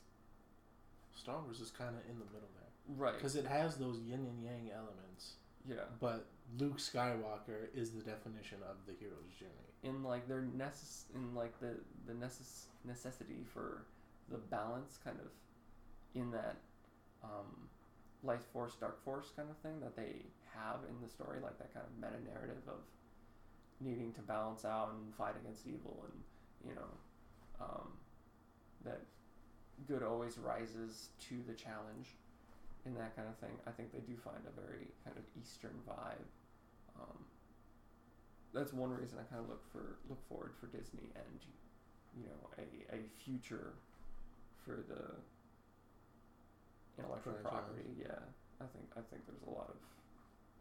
Star 1.15 1.39
Wars 1.41 1.59
is 1.61 1.71
kind 1.71 1.95
of 1.95 2.01
in 2.09 2.19
the 2.19 2.25
middle 2.25 2.49
there 2.55 2.95
right. 2.97 3.15
because 3.15 3.35
it 3.35 3.45
has 3.47 3.77
those 3.77 3.99
yin 4.01 4.19
and 4.25 4.43
yang 4.43 4.69
elements, 4.75 5.33
Yeah. 5.67 5.85
but 5.99 6.27
Luke 6.57 6.77
Skywalker 6.77 7.73
is 7.75 7.91
the 7.91 8.01
definition 8.01 8.59
of 8.69 8.75
the 8.85 8.93
hero's 8.99 9.31
journey. 9.39 9.51
in 9.83 10.03
like 10.03 10.27
their 10.27 10.41
necess 10.41 11.03
in 11.15 11.33
like 11.33 11.57
the 11.59 11.79
the 12.05 12.13
necess- 12.13 12.65
necessity 12.85 13.45
for 13.53 13.85
the 14.31 14.37
balance 14.37 14.99
kind 15.03 15.17
of 15.19 15.31
in 16.19 16.31
that 16.31 16.57
um, 17.23 17.69
light 18.23 18.43
force 18.53 18.75
dark 18.79 19.03
force 19.03 19.31
kind 19.35 19.49
of 19.49 19.57
thing 19.57 19.79
that 19.79 19.95
they 19.95 20.25
have 20.53 20.79
in 20.87 20.95
the 21.01 21.09
story 21.09 21.39
like 21.41 21.57
that 21.57 21.73
kind 21.73 21.85
of 21.85 21.91
meta 22.01 22.21
narrative 22.25 22.63
of 22.67 22.81
needing 23.81 24.11
to 24.13 24.21
balance 24.21 24.65
out 24.65 24.91
and 24.93 25.15
fight 25.15 25.35
against 25.41 25.65
evil, 25.67 26.03
and 26.03 26.69
you 26.69 26.75
know, 26.75 26.91
um, 27.61 27.87
that 28.83 29.01
good 29.87 30.03
always 30.03 30.37
rises 30.37 31.09
to 31.29 31.35
the 31.47 31.53
challenge, 31.53 32.15
and 32.85 32.95
that 32.97 33.15
kind 33.15 33.27
of 33.27 33.35
thing. 33.37 33.55
I 33.67 33.71
think 33.71 33.91
they 33.91 33.99
do 33.99 34.17
find 34.17 34.43
a 34.45 34.61
very 34.61 34.91
kind 35.03 35.15
of 35.17 35.23
Eastern 35.39 35.75
vibe. 35.87 36.27
Um, 36.99 37.17
that's 38.53 38.73
one 38.73 38.91
reason 38.91 39.17
I 39.19 39.23
kind 39.31 39.43
of 39.43 39.49
look 39.49 39.63
for 39.71 39.99
look 40.09 40.19
forward 40.27 40.51
for 40.59 40.67
Disney 40.67 41.07
and 41.15 41.39
you 42.17 42.25
know 42.25 42.49
a, 42.57 42.95
a 42.95 42.99
future 43.23 43.73
for 44.69 44.85
the 44.85 45.17
intellectual 47.01 47.33
Franchise. 47.41 47.73
property. 47.73 47.89
Yeah, 47.97 48.21
I 48.61 48.69
think 48.69 48.85
I 48.93 49.01
think 49.09 49.25
there's 49.25 49.41
a 49.41 49.49
lot 49.49 49.73
of 49.73 49.81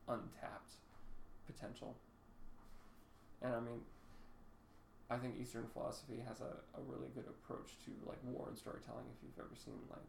untapped 0.09 0.81
potential, 1.45 1.93
and 3.45 3.53
I 3.53 3.61
mean, 3.61 3.85
I 5.13 5.21
think 5.21 5.37
Eastern 5.37 5.69
philosophy 5.69 6.25
has 6.25 6.41
a, 6.41 6.57
a 6.73 6.81
really 6.89 7.13
good 7.13 7.29
approach 7.29 7.77
to 7.85 7.93
like 8.09 8.21
war 8.25 8.49
and 8.49 8.57
storytelling. 8.57 9.05
If 9.13 9.21
you've 9.21 9.37
ever 9.37 9.53
seen 9.53 9.77
like, 9.93 10.09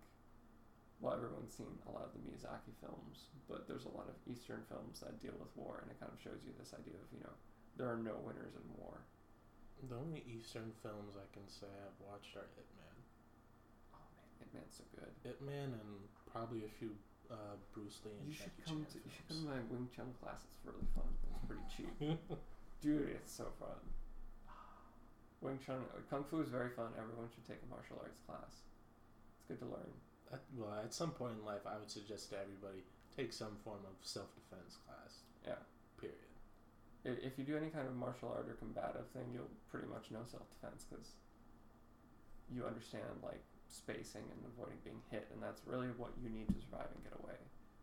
well, 1.04 1.12
everyone's 1.12 1.52
seen 1.52 1.76
a 1.84 1.92
lot 1.92 2.08
of 2.08 2.16
the 2.16 2.24
Miyazaki 2.24 2.72
films, 2.80 3.28
but 3.52 3.68
there's 3.68 3.84
a 3.84 3.92
lot 3.92 4.08
of 4.08 4.16
Eastern 4.24 4.64
films 4.72 5.04
that 5.04 5.20
deal 5.20 5.36
with 5.36 5.52
war, 5.60 5.84
and 5.84 5.92
it 5.92 6.00
kind 6.00 6.12
of 6.16 6.20
shows 6.24 6.40
you 6.48 6.56
this 6.56 6.72
idea 6.72 6.96
of 6.96 7.08
you 7.12 7.20
know 7.20 7.36
there 7.76 7.92
are 7.92 8.00
no 8.00 8.16
winners 8.24 8.56
in 8.56 8.64
war. 8.80 9.04
The 9.92 9.96
only 9.96 10.24
Eastern 10.28 10.72
films 10.84 11.16
I 11.20 11.28
can 11.36 11.48
say 11.52 11.68
I've 11.68 12.00
watched 12.00 12.36
are 12.40 12.48
Ip 12.56 12.72
Man. 12.80 12.89
Man's 14.54 14.78
so 14.78 14.86
good. 14.96 15.12
Ip 15.26 15.42
Man 15.42 15.74
and 15.74 15.90
probably 16.32 16.66
a 16.66 16.72
few 16.80 16.94
uh, 17.30 17.58
Bruce 17.74 18.02
Lee 18.06 18.18
and 18.18 18.28
You 18.30 18.34
should 18.34 18.54
come 18.66 18.86
Chan 18.86 18.94
to 18.94 18.98
you 19.06 19.12
should 19.14 19.28
come 19.30 19.40
to 19.46 19.48
my 19.54 19.62
Wing 19.70 19.88
Chun 19.94 20.10
class. 20.22 20.46
It's 20.50 20.60
really 20.66 20.86
fun. 20.98 21.10
It's 21.30 21.44
pretty 21.46 21.66
cheap, 21.74 21.94
dude. 22.82 23.14
It's 23.18 23.34
so 23.34 23.50
fun. 23.62 23.78
Wing 25.42 25.60
Chun, 25.62 25.82
uh, 25.94 26.02
Kung 26.10 26.26
Fu 26.26 26.42
is 26.42 26.50
very 26.50 26.74
fun. 26.74 26.90
Everyone 26.98 27.30
should 27.30 27.46
take 27.46 27.62
a 27.62 27.70
martial 27.70 28.02
arts 28.02 28.20
class. 28.26 28.66
It's 29.38 29.46
good 29.46 29.62
to 29.62 29.70
learn. 29.70 29.94
At, 30.34 30.42
well, 30.58 30.74
at 30.78 30.94
some 30.94 31.12
point 31.14 31.38
in 31.38 31.46
life, 31.46 31.66
I 31.66 31.78
would 31.78 31.90
suggest 31.90 32.30
to 32.34 32.38
everybody 32.38 32.86
take 33.16 33.34
some 33.34 33.58
form 33.64 33.82
of 33.86 33.94
self 34.02 34.30
defense 34.34 34.78
class. 34.86 35.26
Yeah. 35.46 35.62
Period. 36.02 36.18
If 37.06 37.38
you 37.38 37.46
do 37.46 37.56
any 37.58 37.70
kind 37.70 37.88
of 37.88 37.96
martial 37.96 38.30
art 38.30 38.50
or 38.50 38.58
combative 38.58 39.08
thing, 39.14 39.30
you'll 39.34 39.50
pretty 39.72 39.88
much 39.88 40.12
know 40.12 40.26
self 40.26 40.46
defense 40.58 40.86
because 40.90 41.14
you 42.50 42.66
understand 42.66 43.22
like 43.22 43.42
spacing 43.70 44.26
and 44.34 44.40
avoiding 44.50 44.78
being 44.84 45.02
hit, 45.14 45.30
and 45.34 45.42
that's 45.42 45.62
really 45.66 45.90
what 45.98 46.12
you 46.22 46.30
need 46.30 46.50
to 46.50 46.58
survive 46.62 46.90
and 46.94 47.02
get 47.06 47.14
away. 47.22 47.38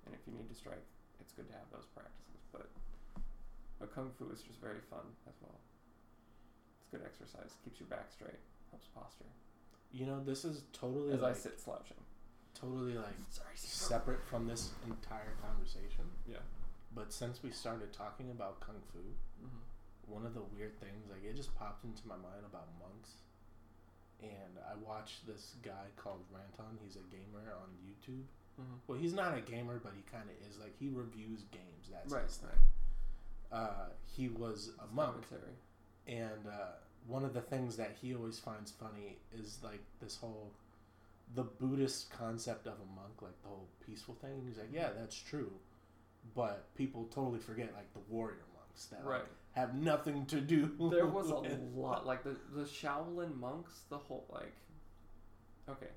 And 0.04 0.14
if 0.14 0.20
you 0.26 0.34
need 0.34 0.50
to 0.50 0.54
strike, 0.54 0.82
it's 1.20 1.32
good 1.32 1.46
to 1.48 1.54
have 1.54 1.66
those 1.72 1.86
practices. 1.94 2.42
But 2.52 2.68
but 3.78 3.94
kung 3.94 4.10
fu 4.18 4.30
is 4.30 4.42
just 4.42 4.60
very 4.60 4.82
fun 4.90 5.06
as 5.28 5.34
well. 5.40 5.58
It's 6.82 6.90
good 6.90 7.02
exercise, 7.06 7.54
keeps 7.64 7.80
your 7.80 7.88
back 7.88 8.10
straight, 8.10 8.38
helps 8.70 8.86
posture. 8.94 9.30
You 9.92 10.06
know, 10.06 10.22
this 10.22 10.44
is 10.44 10.62
totally 10.72 11.14
As 11.14 11.22
I 11.22 11.32
sit 11.32 11.58
slouching. 11.60 11.96
totally 12.54 12.94
like 12.94 13.16
Sorry, 13.30 13.54
separate 13.54 14.22
from 14.26 14.46
this 14.46 14.70
entire 14.86 15.34
conversation. 15.40 16.04
Yeah. 16.26 16.42
But 16.94 17.12
since 17.12 17.42
we 17.42 17.50
started 17.50 17.92
talking 17.92 18.30
about 18.30 18.60
kung 18.60 18.80
fu, 18.92 18.98
hmm 19.40 19.62
one 20.06 20.24
of 20.24 20.34
the 20.34 20.42
weird 20.54 20.78
things 20.78 21.10
like 21.10 21.24
it 21.26 21.34
just 21.34 21.50
popped 21.58 21.82
into 21.84 22.06
my 22.06 22.14
mind 22.14 22.46
about 22.48 22.68
monks. 22.78 23.25
And 24.22 24.58
I 24.68 24.74
watched 24.86 25.26
this 25.26 25.54
guy 25.62 25.86
called 25.96 26.20
Ranton. 26.32 26.78
He's 26.82 26.96
a 26.96 27.04
gamer 27.14 27.52
on 27.60 27.68
YouTube. 27.86 28.24
hmm 28.56 28.76
Well, 28.86 28.98
he's 28.98 29.12
not 29.12 29.36
a 29.36 29.40
gamer, 29.40 29.78
but 29.82 29.92
he 29.94 30.02
kind 30.10 30.24
of 30.28 30.36
is. 30.48 30.58
Like 30.58 30.74
he 30.78 30.88
reviews 30.88 31.42
games. 31.52 31.88
That's 31.92 32.12
Right, 32.12 32.24
his 32.24 32.36
thing. 32.36 32.50
Uh, 33.52 33.86
he 34.04 34.28
was 34.28 34.70
a 34.80 34.94
monk, 34.94 35.24
and 36.08 36.46
uh, 36.48 36.72
one 37.06 37.24
of 37.24 37.32
the 37.34 37.40
things 37.40 37.76
that 37.76 37.94
he 38.00 38.14
always 38.14 38.38
finds 38.38 38.70
funny 38.72 39.18
is 39.38 39.58
like 39.62 39.80
this 40.00 40.16
whole 40.16 40.50
the 41.34 41.42
Buddhist 41.44 42.10
concept 42.10 42.66
of 42.66 42.74
a 42.74 42.94
monk, 42.94 43.20
like 43.20 43.40
the 43.42 43.48
whole 43.48 43.68
peaceful 43.84 44.14
thing. 44.14 44.42
He's 44.46 44.58
like, 44.58 44.72
yeah, 44.72 44.88
that's 44.98 45.16
true, 45.16 45.50
but 46.34 46.72
people 46.74 47.04
totally 47.12 47.38
forget 47.40 47.72
like 47.74 47.92
the 47.92 48.00
warrior 48.08 48.44
monks 48.54 48.86
that 48.86 49.04
like, 49.04 49.20
Right. 49.20 49.28
Have 49.56 49.74
nothing 49.74 50.26
to 50.26 50.40
do. 50.40 50.70
there 50.92 51.06
was 51.06 51.30
a 51.30 51.34
with- 51.40 51.58
lot 51.74 52.06
like 52.06 52.22
the 52.22 52.36
the 52.54 52.64
Shaolin 52.64 53.34
monks 53.40 53.80
the 53.88 53.98
whole 53.98 54.26
like 54.30 54.54
okay 55.68 55.90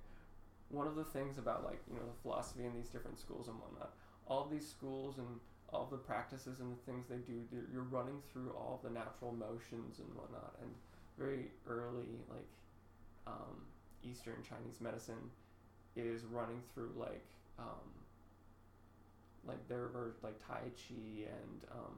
one 0.70 0.88
of 0.88 0.96
the 0.96 1.04
things 1.04 1.38
about 1.38 1.64
like 1.66 1.80
you 1.90 1.96
know 1.96 2.06
the 2.06 2.22
philosophy 2.22 2.64
in 2.66 2.74
these 2.74 2.88
different 2.90 3.20
schools 3.20 3.48
and 3.50 3.58
whatnot 3.60 3.92
all 4.28 4.48
these 4.50 4.68
schools 4.68 5.18
and 5.18 5.28
all 5.74 5.88
the 5.92 5.98
practices 5.98 6.62
and 6.62 6.72
the 6.72 6.92
things 6.92 7.06
they 7.10 7.18
do 7.18 7.42
you're 7.72 7.84
running 7.84 8.20
through 8.32 8.50
all 8.52 8.80
the 8.84 8.90
natural 8.90 9.32
motions 9.34 10.00
and 10.00 10.08
whatnot 10.16 10.56
and 10.62 10.72
very 11.18 11.52
early 11.68 12.18
like 12.30 12.48
um, 13.28 13.62
Eastern 14.04 14.38
Chinese 14.48 14.80
medicine 14.80 15.30
is 15.96 16.24
running 16.32 16.62
through 16.74 16.92
like 16.98 17.26
um, 17.60 17.90
like 19.46 19.68
there 19.68 19.90
were 19.94 20.14
like 20.24 20.40
Tai 20.48 20.62
Chi 20.76 21.26
and 21.26 21.66
um, 21.72 21.96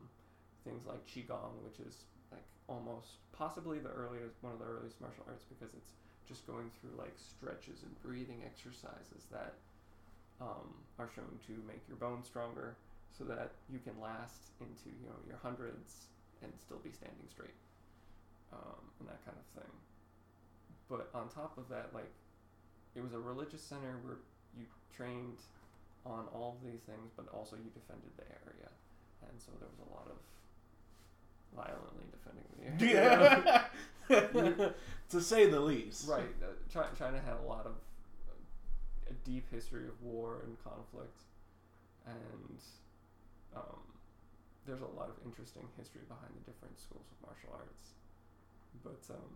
things 0.64 0.86
like 0.86 1.02
Qigong, 1.08 1.58
which 1.66 1.80
is 1.86 2.06
like 2.32 2.46
almost 2.68 3.20
possibly 3.34 3.80
the 3.80 3.90
earliest 3.90 4.38
one 4.42 4.54
of 4.54 4.60
the 4.60 4.70
earliest 4.70 5.00
martial 5.02 5.26
arts 5.28 5.46
because 5.50 5.74
it's 5.74 5.98
just 6.28 6.46
going 6.48 6.70
through 6.80 6.94
like 6.98 7.14
stretches 7.18 7.84
and 7.84 7.92
breathing 8.02 8.40
exercises 8.46 9.28
that 9.32 9.58
um, 10.40 10.72
are 10.98 11.10
shown 11.14 11.38
to 11.46 11.54
make 11.68 11.82
your 11.88 11.98
bones 11.98 12.26
stronger 12.26 12.78
so 13.12 13.24
that 13.26 13.52
you 13.70 13.78
can 13.84 13.94
last 14.00 14.56
into 14.62 14.90
you 14.90 15.10
know 15.10 15.20
your 15.28 15.38
hundreds 15.42 16.08
and 16.42 16.50
still 16.58 16.80
be 16.82 16.90
standing 16.90 17.28
straight 17.30 17.58
um, 18.54 18.82
and 19.00 19.10
that 19.10 19.20
kind 19.26 19.38
of 19.38 19.48
thing. 19.58 19.74
But 20.90 21.10
on 21.14 21.30
top 21.30 21.58
of 21.58 21.68
that 21.70 21.92
like 21.94 22.12
it 22.96 23.02
was 23.02 23.14
a 23.14 23.20
religious 23.20 23.62
center 23.62 24.00
where 24.04 24.22
you 24.58 24.66
trained 24.96 25.40
on 26.06 26.26
all 26.34 26.58
of 26.58 26.62
these 26.66 26.82
things 26.88 27.12
but 27.18 27.28
also 27.34 27.58
you 27.58 27.70
defended 27.74 28.12
the 28.18 28.28
area. 28.48 28.70
And 29.28 29.38
so 29.38 29.54
there 29.60 29.70
was 29.70 29.82
a 29.84 29.90
lot 29.94 30.10
of 30.10 30.18
violently 31.56 32.06
defending 32.12 32.46
the 32.78 32.94
area. 32.98 33.66
Yeah, 34.10 34.70
to 35.10 35.22
say 35.22 35.46
the 35.50 35.60
least. 35.60 36.08
right 36.08 36.24
uh, 36.44 36.84
china 36.98 37.20
had 37.26 37.36
a 37.44 37.48
lot 37.48 37.66
of 37.66 37.74
uh, 38.30 39.10
a 39.10 39.14
deep 39.26 39.46
history 39.52 39.88
of 39.88 40.02
war 40.02 40.42
and 40.46 40.58
conflict 40.64 41.22
and 42.08 42.58
um, 43.56 43.84
there's 44.66 44.82
a 44.82 44.94
lot 44.98 45.10
of 45.10 45.16
interesting 45.26 45.68
history 45.78 46.02
behind 46.08 46.32
the 46.38 46.44
different 46.52 46.80
schools 46.80 47.06
of 47.12 47.18
martial 47.28 47.52
arts. 47.54 47.98
But 48.84 49.04
um, 49.14 49.36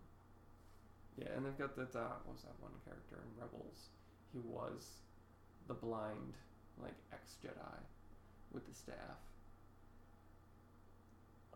yeah 1.18 1.36
and 1.36 1.46
they've 1.46 1.58
got 1.58 1.76
that 1.76 1.94
uh, 1.96 2.22
what 2.26 2.36
was 2.40 2.44
that 2.44 2.56
one 2.60 2.74
character 2.86 3.20
in 3.22 3.30
rebels? 3.40 3.90
He 4.34 4.40
was 4.40 5.04
the 5.68 5.74
blind 5.74 6.36
like 6.82 6.96
ex 7.14 7.36
jedi 7.44 7.80
with 8.52 8.68
the 8.68 8.76
staff 8.76 9.20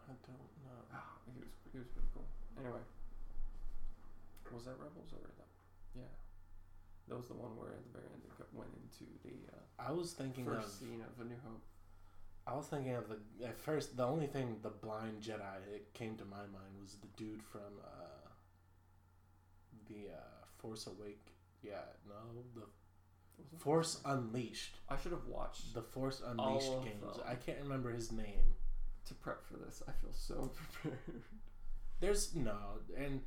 I 0.10 0.14
don't 0.26 0.38
know. 0.66 0.82
Ah, 0.93 1.05
he 1.30 1.38
was 1.39 1.53
he 1.72 1.78
was 1.78 1.88
pretty 1.93 2.10
cool. 2.14 2.26
Anyway, 2.57 2.82
was 4.51 4.66
that 4.66 4.76
Rebels 4.82 5.14
or 5.14 5.22
that? 5.38 5.51
Yeah, 5.95 6.14
that 7.07 7.16
was 7.18 7.28
the 7.28 7.36
one 7.38 7.53
where 7.57 7.70
at 7.78 7.84
the 7.86 7.93
very 7.93 8.10
end 8.14 8.24
it 8.26 8.34
got, 8.38 8.49
went 8.53 8.72
into 8.74 9.05
the 9.24 9.36
uh, 9.53 9.62
I 9.88 9.91
was 9.93 10.14
thinking 10.14 10.47
of. 10.47 10.55
first 10.64 10.80
scene 10.80 11.01
of 11.05 11.14
A 11.24 11.28
New 11.30 11.38
Hope. 11.45 11.62
I 12.47 12.55
was 12.55 12.66
thinking 12.66 12.95
of 12.95 13.05
the 13.07 13.20
at 13.45 13.60
first. 13.60 13.95
The 13.97 14.03
only 14.05 14.26
thing 14.28 14.57
the 14.64 14.70
blind 14.74 15.22
Jedi 15.22 15.62
it 15.74 15.93
came 15.93 16.18
to 16.18 16.26
my 16.26 16.41
mind 16.49 16.74
was 16.82 16.95
the 16.97 17.07
dude 17.16 17.43
from 17.43 17.78
uh, 17.84 18.30
the 19.88 20.14
uh, 20.14 20.45
Force 20.57 20.88
Awake. 20.88 21.28
Yeah, 21.62 21.86
no, 22.07 22.16
the 22.55 22.62
What 22.62 23.45
was 23.45 23.53
it? 23.53 23.60
Force 23.62 24.01
Unleashed. 24.05 24.78
I 24.89 24.97
should 24.97 25.12
have 25.12 25.28
watched 25.28 25.74
The 25.74 25.82
Force 25.82 26.22
Unleashed 26.26 26.72
of 26.72 26.84
games. 26.86 27.01
them. 27.18 27.26
I 27.28 27.36
can't 27.36 27.60
remember 27.62 27.91
his 27.91 28.12
name. 28.12 28.55
To 29.06 29.14
prep 29.16 29.43
for 29.45 29.58
this. 29.58 29.82
I 29.88 29.91
feel 29.93 30.14
so 30.14 30.52
prepared. 30.82 31.24
There's 32.00 32.34
no, 32.36 32.58
and 32.97 33.22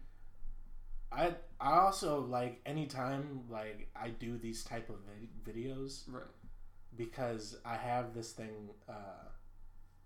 I 1.11 1.35
I 1.61 1.79
also 1.81 2.21
like 2.21 2.61
anytime 2.65 3.41
like 3.51 3.89
I 3.95 4.09
do 4.11 4.39
these 4.39 4.65
type 4.65 4.89
of 4.89 4.97
vid- 5.07 5.45
videos 5.57 6.05
right. 6.09 6.25
because 6.97 7.57
I 7.65 7.77
have 7.77 8.15
this 8.15 8.33
thing. 8.33 8.71
Uh, 8.89 9.29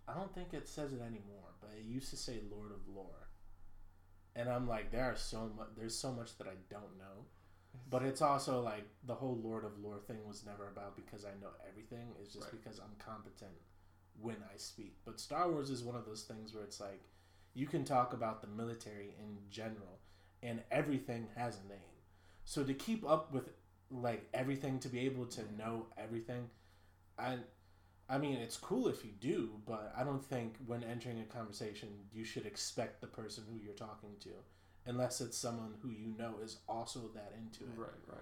I 0.08 0.14
don't 0.14 0.34
think 0.34 0.52
it 0.52 0.68
says 0.68 0.92
it 0.92 1.00
anymore, 1.00 1.50
but 1.60 1.70
it 1.78 1.84
used 1.84 2.10
to 2.10 2.16
say 2.16 2.40
Lord 2.50 2.72
of 2.72 2.80
Lore, 2.92 3.28
and 4.34 4.48
I'm 4.48 4.66
like, 4.68 4.90
there 4.90 5.04
are 5.04 5.16
so 5.16 5.50
much. 5.56 5.68
There's 5.76 5.96
so 5.96 6.12
much 6.12 6.36
that 6.38 6.46
I 6.48 6.54
don't 6.70 6.98
know, 6.98 7.24
but 7.90 8.02
it's 8.02 8.22
also 8.22 8.60
like 8.60 8.86
the 9.04 9.14
whole 9.14 9.38
Lord 9.42 9.64
of 9.64 9.78
Lore 9.78 9.98
thing 10.06 10.26
was 10.26 10.44
never 10.44 10.68
about 10.68 10.96
because 10.96 11.24
I 11.24 11.32
know 11.40 11.50
everything. 11.68 12.08
It's 12.20 12.32
just 12.34 12.46
Right. 12.52 12.62
because 12.62 12.78
I'm 12.80 12.94
competent 12.98 13.52
when 14.20 14.36
I 14.52 14.56
speak. 14.56 14.96
But 15.04 15.20
Star 15.20 15.50
Wars 15.50 15.70
is 15.70 15.82
one 15.82 15.96
of 15.96 16.04
those 16.06 16.22
things 16.22 16.54
where 16.54 16.64
it's 16.64 16.80
like 16.80 17.02
you 17.54 17.66
can 17.66 17.84
talk 17.84 18.12
about 18.12 18.40
the 18.40 18.48
military 18.48 19.14
in 19.18 19.38
general, 19.50 20.00
and 20.42 20.62
everything 20.70 21.28
has 21.36 21.56
a 21.56 21.68
name. 21.68 21.78
So 22.44 22.62
to 22.64 22.74
keep 22.74 23.08
up 23.08 23.32
with 23.32 23.50
like 23.90 24.28
everything, 24.34 24.78
to 24.80 24.88
be 24.88 25.00
able 25.00 25.26
to 25.26 25.42
know 25.56 25.86
everything, 25.96 26.48
I 27.18 27.38
I 28.08 28.18
mean, 28.18 28.36
it's 28.36 28.56
cool 28.56 28.88
if 28.88 29.04
you 29.04 29.10
do, 29.20 29.50
but 29.66 29.92
I 29.96 30.04
don't 30.04 30.24
think 30.24 30.56
when 30.66 30.84
entering 30.84 31.20
a 31.20 31.24
conversation 31.24 31.88
you 32.12 32.24
should 32.24 32.46
expect 32.46 33.00
the 33.00 33.08
person 33.08 33.44
who 33.50 33.58
you're 33.58 33.74
talking 33.74 34.10
to, 34.20 34.30
unless 34.86 35.20
it's 35.20 35.36
someone 35.36 35.74
who 35.82 35.88
you 35.88 36.14
know 36.16 36.34
is 36.42 36.58
also 36.68 37.10
that 37.14 37.32
into 37.36 37.64
it. 37.64 37.76
Right, 37.76 37.90
right. 38.06 38.18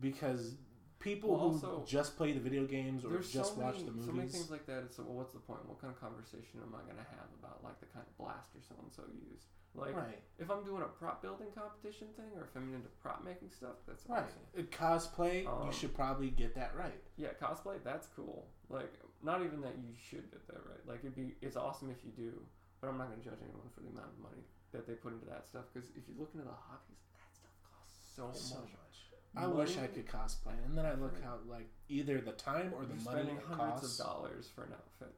Because 0.00 0.54
people 1.00 1.30
Well, 1.30 1.38
who 1.38 1.54
also, 1.54 1.84
just 1.86 2.16
play 2.16 2.32
the 2.32 2.40
video 2.40 2.64
games 2.66 3.04
or 3.04 3.18
just 3.18 3.54
so 3.54 3.60
watch 3.60 3.78
many, 3.78 3.90
the 3.90 4.02
so 4.02 4.12
many 4.12 4.12
movies, 4.26 4.32
things 4.32 4.50
like 4.50 4.66
that. 4.66 4.84
It's 4.84 4.98
well, 4.98 5.14
what's 5.14 5.32
the 5.32 5.38
point? 5.40 5.64
What 5.68 5.80
kind 5.80 5.92
of 5.92 6.00
conversation 6.00 6.60
am 6.62 6.74
I 6.74 6.82
gonna 6.88 7.06
have 7.08 7.28
about 7.38 7.62
like 7.62 7.78
the 7.80 7.86
kind 7.86 8.04
of 8.06 8.16
blaster 8.18 8.58
so 8.60 8.74
and 8.82 8.92
so 8.92 9.02
used? 9.30 9.46
Like, 9.74 9.94
right? 9.94 10.18
if 10.40 10.50
I'm 10.50 10.64
doing 10.64 10.82
a 10.82 10.90
prop 10.90 11.22
building 11.22 11.48
competition 11.54 12.08
thing, 12.16 12.32
or 12.34 12.44
if 12.50 12.56
I'm 12.56 12.74
into 12.74 12.88
prop 12.98 13.22
making 13.22 13.50
stuff, 13.50 13.76
that's 13.86 14.02
Right. 14.08 14.24
awesome. 14.24 14.42
Uh, 14.56 14.62
Cosplay, 14.74 15.46
Um, 15.46 15.66
you 15.66 15.72
should 15.72 15.94
probably 15.94 16.30
get 16.30 16.54
that 16.56 16.74
right. 16.74 16.98
Yeah, 17.16 17.34
cosplay, 17.40 17.78
that's 17.84 18.08
cool. 18.16 18.48
Like, 18.70 18.90
not 19.22 19.42
even 19.42 19.60
that 19.60 19.76
you 19.78 19.94
should 19.94 20.30
get 20.32 20.46
that 20.48 20.66
right. 20.66 20.82
Like, 20.88 21.00
it'd 21.04 21.14
be, 21.14 21.36
it's 21.42 21.54
awesome 21.56 21.90
if 21.90 22.02
you 22.02 22.10
do, 22.10 22.42
but 22.80 22.88
I'm 22.88 22.98
not 22.98 23.10
gonna 23.10 23.22
judge 23.22 23.38
anyone 23.44 23.68
for 23.74 23.82
the 23.82 23.90
amount 23.90 24.08
of 24.08 24.18
money 24.18 24.42
that 24.72 24.86
they 24.86 24.94
put 24.94 25.12
into 25.12 25.26
that 25.26 25.46
stuff. 25.46 25.66
Because 25.72 25.90
if 25.90 26.08
you 26.08 26.14
look 26.18 26.30
into 26.34 26.46
the 26.46 26.58
hobbies, 26.58 27.04
that 27.14 27.30
stuff 27.36 27.54
costs 27.62 27.94
so, 28.16 28.32
so 28.32 28.60
much. 28.62 28.72
much. 28.72 29.07
I 29.36 29.46
wish 29.46 29.76
I 29.78 29.86
could 29.86 30.06
cosplay, 30.06 30.54
and 30.64 30.76
then 30.76 30.84
I 30.86 30.94
look 30.94 31.14
Right. 31.14 31.22
how 31.24 31.38
like 31.46 31.68
either 31.88 32.20
the 32.20 32.32
time 32.32 32.72
or 32.74 32.84
the 32.84 32.94
You're 32.94 33.02
money 33.04 33.22
spending 33.24 33.36
hundreds 33.40 33.80
costs. 33.80 33.98
of 34.00 34.06
dollars 34.06 34.48
for 34.48 34.64
an 34.64 34.72
outfit. 34.72 35.14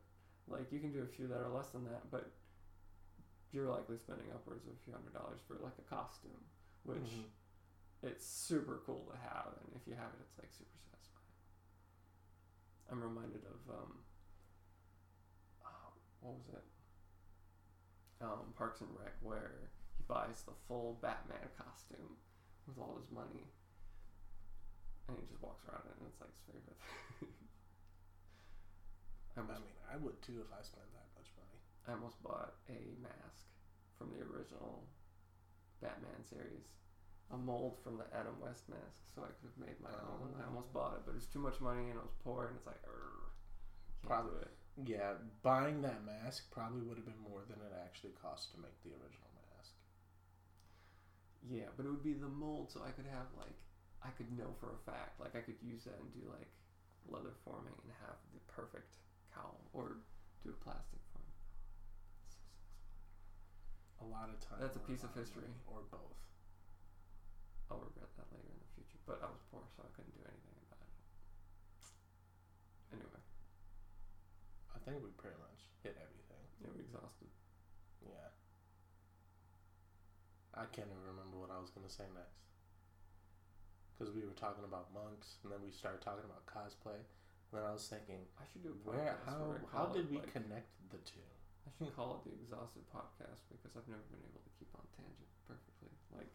Like, 0.48 0.70
you 0.72 0.80
can 0.80 0.92
do 0.92 1.02
a 1.02 1.06
few 1.06 1.26
that 1.28 1.38
are 1.40 1.48
less 1.48 1.68
than 1.70 1.84
that, 1.84 2.10
but 2.10 2.30
you're 3.52 3.68
likely 3.70 3.98
spending 3.98 4.26
upwards 4.32 4.66
of 4.66 4.72
a 4.74 4.76
few 4.84 4.92
hundred 4.92 5.14
dollars 5.14 5.40
for 5.46 5.54
like 5.62 5.78
a 5.78 5.82
costume, 5.82 6.44
which 6.82 6.98
Mhm. 6.98 7.30
it's 8.02 8.26
super 8.26 8.78
cool 8.84 9.06
to 9.10 9.16
have, 9.16 9.56
and 9.64 9.74
if 9.76 9.86
you 9.86 9.94
have 9.94 10.12
it, 10.14 10.20
it's 10.20 10.38
like 10.38 10.52
super 10.52 10.76
satisfying. 10.78 11.24
I'm 12.90 13.02
reminded 13.02 13.44
of 13.46 13.70
um, 13.70 14.04
oh, 15.64 15.92
what 16.20 16.34
was 16.34 16.48
it? 16.48 16.64
Um, 18.20 18.52
Parks 18.56 18.80
and 18.82 18.90
Rec, 18.98 19.14
where 19.22 19.70
he 19.96 20.02
buys 20.04 20.42
the 20.42 20.52
full 20.68 20.94
Batman 21.00 21.48
costume 21.56 22.18
with 22.66 22.76
all 22.78 22.96
his 23.00 23.10
money, 23.10 23.46
and 25.10 25.18
he 25.20 25.26
just 25.28 25.42
walks 25.42 25.62
around 25.66 25.84
it, 25.86 25.94
and 25.98 26.06
it's 26.08 26.20
like 26.20 26.32
his 26.32 26.44
favorite. 26.48 26.80
I 29.36 29.40
I 29.48 29.56
almost, 29.56 29.62
mean, 29.64 29.76
I 29.90 29.96
would 29.96 30.18
too 30.22 30.40
if 30.42 30.50
I 30.52 30.60
spent 30.62 30.86
that 30.94 31.08
much 31.16 31.30
money. 31.38 31.58
I 31.88 31.92
almost 31.96 32.20
bought 32.22 32.54
a 32.68 32.94
mask 33.02 33.46
from 33.98 34.10
the 34.14 34.22
original 34.24 34.84
Batman 35.80 36.22
series, 36.28 36.68
a 37.32 37.36
mold 37.36 37.78
from 37.82 37.96
the 37.98 38.06
Adam 38.14 38.36
West 38.40 38.68
mask, 38.68 39.00
so 39.14 39.22
I 39.22 39.32
could 39.38 39.50
have 39.50 39.60
made 39.60 39.78
my 39.80 39.92
oh. 39.92 40.20
own. 40.22 40.34
I 40.40 40.46
almost 40.46 40.72
bought 40.72 40.94
it, 40.94 41.02
but 41.04 41.12
it 41.12 41.20
was 41.22 41.26
too 41.30 41.40
much 41.40 41.60
money 41.60 41.88
and 41.90 41.98
I 41.98 42.02
was 42.02 42.16
poor, 42.24 42.46
and 42.48 42.56
it's 42.56 42.66
like, 42.66 42.80
"Urgh, 42.84 43.30
can't 44.02 44.08
Probably. 44.08 44.42
it. 44.42 44.52
Yeah, 44.86 45.14
buying 45.42 45.82
that 45.82 46.04
mask 46.06 46.50
probably 46.50 46.82
would 46.82 46.96
have 46.96 47.04
been 47.06 47.20
more 47.28 47.42
than 47.48 47.58
it 47.60 47.72
actually 47.84 48.12
cost 48.22 48.52
to 48.52 48.58
make 48.60 48.76
the 48.82 48.90
original 48.96 49.28
mask. 49.56 49.74
Yeah, 51.48 51.68
but 51.76 51.86
it 51.86 51.90
would 51.90 52.04
be 52.04 52.14
the 52.14 52.28
mold, 52.28 52.70
so 52.72 52.80
I 52.86 52.90
could 52.92 53.06
have 53.06 53.26
like, 53.36 53.56
I 54.00 54.10
could 54.16 54.32
know 54.32 54.48
for 54.60 54.72
a 54.72 54.80
fact, 54.88 55.20
like 55.20 55.36
I 55.36 55.44
could 55.44 55.60
use 55.60 55.84
that 55.84 56.00
and 56.00 56.08
do 56.12 56.24
like 56.28 56.48
leather 57.08 57.36
forming 57.44 57.76
and 57.84 57.92
have 58.04 58.16
the 58.32 58.40
perfect 58.48 58.96
cowl, 59.34 59.60
or 59.72 60.00
do 60.42 60.50
a 60.50 60.58
plastic 60.64 61.00
form. 61.12 61.28
A 64.00 64.06
lot 64.08 64.32
of 64.32 64.40
time. 64.40 64.56
That's 64.60 64.80
a 64.80 64.84
piece 64.84 65.04
lot 65.04 65.12
of 65.12 65.20
history. 65.20 65.44
money, 65.44 65.60
or 65.68 65.84
both. 65.92 66.16
I'll 67.68 67.84
regret 67.84 68.08
that 68.16 68.26
later 68.32 68.48
in 68.50 68.58
the 68.58 68.70
future, 68.74 68.98
but 69.06 69.20
I 69.22 69.28
was 69.30 69.44
poor, 69.52 69.62
so 69.76 69.84
I 69.84 69.90
couldn't 69.94 70.16
do 70.16 70.24
anything 70.26 70.56
about 70.66 70.82
it. 70.82 70.96
Anyway, 72.96 73.22
I 74.74 74.78
think 74.82 74.98
we 75.04 75.12
pretty 75.20 75.38
much 75.38 75.60
hit 75.84 75.94
everything. 76.00 76.42
yeah, 76.58 76.72
we 76.74 76.82
exhausted. 76.82 77.30
Yeah. 78.02 78.32
I 80.56 80.66
can't 80.74 80.90
even 80.90 81.06
remember 81.06 81.38
what 81.38 81.54
I 81.54 81.60
was 81.62 81.70
gonna 81.70 81.92
say 81.92 82.08
next. 82.10 82.39
Because 84.00 84.16
we 84.16 84.24
were 84.24 84.32
talking 84.32 84.64
about 84.64 84.88
monks, 84.96 85.36
and 85.44 85.52
then 85.52 85.60
we 85.60 85.68
started 85.68 86.00
talking 86.00 86.24
about 86.24 86.48
cosplay. 86.48 86.96
And 86.96 87.52
then 87.52 87.68
I 87.68 87.72
was 87.76 87.84
thinking, 87.84 88.24
I 88.40 88.48
should 88.48 88.64
do 88.64 88.72
a 88.72 88.80
where, 88.88 88.96
podcast 89.20 89.28
how, 89.28 89.44
where 89.44 89.60
I 89.60 89.68
how 89.68 89.84
call 89.84 89.92
did 89.92 90.08
it, 90.08 90.16
we 90.16 90.16
like, 90.24 90.32
connect 90.32 90.72
the 90.88 90.96
two? 91.04 91.20
I 91.68 91.70
should 91.76 91.92
call 91.92 92.16
it 92.16 92.24
the 92.24 92.32
Exhausted 92.32 92.80
Podcast 92.88 93.44
because 93.52 93.76
I've 93.76 93.84
never 93.92 94.00
been 94.08 94.24
able 94.24 94.40
to 94.40 94.52
keep 94.56 94.72
on 94.72 94.88
tangent 94.96 95.28
perfectly. 95.44 95.92
Like, 96.16 96.32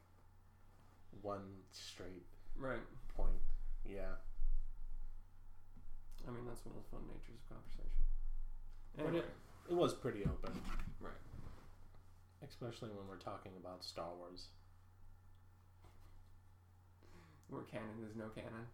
One 1.26 1.66
straight 1.74 2.30
right. 2.54 2.86
point. 3.18 3.42
Yeah. 3.82 4.14
I 6.28 6.38
mean, 6.38 6.46
that's 6.46 6.62
one 6.70 6.78
of 6.78 6.86
the 6.86 6.90
fun 6.94 7.02
natures 7.10 7.42
of 7.42 7.50
conversation. 7.50 8.06
But 8.94 9.10
Anyway, 9.10 9.26
It 9.74 9.78
was 9.78 9.98
pretty 9.98 10.22
open, 10.22 10.54
right. 11.02 11.18
especially 12.46 12.94
when 12.94 13.10
we're 13.10 13.18
talking 13.18 13.58
about 13.58 13.82
Star 13.82 14.14
Wars. 14.22 14.54
Where 17.50 17.62
canon 17.64 18.04
is 18.08 18.16
no 18.16 18.30
canon, 18.30 18.68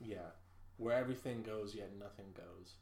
Yeah. 0.00 0.30
Where 0.76 0.96
everything 0.96 1.42
goes, 1.42 1.74
yet 1.74 1.90
nothing 1.98 2.26
goes. 2.34 2.74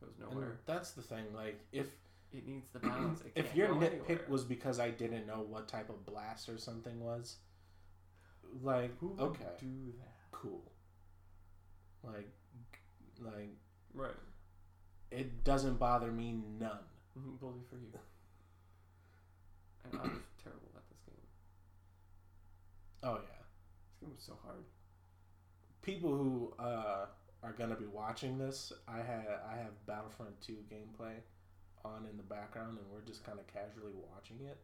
goes 0.00 0.14
And 0.18 0.30
nowhere. 0.30 0.58
that's 0.66 0.92
the 0.92 1.02
thing. 1.02 1.32
Like, 1.34 1.60
if 1.72 1.86
It 2.32 2.46
needs 2.46 2.68
the 2.70 2.80
balance. 2.80 3.20
It 3.22 3.32
if 3.36 3.54
your 3.54 3.68
nitpick 3.68 3.92
anywhere. 4.10 4.26
was 4.28 4.44
because 4.44 4.78
I 4.80 4.90
didn't 4.90 5.26
know 5.26 5.40
what 5.48 5.68
type 5.68 5.88
of 5.90 6.04
blast 6.04 6.48
or 6.48 6.58
something 6.58 7.00
was, 7.00 7.36
like, 8.62 8.96
Who 8.98 9.08
would 9.08 9.20
okay, 9.20 9.44
do 9.58 9.92
that? 9.98 10.14
cool. 10.32 10.72
Like, 12.02 12.30
like 13.20 13.50
Right. 13.94 14.14
it 15.10 15.44
doesn't 15.44 15.78
bother 15.78 16.10
me 16.12 16.32
none. 16.32 16.78
Mm-hmm, 17.18 17.36
Bully 17.36 17.62
for 17.70 17.76
you. 17.76 17.92
And 19.84 20.00
I'm 20.00 20.22
terrible 20.42 20.70
at 20.76 20.82
this 20.88 20.98
game. 21.06 21.14
Oh 23.04 23.14
yeah. 23.22 23.35
Game 24.06 24.14
was 24.14 24.24
so 24.24 24.38
hard. 24.44 24.62
People 25.82 26.10
who 26.10 26.52
uh, 26.58 27.06
are 27.42 27.52
gonna 27.58 27.74
be 27.74 27.86
watching 27.86 28.38
this, 28.38 28.72
I 28.86 28.98
had 28.98 29.26
I 29.50 29.56
have 29.56 29.86
Battlefront 29.86 30.40
Two 30.40 30.58
gameplay 30.72 31.14
on 31.84 32.06
in 32.10 32.16
the 32.16 32.22
background, 32.22 32.78
and 32.78 32.86
we're 32.92 33.06
just 33.06 33.24
kind 33.24 33.38
of 33.38 33.46
casually 33.46 33.92
watching 33.94 34.38
it. 34.46 34.58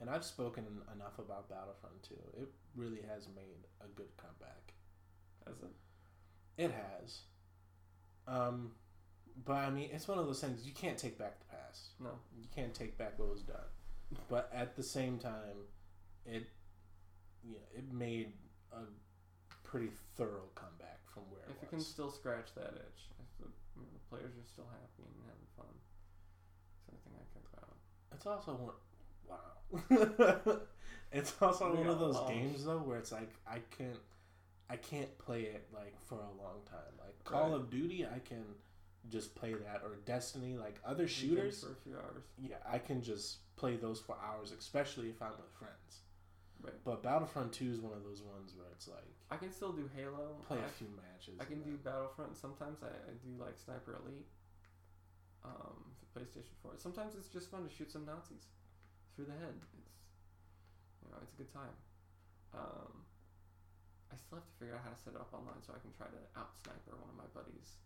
And 0.00 0.10
I've 0.10 0.24
spoken 0.24 0.64
enough 0.94 1.18
about 1.18 1.48
Battlefront 1.48 2.02
Two. 2.02 2.40
It 2.40 2.48
really 2.74 3.02
has 3.08 3.28
made 3.34 3.66
a 3.80 3.88
good 3.94 4.08
comeback. 4.16 4.74
As 5.46 5.62
a 5.62 6.62
It 6.62 6.72
has. 6.72 7.20
Um, 8.26 8.72
but 9.44 9.54
I 9.54 9.70
mean, 9.70 9.90
it's 9.92 10.08
one 10.08 10.18
of 10.18 10.26
those 10.26 10.40
things 10.40 10.66
you 10.66 10.72
can't 10.72 10.98
take 10.98 11.18
back 11.18 11.38
the 11.38 11.56
past. 11.56 11.90
no. 12.00 12.10
You 12.36 12.46
can't 12.54 12.74
take 12.74 12.98
back 12.98 13.18
what 13.18 13.30
was 13.30 13.42
done. 13.42 13.56
But 14.28 14.50
at 14.54 14.76
the 14.76 14.82
same 14.82 15.18
time, 15.18 15.66
it 16.24 16.46
you 17.46 17.54
know, 17.54 17.66
it 17.76 17.92
made 17.92 18.32
a 18.72 18.82
pretty 19.62 19.90
thorough 20.16 20.48
comeback 20.54 21.00
from 21.12 21.24
where 21.30 21.42
If 21.50 21.56
it 21.62 21.66
it 21.66 21.70
can 21.70 21.80
still 21.80 22.10
scratch 22.10 22.54
that 22.54 22.74
itch, 22.74 23.00
if 23.20 23.38
the, 23.38 23.48
you 23.76 23.82
know, 23.82 23.88
the 23.92 24.04
players 24.08 24.32
are 24.36 24.46
still 24.46 24.66
happy 24.70 25.02
and 25.04 25.14
having 25.26 25.48
fun, 25.56 25.74
it's 26.88 27.02
the 27.04 27.10
thing 27.10 27.14
I 27.18 27.26
care 27.32 27.42
about. 27.52 27.76
It's 28.12 28.26
also 28.26 28.52
one. 28.54 28.74
Wow. 29.26 30.58
it's 31.12 31.34
also 31.40 31.70
We 31.72 31.78
one 31.78 31.88
of 31.88 31.98
those 31.98 32.20
games 32.28 32.64
though 32.64 32.78
where 32.78 32.98
it's 32.98 33.12
like 33.12 33.30
I 33.46 33.58
can't, 33.76 33.98
I 34.70 34.76
can't 34.76 35.16
play 35.18 35.42
it 35.42 35.66
like 35.72 35.94
for 36.06 36.16
a 36.16 36.42
long 36.42 36.60
time. 36.70 36.92
Like 36.98 37.22
Call 37.24 37.54
of 37.54 37.70
Duty, 37.70 38.06
I 38.06 38.20
can 38.20 38.44
just 39.10 39.34
play 39.34 39.52
that, 39.52 39.82
or 39.84 39.96
Destiny, 40.06 40.56
like 40.56 40.78
other 40.84 41.06
shooters. 41.08 41.62
for 41.62 41.72
a 41.72 41.76
few 41.76 41.94
hours. 41.94 42.24
Yeah, 42.38 42.56
I 42.70 42.78
can 42.78 43.02
just 43.02 43.38
play 43.56 43.76
those 43.76 44.00
for 44.00 44.16
hours, 44.24 44.52
especially 44.58 45.08
if 45.08 45.20
I'm 45.20 45.32
with 45.32 45.52
friends. 45.58 46.00
Right. 46.64 46.80
But 46.84 47.02
Battlefront 47.04 47.52
Two 47.52 47.68
is 47.70 47.80
one 47.80 47.92
of 47.92 48.02
those 48.08 48.22
ones 48.24 48.56
where 48.56 48.66
it's 48.72 48.88
like 48.88 49.04
I 49.30 49.36
can 49.36 49.52
still 49.52 49.72
do 49.72 49.84
Halo. 49.94 50.40
play 50.48 50.56
I, 50.56 50.64
a 50.64 50.72
few 50.80 50.88
matches. 50.96 51.36
I 51.36 51.44
can 51.44 51.60
do 51.60 51.76
then- 51.76 51.84
Battlefront. 51.92 52.36
Sometimes 52.40 52.80
I, 52.80 52.88
I 52.88 53.12
do 53.20 53.36
like 53.36 53.58
Sniper 53.60 54.00
Elite. 54.00 54.24
Um, 55.44 55.92
for 56.00 56.08
PlayStation 56.16 56.56
Four. 56.64 56.72
Sometimes 56.80 57.12
it's 57.20 57.28
just 57.28 57.52
fun 57.52 57.68
to 57.68 57.70
shoot 57.70 57.92
some 57.92 58.08
Nazis 58.08 58.48
through 59.12 59.28
the 59.28 59.36
head. 59.36 59.52
It's 59.76 59.92
you 61.04 61.12
know 61.12 61.20
it's 61.20 61.36
a 61.36 61.38
good 61.44 61.52
time. 61.52 61.76
Um, 62.56 63.04
I 64.08 64.16
still 64.16 64.40
have 64.40 64.48
to 64.48 64.56
figure 64.56 64.72
out 64.72 64.88
how 64.88 64.96
to 64.96 65.00
set 65.04 65.12
it 65.12 65.20
up 65.20 65.28
online 65.36 65.60
so 65.60 65.76
I 65.76 65.80
can 65.84 65.92
try 65.92 66.08
to 66.08 66.20
out 66.40 66.56
sniper 66.64 66.96
one 66.96 67.12
of 67.12 67.18
my 67.20 67.28
buddies. 67.36 67.76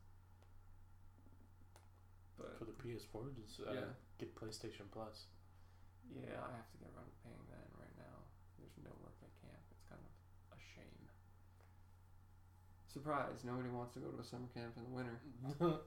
But 2.39 2.55
for 2.63 2.67
the 2.71 2.77
PS4. 2.79 3.35
Just 3.35 3.59
uh, 3.67 3.75
Yeah. 3.75 3.91
get 4.23 4.39
PlayStation 4.39 4.87
Plus. 4.95 5.27
yeah, 6.15 6.39
I 6.39 6.55
have 6.55 6.71
to 6.71 6.79
get 6.79 6.95
around 6.95 7.11
to 7.11 7.19
paying 7.27 7.43
that 7.51 7.67
in 8.79 8.87
right 8.87 8.95
now. 8.95 8.95
There's 8.95 8.95
no 8.95 8.95
work 9.03 9.19
at 9.23 9.33
camp. 9.43 9.65
It's 9.75 9.85
kind 9.91 10.03
of 10.03 10.13
a 10.55 10.59
shame. 10.61 11.05
Surprise! 12.87 13.43
Nobody 13.43 13.71
wants 13.71 13.95
to 13.95 14.01
go 14.01 14.09
to 14.15 14.21
a 14.21 14.27
summer 14.27 14.49
camp 14.55 14.79
in 14.79 14.85
the 14.87 14.95
winter. 14.95 15.19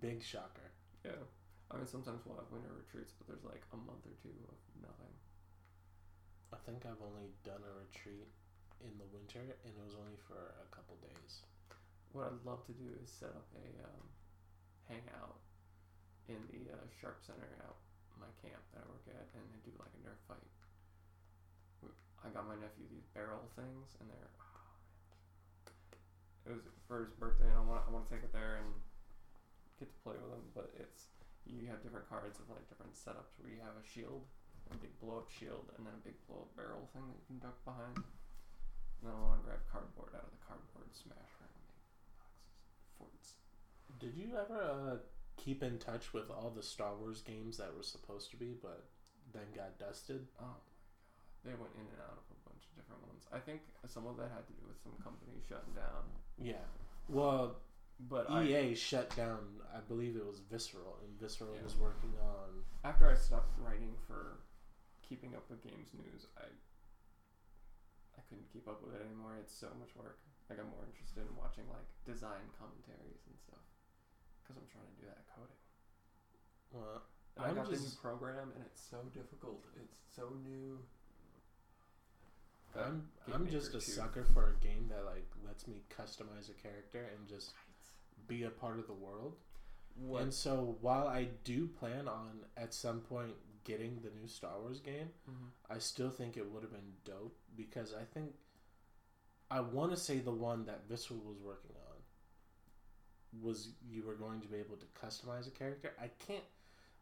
Big 0.00 0.22
shocker. 0.22 0.72
Yeah. 1.04 1.22
I 1.70 1.78
mean, 1.78 1.86
sometimes 1.86 2.22
we'll 2.26 2.38
have 2.38 2.50
winter 2.50 2.70
retreats, 2.74 3.14
but 3.14 3.26
there's 3.26 3.42
like 3.42 3.62
a 3.74 3.78
month 3.78 4.06
or 4.06 4.14
two 4.22 4.34
of 4.46 4.58
nothing. 4.78 5.14
I 6.54 6.58
think 6.62 6.86
I've 6.86 7.02
only 7.02 7.34
done 7.42 7.62
a 7.62 7.72
retreat 7.74 8.30
in 8.82 8.94
the 9.02 9.08
winter, 9.10 9.42
and 9.42 9.72
it 9.74 9.82
was 9.82 9.98
only 9.98 10.14
for 10.30 10.54
a 10.62 10.68
couple 10.70 10.94
days. 11.02 11.42
what 12.14 12.30
I'd 12.30 12.46
love 12.46 12.62
to 12.70 12.74
do 12.74 12.86
is 13.02 13.10
set 13.10 13.34
up 13.34 13.50
a 13.58 13.66
um, 13.82 14.06
hangout 14.86 15.42
in 16.30 16.38
the 16.48 16.70
uh, 16.70 16.86
Sharp 17.02 17.18
Center 17.22 17.50
out 17.66 17.82
my 18.16 18.30
camp 18.40 18.62
that 18.72 18.80
I 18.80 18.86
work 18.88 19.04
at, 19.10 19.26
and 19.36 19.44
do 19.66 19.74
like 19.76 19.92
a 19.92 20.00
Nerf 20.06 20.20
fight. 20.24 20.50
I 22.26 22.34
got 22.34 22.50
my 22.50 22.58
nephew 22.58 22.90
these 22.90 23.06
barrel 23.14 23.46
things, 23.54 23.94
and 24.02 24.10
they're. 24.10 24.34
Oh, 24.42 26.50
it 26.50 26.58
was 26.58 26.66
for 26.90 27.06
his 27.06 27.14
birthday, 27.14 27.46
and 27.46 27.54
I 27.54 27.62
want 27.62 27.86
I 27.86 27.94
want 27.94 28.10
to 28.10 28.12
take 28.12 28.26
it 28.26 28.34
there 28.34 28.58
and 28.58 28.66
get 29.78 29.94
to 29.94 29.98
play 30.02 30.18
with 30.18 30.34
him. 30.34 30.42
But 30.50 30.74
it's 30.74 31.14
you 31.46 31.70
have 31.70 31.86
different 31.86 32.10
cards 32.10 32.42
of 32.42 32.50
like 32.50 32.66
different 32.66 32.98
setups 32.98 33.38
where 33.38 33.54
you 33.54 33.62
have 33.62 33.78
a 33.78 33.86
shield, 33.86 34.26
a 34.74 34.76
big 34.82 34.98
blow 34.98 35.22
up 35.22 35.30
shield, 35.30 35.70
and 35.78 35.86
then 35.86 35.94
a 35.94 36.02
big 36.02 36.18
blow 36.26 36.50
up 36.50 36.52
barrel 36.58 36.90
thing 36.90 37.06
that 37.06 37.14
you 37.14 37.22
can 37.30 37.38
duck 37.38 37.62
behind. 37.62 37.94
And 37.94 39.06
then 39.06 39.14
I 39.14 39.22
want 39.22 39.38
to 39.38 39.46
grab 39.46 39.62
cardboard 39.70 40.18
out 40.18 40.26
of 40.26 40.34
the 40.34 40.42
cardboard 40.42 40.90
smasher 40.90 41.46
and 41.46 41.62
make 41.62 41.78
boxes, 42.18 42.74
forts. 42.98 43.38
Did 44.02 44.18
you 44.18 44.34
ever 44.34 44.66
uh, 44.66 44.98
keep 45.38 45.62
in 45.62 45.78
touch 45.78 46.10
with 46.10 46.26
all 46.26 46.50
the 46.50 46.64
Star 46.64 46.98
Wars 46.98 47.22
games 47.22 47.62
that 47.62 47.70
were 47.70 47.86
supposed 47.86 48.34
to 48.34 48.36
be, 48.36 48.58
but 48.58 48.90
then 49.30 49.46
got 49.54 49.78
dusted? 49.78 50.26
Oh 50.42 50.58
they 51.46 51.54
went 51.54 51.72
in 51.78 51.86
and 51.86 52.00
out 52.02 52.18
of 52.18 52.26
a 52.26 52.38
bunch 52.44 52.66
of 52.66 52.72
different 52.76 53.00
ones. 53.06 53.24
I 53.32 53.38
think 53.38 53.62
some 53.86 54.06
of 54.06 54.18
that 54.18 54.30
had 54.34 54.44
to 54.50 54.54
do 54.58 54.66
with 54.66 54.78
some 54.82 54.92
companies 55.02 55.42
shutting 55.48 55.72
down. 55.78 56.02
Yeah. 56.38 56.62
Well, 57.08 57.62
But 58.10 58.28
I, 58.30 58.44
EA 58.44 58.74
shut 58.74 59.14
down. 59.16 59.62
I 59.72 59.80
believe 59.80 60.16
it 60.16 60.26
was 60.26 60.40
Visceral, 60.50 60.98
and 61.06 61.14
Visceral 61.18 61.54
Yeah. 61.56 61.62
was 61.64 61.76
working 61.78 62.12
on. 62.20 62.64
after 62.84 63.08
I 63.08 63.14
stopped 63.14 63.54
writing 63.58 63.94
for 64.06 64.42
keeping 65.02 65.34
up 65.34 65.48
with 65.48 65.62
games 65.62 65.94
news, 65.94 66.26
I 66.36 66.46
I 68.18 68.20
couldn't 68.28 68.48
keep 68.52 68.66
up 68.66 68.82
with 68.82 68.94
it 68.96 69.02
anymore. 69.06 69.36
It's 69.40 69.54
so 69.54 69.68
much 69.78 69.94
work. 69.94 70.18
Like 70.50 70.58
I'm 70.58 70.68
more 70.70 70.84
interested 70.88 71.22
in 71.26 71.32
watching 71.36 71.64
like 71.70 71.86
design 72.04 72.42
commentaries 72.58 73.22
and 73.28 73.36
stuff 73.38 73.62
because 74.42 74.56
I'm 74.58 74.66
trying 74.70 74.88
to 74.90 74.96
do 75.00 75.06
that 75.06 75.26
coding. 75.30 75.62
Well, 76.72 77.02
And 77.36 77.44
i 77.46 77.48
I'm 77.50 77.54
got 77.54 77.70
the 77.70 77.76
new 77.78 77.94
program, 78.00 78.50
and 78.56 78.64
it's 78.66 78.80
so 78.80 78.98
difficult. 79.14 79.64
It's 79.78 79.98
so 80.14 80.32
new. 80.44 80.80
I'm 82.78 83.08
I'm 83.32 83.48
just 83.48 83.70
a 83.70 83.72
2. 83.74 83.80
sucker 83.80 84.24
for 84.24 84.50
a 84.58 84.64
game 84.64 84.88
that 84.88 85.04
like 85.04 85.26
lets 85.46 85.66
me 85.66 85.82
customize 85.90 86.50
a 86.50 86.54
character 86.54 87.06
and 87.16 87.26
just 87.28 87.52
be 88.28 88.44
a 88.44 88.50
part 88.50 88.78
of 88.78 88.86
the 88.86 88.92
world. 88.92 89.36
What? 89.94 90.22
And 90.22 90.32
so 90.34 90.76
while 90.80 91.08
I 91.08 91.28
do 91.44 91.66
plan 91.66 92.06
on 92.08 92.40
at 92.56 92.74
some 92.74 93.00
point 93.00 93.34
getting 93.64 94.00
the 94.02 94.10
new 94.20 94.28
Star 94.28 94.60
Wars 94.60 94.80
game, 94.80 95.10
Mhm. 95.28 95.50
I 95.70 95.78
still 95.78 96.10
think 96.10 96.36
it 96.36 96.50
would 96.50 96.62
have 96.62 96.72
been 96.72 96.92
dope 97.04 97.38
because 97.56 97.94
I 97.94 98.04
think 98.04 98.34
I 99.50 99.60
want 99.60 99.92
to 99.92 99.96
say 99.96 100.18
the 100.18 100.32
one 100.32 100.66
that 100.66 100.88
Visceral 100.88 101.20
was 101.20 101.38
working 101.38 101.76
on 101.76 103.42
was 103.42 103.70
you 103.88 104.02
were 104.02 104.14
going 104.14 104.40
to 104.40 104.48
be 104.48 104.56
able 104.58 104.76
to 104.76 104.86
customize 104.86 105.46
a 105.46 105.50
character. 105.50 105.94
I 106.00 106.08
can't 106.08 106.44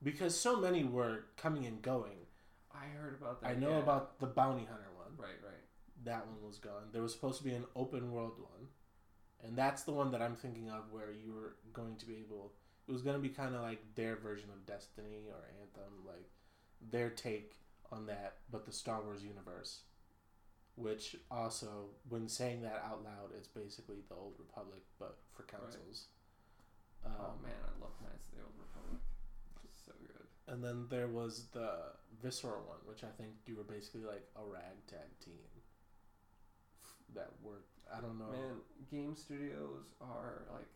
because 0.03 0.39
so 0.39 0.61
many 0.61 0.85
were 0.85 1.27
coming 1.37 1.65
and 1.67 1.81
going. 1.83 2.27
I 2.73 2.87
heard 2.87 3.15
about 3.15 3.41
that. 3.41 3.51
I 3.51 3.55
know 3.55 3.71
yeah. 3.71 3.79
about 3.79 4.19
the 4.19 4.27
bounty 4.27 4.65
hunter 4.65 4.91
one. 4.97 5.17
Right, 5.17 5.41
right. 5.45 5.64
That 6.05 6.27
one 6.27 6.47
was 6.47 6.59
gone. 6.59 6.91
There 6.93 7.03
was 7.03 7.13
supposed 7.13 7.39
to 7.39 7.45
be 7.45 7.55
an 7.55 7.65
open 7.75 8.13
world 8.13 8.39
one. 8.39 8.69
And 9.43 9.57
that's 9.57 9.83
the 9.83 9.93
one 9.93 10.11
that 10.13 10.23
I'm 10.23 10.37
thinking 10.37 10.71
of 10.71 10.91
where 10.91 11.13
you 11.13 11.33
were 11.33 11.57
going 11.73 11.97
to 11.97 12.07
be 12.07 12.17
able 12.27 12.53
it 12.87 12.93
was 12.93 13.03
going 13.03 13.17
to 13.17 13.23
be 13.23 13.31
kind 13.31 13.55
of 13.55 13.63
like 13.63 13.81
their 13.95 14.17
version 14.17 14.51
of 14.53 14.67
Destiny 14.67 15.25
or 15.29 15.49
Anthem, 15.61 16.05
like 16.07 16.29
their 16.91 17.09
take 17.09 17.57
on 17.91 18.07
that, 18.07 18.37
but 18.51 18.67
the 18.67 18.73
Star 18.73 19.01
Wars 19.03 19.23
universe. 19.23 19.81
Which 20.77 21.17
also, 21.31 21.95
when 22.09 22.29
saying 22.29 22.63
that 22.63 22.83
out 22.85 23.05
loud, 23.05 23.31
it's 23.37 23.49
basically 23.49 24.03
the 24.09 24.17
Old 24.17 24.35
Republic, 24.39 24.83
but 24.99 25.19
for 25.33 25.45
consoles. 25.45 26.09
oh 27.07 27.09
Um, 27.09 27.43
man, 27.43 27.55
I 27.63 27.73
love 27.81 27.95
Knights 28.03 28.27
of 28.27 28.39
the 28.39 28.43
Old 28.43 28.59
Republic. 28.59 29.01
It's 29.65 29.85
so 29.87 29.93
good. 30.03 30.27
And 30.53 30.63
then 30.65 30.87
there 30.91 31.07
was 31.07 31.47
the 31.53 31.95
Visceral 32.21 32.67
one, 32.67 32.83
which 32.85 33.05
I 33.05 33.13
think 33.17 33.33
you 33.47 33.57
were 33.57 33.65
basically 33.65 34.03
like 34.03 34.27
a 34.35 34.45
ragtag 34.45 35.09
team 35.25 35.39
that 37.15 37.31
worked. 37.43 37.79
I 37.91 38.01
don't 38.01 38.19
know. 38.19 38.31
Man, 38.31 38.61
game 38.91 39.15
studios 39.15 39.93
are 40.01 40.47
like 40.53 40.71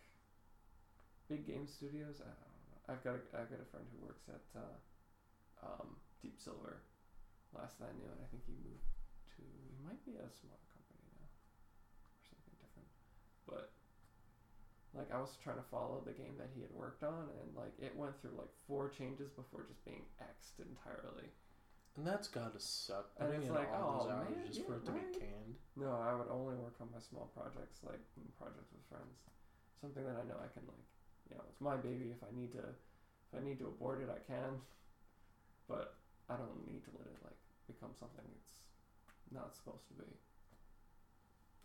big 1.29 1.47
game 1.47 1.67
studios. 1.67 2.21
I 2.21 2.31
don't 2.31 2.65
know. 2.69 2.79
I've 2.89 3.03
got 3.05 3.15
a, 3.17 3.23
I've 3.37 3.51
got 3.53 3.61
a 3.61 3.69
friend 3.69 3.85
who 3.93 4.01
works 4.07 4.25
at 4.29 4.45
uh, 4.57 4.77
um, 5.63 6.01
Deep 6.23 6.41
Silver. 6.41 6.83
Last 7.57 7.81
that 7.81 7.89
I 7.89 7.95
knew, 7.97 8.09
and 8.09 8.21
I 8.21 8.29
think 8.29 8.45
he 8.45 8.53
moved 8.61 8.85
to. 9.37 9.45
He 9.45 9.81
might 9.81 10.01
be 10.05 10.21
a 10.21 10.29
smaller 10.29 10.69
company 10.69 11.01
now, 11.17 11.25
or 11.25 12.21
something 12.29 12.57
different. 12.61 12.93
But 13.49 13.73
like, 14.93 15.09
I 15.09 15.17
was 15.17 15.37
trying 15.41 15.57
to 15.57 15.69
follow 15.73 16.05
the 16.05 16.13
game 16.13 16.37
that 16.37 16.53
he 16.53 16.61
had 16.61 16.73
worked 16.77 17.05
on, 17.05 17.33
and 17.41 17.49
like, 17.57 17.73
it 17.81 17.97
went 17.97 18.21
through 18.21 18.37
like 18.37 18.53
four 18.69 18.93
changes 18.93 19.33
before 19.33 19.65
just 19.65 19.81
being 19.89 20.05
xed 20.21 20.61
entirely. 20.61 21.33
And 21.97 22.07
that's 22.07 22.29
gotta 22.29 22.61
suck. 22.61 23.11
And 23.19 23.27
Putting 23.29 23.43
it's 23.43 23.51
in 23.51 23.55
like, 23.55 23.73
all 23.75 24.05
those 24.05 24.13
oh, 24.13 24.17
hours 24.23 24.37
man, 24.37 24.47
just 24.47 24.61
yeah, 24.61 24.67
for 24.67 24.77
it 24.79 24.87
to 24.87 24.93
right. 24.93 25.13
be 25.13 25.19
canned. 25.19 25.55
No, 25.75 25.95
I 25.99 26.15
would 26.15 26.31
only 26.31 26.55
work 26.55 26.79
on 26.79 26.89
my 26.95 27.03
small 27.03 27.31
projects, 27.35 27.83
like 27.83 28.03
mm, 28.15 28.31
projects 28.39 28.71
with 28.71 28.87
friends. 28.87 29.19
Something 29.81 30.07
that 30.07 30.15
I 30.15 30.23
know 30.27 30.39
I 30.39 30.51
can 30.55 30.63
like, 30.67 30.87
you 31.31 31.35
know, 31.35 31.43
it's 31.51 31.61
my 31.61 31.75
baby. 31.79 32.15
If 32.15 32.23
I 32.23 32.31
need 32.35 32.55
to, 32.55 32.63
if 32.63 33.33
I 33.35 33.43
need 33.43 33.59
to 33.63 33.67
abort 33.67 34.03
it, 34.03 34.11
I 34.11 34.23
can. 34.27 34.63
But 35.67 35.99
I 36.31 36.39
don't 36.39 36.63
need 36.67 36.87
to 36.87 36.91
let 36.99 37.07
it 37.07 37.19
like 37.25 37.39
become 37.67 37.91
something 37.99 38.25
it's 38.39 38.63
not 39.31 39.55
supposed 39.55 39.87
to 39.89 39.95
be, 39.95 40.09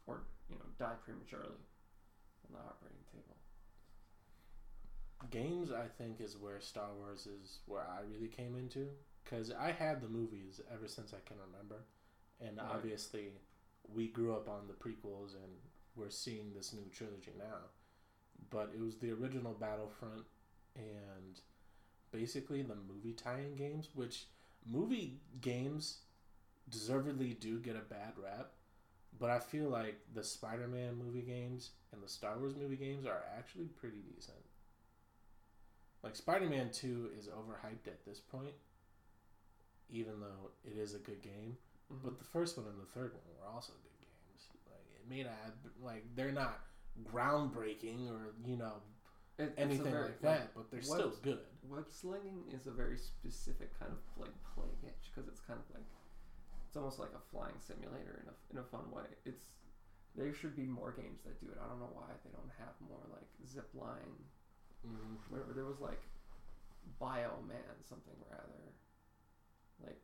or 0.05 0.23
you 0.49 0.55
know, 0.55 0.65
die 0.77 0.97
prematurely 1.05 1.61
on 2.45 2.57
the 2.57 2.61
operating 2.61 3.05
table. 3.11 3.37
Games, 5.31 5.71
I 5.71 5.87
think, 5.97 6.19
is 6.19 6.37
where 6.37 6.59
Star 6.59 6.89
Wars 6.97 7.27
is 7.27 7.59
where 7.65 7.81
I 7.81 8.01
really 8.11 8.27
came 8.27 8.57
into. 8.57 8.89
Because 9.23 9.51
I 9.51 9.71
had 9.71 10.01
the 10.01 10.09
movies 10.09 10.61
ever 10.71 10.87
since 10.87 11.13
I 11.13 11.19
can 11.25 11.37
remember. 11.39 11.85
And 12.39 12.57
Right. 12.57 12.71
obviously, 12.71 13.33
we 13.87 14.07
grew 14.07 14.35
up 14.35 14.49
on 14.49 14.67
the 14.67 14.73
prequels 14.73 15.35
and 15.35 15.61
we're 15.95 16.09
seeing 16.09 16.53
this 16.53 16.73
new 16.73 16.89
trilogy 16.89 17.33
now. 17.37 17.69
But 18.49 18.71
it 18.73 18.79
was 18.79 18.97
the 18.97 19.11
original 19.11 19.53
Battlefront 19.53 20.25
and 20.75 21.39
basically 22.11 22.61
the 22.63 22.75
movie 22.75 23.13
tie 23.13 23.39
in 23.39 23.55
games, 23.55 23.89
which 23.95 24.27
movie 24.65 25.21
games 25.41 25.99
deservedly 26.69 27.33
do 27.33 27.59
get 27.59 27.75
a 27.75 27.81
bad 27.81 28.17
rap. 28.17 28.53
But 29.19 29.29
I 29.29 29.39
feel 29.39 29.69
like 29.69 30.01
the 30.13 30.23
Spider 30.23 30.67
Man 30.67 30.95
movie 30.95 31.21
games 31.21 31.71
and 31.91 32.01
the 32.01 32.09
Star 32.09 32.37
Wars 32.39 32.55
movie 32.55 32.75
games 32.77 33.05
are 33.05 33.23
actually 33.37 33.67
pretty 33.67 34.01
decent. 34.01 34.43
Like 36.01 36.15
Spider 36.15 36.49
Man 36.49 36.71
2 36.71 37.11
is 37.17 37.27
overhyped 37.27 37.87
at 37.87 38.03
this 38.05 38.19
point, 38.19 38.55
even 39.93 40.19
though 40.19 40.49
it 40.65 40.75
is 40.77 40.95
a 40.95 40.99
good 40.99 41.21
game. 41.21 41.55
Mm-hmm. 41.91 42.03
But 42.03 42.17
the 42.17 42.25
first 42.25 42.57
one 42.57 42.65
and 42.67 42.79
the 42.81 42.89
third 42.91 43.13
one 43.13 43.23
were 43.39 43.47
also 43.47 43.71
good 43.83 43.99
games. 44.01 44.49
Like 44.67 44.83
it 44.99 45.07
may 45.07 45.23
not 45.23 45.37
have, 45.45 45.53
like 45.81 46.03
they're 46.15 46.31
not 46.33 46.59
groundbreaking 47.13 48.09
or 48.11 48.33
you 48.45 48.57
know 48.57 48.81
It- 49.37 49.53
anything 49.57 49.91
very- 49.91 50.05
like 50.09 50.21
that, 50.21 50.53
but 50.55 50.69
they're 50.71 50.81
web- 50.89 50.99
still 50.99 51.13
good. 51.21 51.39
Web 51.69 51.85
slinging 51.89 52.43
is 52.51 52.67
a 52.67 52.71
very 52.71 52.97
specific 52.97 53.77
kind 53.79 53.91
of 53.91 53.99
like 54.19 54.33
plague 54.53 54.83
itch 54.83 55.11
because 55.13 55.27
it's 55.29 55.39
kind 55.39 55.59
of 55.59 55.65
like 55.75 55.85
it's 56.67 56.75
almost 56.77 56.97
like 56.99 57.13
a 57.15 57.21
flying 57.31 57.55
simulator 57.59 58.19
in 58.23 58.27
a 58.29 58.35
in 58.51 58.57
a 58.57 58.63
fun 58.67 58.89
way. 58.91 59.05
It's 59.25 59.45
there 60.15 60.33
should 60.33 60.55
be 60.55 60.65
more 60.65 60.91
games 60.91 61.21
that 61.25 61.39
do 61.39 61.47
it. 61.51 61.57
I 61.63 61.67
don't 61.67 61.79
know 61.79 61.89
why 61.93 62.09
they 62.23 62.29
don't 62.31 62.51
have 62.59 62.73
more 62.89 63.01
like 63.11 63.25
zip 63.47 63.69
line, 63.73 64.17
hmm 64.85 65.15
whatever. 65.29 65.53
There 65.53 65.65
was 65.65 65.79
like 65.79 66.01
Bio 66.99 67.41
Man 67.47 67.77
something 67.87 68.13
rather, 68.29 68.63
like 69.81 70.01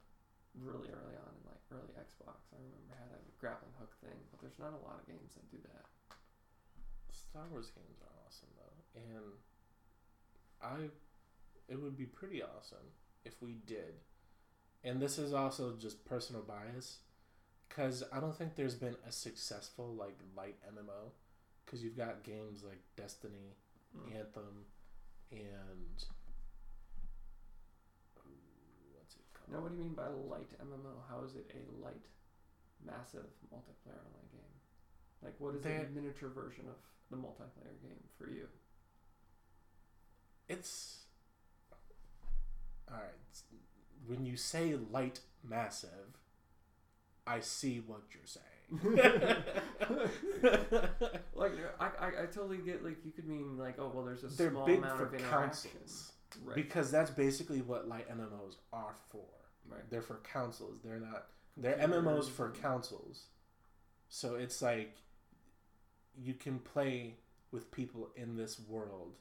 really 0.58 0.90
early 0.90 1.18
on 1.20 1.32
in 1.38 1.44
like 1.46 1.62
early 1.72 1.94
Xbox. 2.00 2.50
I 2.54 2.58
remember 2.58 2.96
had 2.98 3.14
a 3.14 3.22
grappling 3.40 3.74
hook 3.80 3.94
thing, 4.02 4.18
but 4.32 4.42
there's 4.42 4.58
not 4.60 4.74
a 4.74 4.82
lot 4.86 5.00
of 5.02 5.06
games 5.08 5.36
that 5.36 5.50
do 5.52 5.58
that. 5.70 5.86
Star 7.12 7.46
Wars 7.52 7.70
games 7.76 8.00
are 8.02 8.16
awesome 8.26 8.50
though, 8.58 8.80
and 8.96 9.30
I, 10.62 10.90
it 11.72 11.82
would 11.82 11.98
be 11.98 12.06
pretty 12.06 12.42
awesome 12.42 12.94
if 13.26 13.42
we 13.42 13.58
did. 13.66 14.02
And 14.84 15.02
this 15.02 15.18
is 15.20 15.34
also 15.34 15.76
just 15.78 16.06
personal 16.06 16.42
bias, 16.42 17.00
because 17.68 18.04
I 18.14 18.20
don't 18.20 18.36
think 18.36 18.56
there's 18.56 18.76
been 18.76 18.96
a 19.08 19.12
successful 19.12 19.94
like 19.94 20.18
light 20.36 20.56
MMO, 20.74 21.12
because 21.66 21.84
you've 21.84 21.98
got 21.98 22.24
games 22.24 22.64
like 22.64 22.80
Destiny, 22.96 23.56
Mm. 23.98 24.16
Anthem, 24.20 24.66
and 25.32 26.04
ooh, 28.20 28.94
what's 28.94 29.16
it 29.16 29.22
called? 29.34 29.39
Now, 29.52 29.60
what 29.62 29.72
do 29.72 29.78
you 29.78 29.84
mean 29.84 29.94
by 29.94 30.08
light 30.08 30.50
MMO? 30.62 31.02
How 31.10 31.24
is 31.26 31.36
it 31.36 31.52
a 31.56 31.84
light, 31.84 32.06
massive 32.86 33.26
multiplayer 33.54 33.98
online 33.98 34.30
game? 34.32 34.54
Like, 35.24 35.36
what 35.40 35.56
is 35.56 35.64
There- 35.64 35.86
a 35.86 35.90
miniature 35.90 36.30
version 36.30 36.66
of 36.70 36.76
the 37.10 37.18
multiplayer 37.18 37.80
game 37.82 38.04
for 38.18 38.30
you? 38.30 38.48
It's 40.48 41.06
all 42.90 42.98
right. 42.98 43.44
When 44.08 44.26
you 44.26 44.36
say 44.38 44.76
light 44.92 45.20
massive, 45.44 46.18
I 47.28 47.40
see 47.42 47.80
what 47.86 48.02
you're 48.12 48.26
saying. 48.26 48.46
like 51.36 51.52
I, 51.80 51.86
I, 51.86 52.08
I 52.08 52.26
totally 52.28 52.58
get 52.58 52.84
like 52.84 52.98
you 53.04 53.12
could 53.12 53.28
mean 53.28 53.58
like 53.58 53.80
oh 53.80 53.92
well 53.94 54.06
there's 54.06 54.24
a 54.24 54.28
They're 54.28 54.52
small 54.52 54.66
big 54.66 54.78
amount 54.78 54.98
for 55.00 55.06
of 55.08 55.14
interaction. 55.16 55.72
consoles 55.72 56.12
Right. 56.44 56.56
because 56.56 56.92
that's 56.92 57.10
basically 57.10 57.62
what 57.62 57.88
light 57.88 58.08
MMOs 58.10 58.58
are 58.72 58.94
for. 59.10 59.26
Right. 59.70 59.90
They're 59.90 60.02
for 60.02 60.16
consoles. 60.16 60.80
They're 60.84 61.00
not. 61.00 61.28
They're 61.58 61.78
MMOs 61.78 62.30
for 62.30 62.50
consoles. 62.50 63.26
So 64.10 64.36
it's 64.36 64.62
like 64.62 64.96
you 66.18 66.34
can 66.34 66.60
play 66.60 67.16
with 67.52 67.72
people 67.72 68.10
in 68.16 68.36
this 68.36 68.60
world 68.68 69.14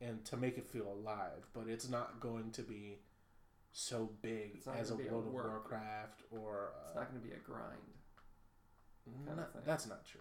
and 0.00 0.24
to 0.24 0.36
make 0.36 0.58
it 0.58 0.66
feel 0.66 0.86
alive, 0.92 1.46
but 1.52 1.64
it's 1.68 1.88
not 1.88 2.20
going 2.20 2.50
to 2.52 2.62
be 2.62 2.98
so 3.72 4.10
big 4.22 4.60
as 4.76 4.90
a 4.90 4.94
gonna 4.94 5.08
a 5.08 5.12
World 5.12 5.26
of. 5.26 5.32
Warcraft 5.32 6.22
or 6.30 6.72
It's 6.88 6.96
uh, 6.96 7.00
not 7.00 7.10
going 7.10 7.22
to 7.22 7.28
be 7.28 7.34
a 7.34 7.38
grind. 7.38 7.78
not- 9.36 9.64
that's 9.64 9.86
not 9.86 10.04
true. 10.04 10.20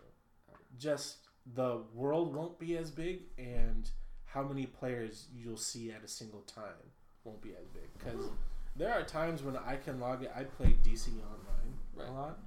Alright. 0.50 0.64
Just 0.78 1.18
the 1.56 1.82
world 1.94 2.36
won't 2.36 2.60
be 2.60 2.78
as 2.78 2.92
big 2.92 3.22
and 3.38 3.90
how 4.26 4.44
many 4.44 4.66
players 4.66 5.28
you'll 5.34 5.58
see 5.58 5.92
at 5.92 6.04
a 6.04 6.08
single 6.08 6.42
time 6.42 6.92
won't 7.24 7.42
be 7.42 7.52
as 7.52 7.68
big 7.68 7.84
because 7.98 8.26
there 8.78 8.94
are 8.94 9.04
times 9.04 9.44
when 9.44 9.58
I 9.58 9.76
can 9.78 10.00
log 10.00 10.24
it. 10.24 10.32
I 10.36 10.44
play 10.44 10.76
DC 10.84 11.08
online 11.10 11.78
Right. 11.96 12.08
a 12.10 12.12
lot, 12.12 12.40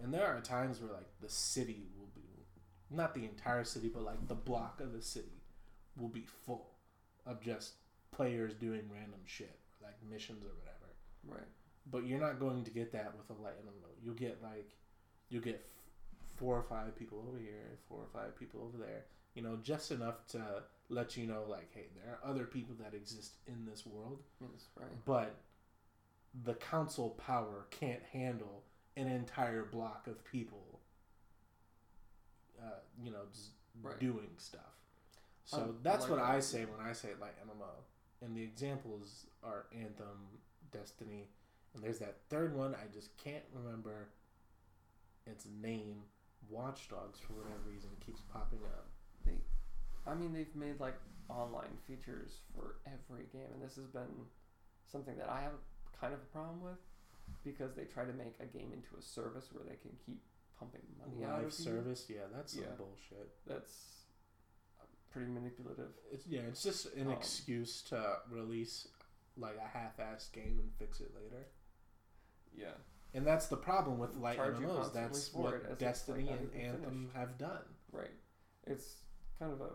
and 0.00 0.12
there 0.12 0.26
are 0.26 0.40
times 0.40 0.80
where 0.80 0.92
like 0.92 1.08
the 1.20 1.28
city 1.28 1.86
will 1.98 2.10
be 2.14 2.44
not 2.90 3.14
the 3.14 3.24
entire 3.24 3.64
city, 3.64 3.88
but 3.88 4.02
like 4.02 4.26
the 4.28 4.34
block 4.34 4.80
of 4.80 4.92
the 4.92 5.02
city 5.02 5.42
will 5.96 6.08
be 6.08 6.24
full 6.44 6.70
of 7.26 7.40
just 7.40 7.74
players 8.10 8.54
doing 8.54 8.82
random 8.92 9.20
shit, 9.26 9.58
like 9.82 9.94
missions 10.10 10.42
or 10.44 10.54
whatever. 10.58 10.88
Right. 11.26 11.48
But 11.90 12.06
you're 12.06 12.20
not 12.20 12.38
going 12.40 12.64
to 12.64 12.70
get 12.70 12.92
that 12.92 13.14
with 13.16 13.30
a 13.36 13.40
light 13.42 13.54
MMO. 13.64 13.88
You'll 14.02 14.14
get 14.14 14.42
like, 14.42 14.70
you'll 15.28 15.42
get 15.42 15.56
f- 15.64 16.36
four 16.36 16.56
or 16.56 16.62
five 16.62 16.96
people 16.96 17.22
over 17.28 17.38
here, 17.38 17.78
four 17.88 17.98
or 17.98 18.06
five 18.12 18.36
people 18.38 18.60
over 18.62 18.78
there. 18.78 19.04
You 19.34 19.42
know, 19.42 19.58
just 19.62 19.90
enough 19.90 20.26
to 20.28 20.62
let 20.88 21.16
you 21.16 21.26
know, 21.26 21.44
like, 21.48 21.68
hey, 21.74 21.86
there 21.94 22.14
are 22.22 22.28
other 22.30 22.44
people 22.44 22.74
that 22.80 22.94
exist 22.94 23.34
in 23.46 23.64
this 23.66 23.84
world, 23.86 24.20
Yes, 24.40 24.66
right. 24.76 24.88
but 25.04 25.34
the 26.44 26.54
console 26.54 27.10
power 27.10 27.66
can't 27.70 28.02
handle 28.12 28.62
an 28.96 29.08
entire 29.08 29.64
block 29.64 30.06
of 30.06 30.22
people. 30.24 30.80
Uh, 32.60 32.80
you 33.00 33.10
know, 33.10 33.24
just 33.32 33.52
Right. 33.80 33.98
doing 34.00 34.36
stuff. 34.38 34.76
So 35.44 35.62
Um, 35.62 35.82
that's 35.82 36.02
like 36.02 36.10
what 36.10 36.18
I 36.20 36.40
say 36.40 36.64
when 36.64 36.80
I 36.80 36.92
say 36.92 37.14
like 37.14 37.38
MMO. 37.40 37.84
And 38.20 38.36
the 38.36 38.42
examples 38.42 39.26
are 39.44 39.66
Anthem, 39.72 40.40
Destiny, 40.72 41.30
and 41.74 41.82
there's 41.82 42.00
that 42.00 42.20
third 42.28 42.54
one 42.54 42.74
I 42.74 42.88
just 42.88 43.16
can't 43.16 43.44
remember 43.52 44.08
its 45.26 45.46
name. 45.46 46.02
Watch 46.48 46.88
Dogs 46.88 47.20
for 47.20 47.34
whatever 47.34 47.60
reason 47.68 47.90
keeps 48.00 48.20
popping 48.22 48.64
up. 48.64 48.88
They, 49.24 49.40
I 50.06 50.14
mean, 50.14 50.32
they've 50.32 50.54
made 50.56 50.80
like 50.80 50.98
online 51.28 51.76
features 51.86 52.40
for 52.54 52.76
every 52.86 53.26
game, 53.26 53.52
and 53.52 53.62
this 53.62 53.76
has 53.76 53.86
been 53.86 54.26
something 54.86 55.16
that 55.18 55.28
I 55.28 55.40
have 55.42 55.52
kind 56.00 56.12
of 56.14 56.20
a 56.20 56.26
problem 56.32 56.60
with 56.62 56.78
because 57.44 57.74
they 57.74 57.84
try 57.84 58.04
to 58.04 58.12
make 58.12 58.34
a 58.40 58.46
game 58.46 58.72
into 58.72 58.96
a 58.98 59.02
service 59.02 59.48
where 59.52 59.64
they 59.64 59.76
can 59.76 59.90
keep 60.04 60.20
pumping 60.58 60.80
money 60.98 61.24
out 61.24 61.38
Live 61.38 61.52
of 61.52 61.58
you. 61.58 61.64
service, 61.64 62.06
yeah, 62.08 62.26
that's 62.34 62.54
some 62.54 62.64
bullshit. 62.76 63.30
That's 63.46 63.74
pretty 65.10 65.30
manipulative. 65.30 65.90
It's 66.12 66.26
yeah, 66.26 66.40
it's 66.48 66.62
just 66.62 66.94
an 66.94 67.08
Um, 67.08 67.12
excuse 67.12 67.82
to 67.84 68.18
release 68.30 68.88
like 69.36 69.56
a 69.56 69.68
half-assed 69.68 70.32
game 70.32 70.58
and 70.60 70.70
fix 70.78 71.00
it 71.00 71.12
later. 71.14 71.46
Yeah. 72.56 72.74
And 73.14 73.26
that's 73.26 73.46
the 73.46 73.56
problem 73.56 73.98
with 73.98 74.16
light 74.16 74.36
Charge 74.36 74.58
you 74.60 74.66
MMOs. 74.66 74.92
That's 74.92 75.32
what 75.32 75.54
it 75.54 75.62
as 75.64 75.70
it's, 75.72 75.78
Destiny 75.80 76.24
like, 76.24 76.40
and 76.40 76.54
Anthem 76.54 76.90
finished. 77.10 77.16
have 77.16 77.38
done. 77.38 77.62
Right. 77.92 78.10
It's 78.66 78.96
kind 79.38 79.52
of 79.52 79.60
a, 79.60 79.70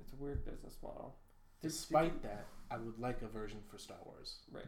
it's 0.00 0.12
a 0.12 0.16
weird 0.16 0.44
business 0.44 0.74
model. 0.82 1.14
Despite 1.60 2.22
that, 2.22 2.46
I 2.70 2.78
would 2.78 2.98
like 2.98 3.22
a 3.22 3.28
version 3.28 3.58
for 3.70 3.78
Star 3.78 3.98
Wars. 4.04 4.38
Right. 4.50 4.64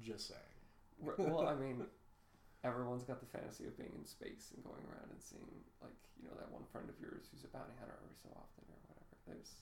Just 0.00 0.28
saying. 0.28 0.56
Well, 1.02 1.48
I 1.48 1.54
mean, 1.54 1.84
everyone's 2.64 3.04
got 3.04 3.20
the 3.20 3.26
fantasy 3.26 3.66
of 3.66 3.76
being 3.76 3.92
in 3.98 4.06
space 4.06 4.54
and 4.54 4.62
going 4.64 4.86
around 4.86 5.10
and 5.10 5.20
seeing, 5.20 5.50
like, 5.82 5.98
you 6.16 6.30
know, 6.30 6.36
that 6.38 6.48
one 6.48 6.62
friend 6.70 6.88
of 6.88 6.96
yours 7.02 7.26
who's 7.28 7.44
a 7.44 7.50
bounty 7.50 7.74
hunter 7.76 7.98
every 7.98 8.16
so 8.16 8.30
often 8.32 8.62
or 8.70 8.78
whatever. 8.86 9.14
There's, 9.26 9.60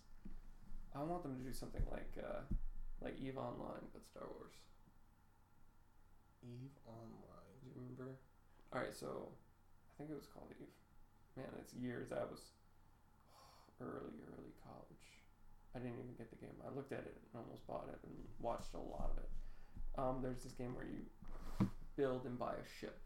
I 0.95 1.03
want 1.03 1.24
them 1.24 1.35
to 1.41 1.45
do 1.45 1.53
something 1.57 1.83
like, 1.91 2.12
uh, 2.20 2.45
like 3.01 3.16
Eve 3.18 3.41
Online, 3.41 3.89
but 3.97 4.05
Star 4.05 4.28
Wars. 4.28 4.55
Eve 6.45 6.76
Online. 6.85 7.57
Do 7.64 7.66
you 7.68 7.74
remember? 7.81 8.20
All 8.72 8.85
right, 8.85 8.93
so 8.93 9.33
I 9.33 9.93
think 9.97 10.12
it 10.12 10.18
was 10.20 10.28
called 10.28 10.53
Eve. 10.61 10.76
Man, 11.37 11.49
it's 11.57 11.72
years. 11.72 12.12
That 12.12 12.28
was 12.28 12.53
early, 13.81 14.20
early 14.28 14.53
college. 14.61 15.07
I 15.72 15.78
didn't 15.81 16.01
even 16.03 16.16
get 16.18 16.28
the 16.28 16.41
game. 16.41 16.57
I 16.61 16.74
looked 16.74 16.93
at 16.93 17.07
it 17.07 17.16
and 17.16 17.41
almost 17.41 17.64
bought 17.64 17.89
it 17.89 18.01
and 18.05 18.12
watched 18.41 18.74
a 18.74 18.83
lot 18.83 19.14
of 19.16 19.22
it. 19.24 19.31
Um, 19.99 20.20
there's 20.22 20.43
this 20.43 20.53
game 20.53 20.74
where 20.74 20.86
you 20.86 21.03
build 21.97 22.24
and 22.24 22.38
buy 22.38 22.55
a 22.55 22.66
ship, 22.80 22.99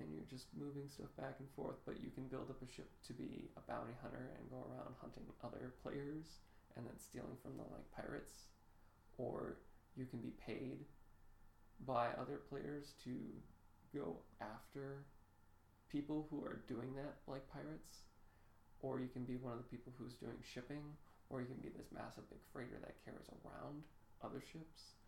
and 0.00 0.08
you're 0.12 0.28
just 0.30 0.46
moving 0.56 0.88
stuff 0.88 1.10
back 1.16 1.36
and 1.38 1.48
forth. 1.56 1.76
But 1.86 2.02
you 2.02 2.10
can 2.10 2.28
build 2.28 2.50
up 2.50 2.62
a 2.62 2.70
ship 2.70 2.90
to 3.06 3.12
be 3.12 3.50
a 3.56 3.62
bounty 3.70 3.94
hunter 4.02 4.30
and 4.38 4.50
go 4.50 4.62
around 4.70 4.94
hunting 5.00 5.24
other 5.42 5.74
players 5.82 6.40
and 6.76 6.86
then 6.86 6.98
stealing 6.98 7.36
from 7.42 7.56
them 7.56 7.66
like 7.70 7.86
pirates, 7.94 8.50
or 9.18 9.58
you 9.96 10.06
can 10.06 10.20
be 10.20 10.32
paid 10.44 10.84
by 11.86 12.08
other 12.18 12.40
players 12.48 12.94
to 13.04 13.14
go 13.94 14.16
after 14.40 15.04
people 15.90 16.26
who 16.30 16.42
are 16.42 16.62
doing 16.66 16.94
that 16.94 17.14
like 17.26 17.46
pirates 17.52 18.10
or 18.82 19.00
you 19.00 19.08
can 19.08 19.22
be 19.24 19.36
one 19.36 19.52
of 19.52 19.58
the 19.58 19.70
people 19.70 19.92
who's 19.96 20.14
doing 20.14 20.34
shipping 20.42 20.82
or 21.30 21.40
you 21.40 21.46
can 21.46 21.62
be 21.62 21.70
this 21.70 21.86
massive 21.94 22.28
big 22.30 22.42
freighter 22.52 22.78
that 22.82 22.98
carries 23.04 23.30
around 23.46 23.82
other 24.22 24.42
ships 24.42 24.98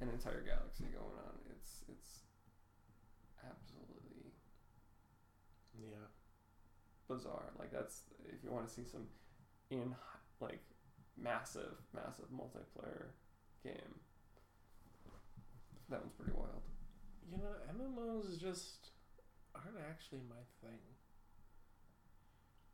an 0.00 0.08
entire 0.08 0.42
galaxy 0.42 0.84
going 0.92 1.18
on 1.26 1.34
it's 1.50 1.84
it's 1.88 2.20
absolutely 3.44 4.32
Yeah. 5.78 6.06
bizarre 7.08 7.50
like 7.58 7.70
that's 7.72 8.02
if 8.24 8.42
you 8.42 8.50
want 8.50 8.66
to 8.68 8.72
see 8.72 8.84
some 8.84 9.06
in 9.70 9.94
like 10.40 10.60
massive 11.16 11.76
massive 11.94 12.26
multiplayer 12.34 13.06
game 13.62 13.94
that 15.88 16.00
one's 16.00 16.12
pretty 16.14 16.32
wild 16.32 16.62
You 17.30 17.38
know, 17.38 17.54
MMOs 17.76 18.38
just 18.40 18.90
aren't 19.54 19.78
actually 19.90 20.20
my 20.28 20.42
thing. 20.60 20.80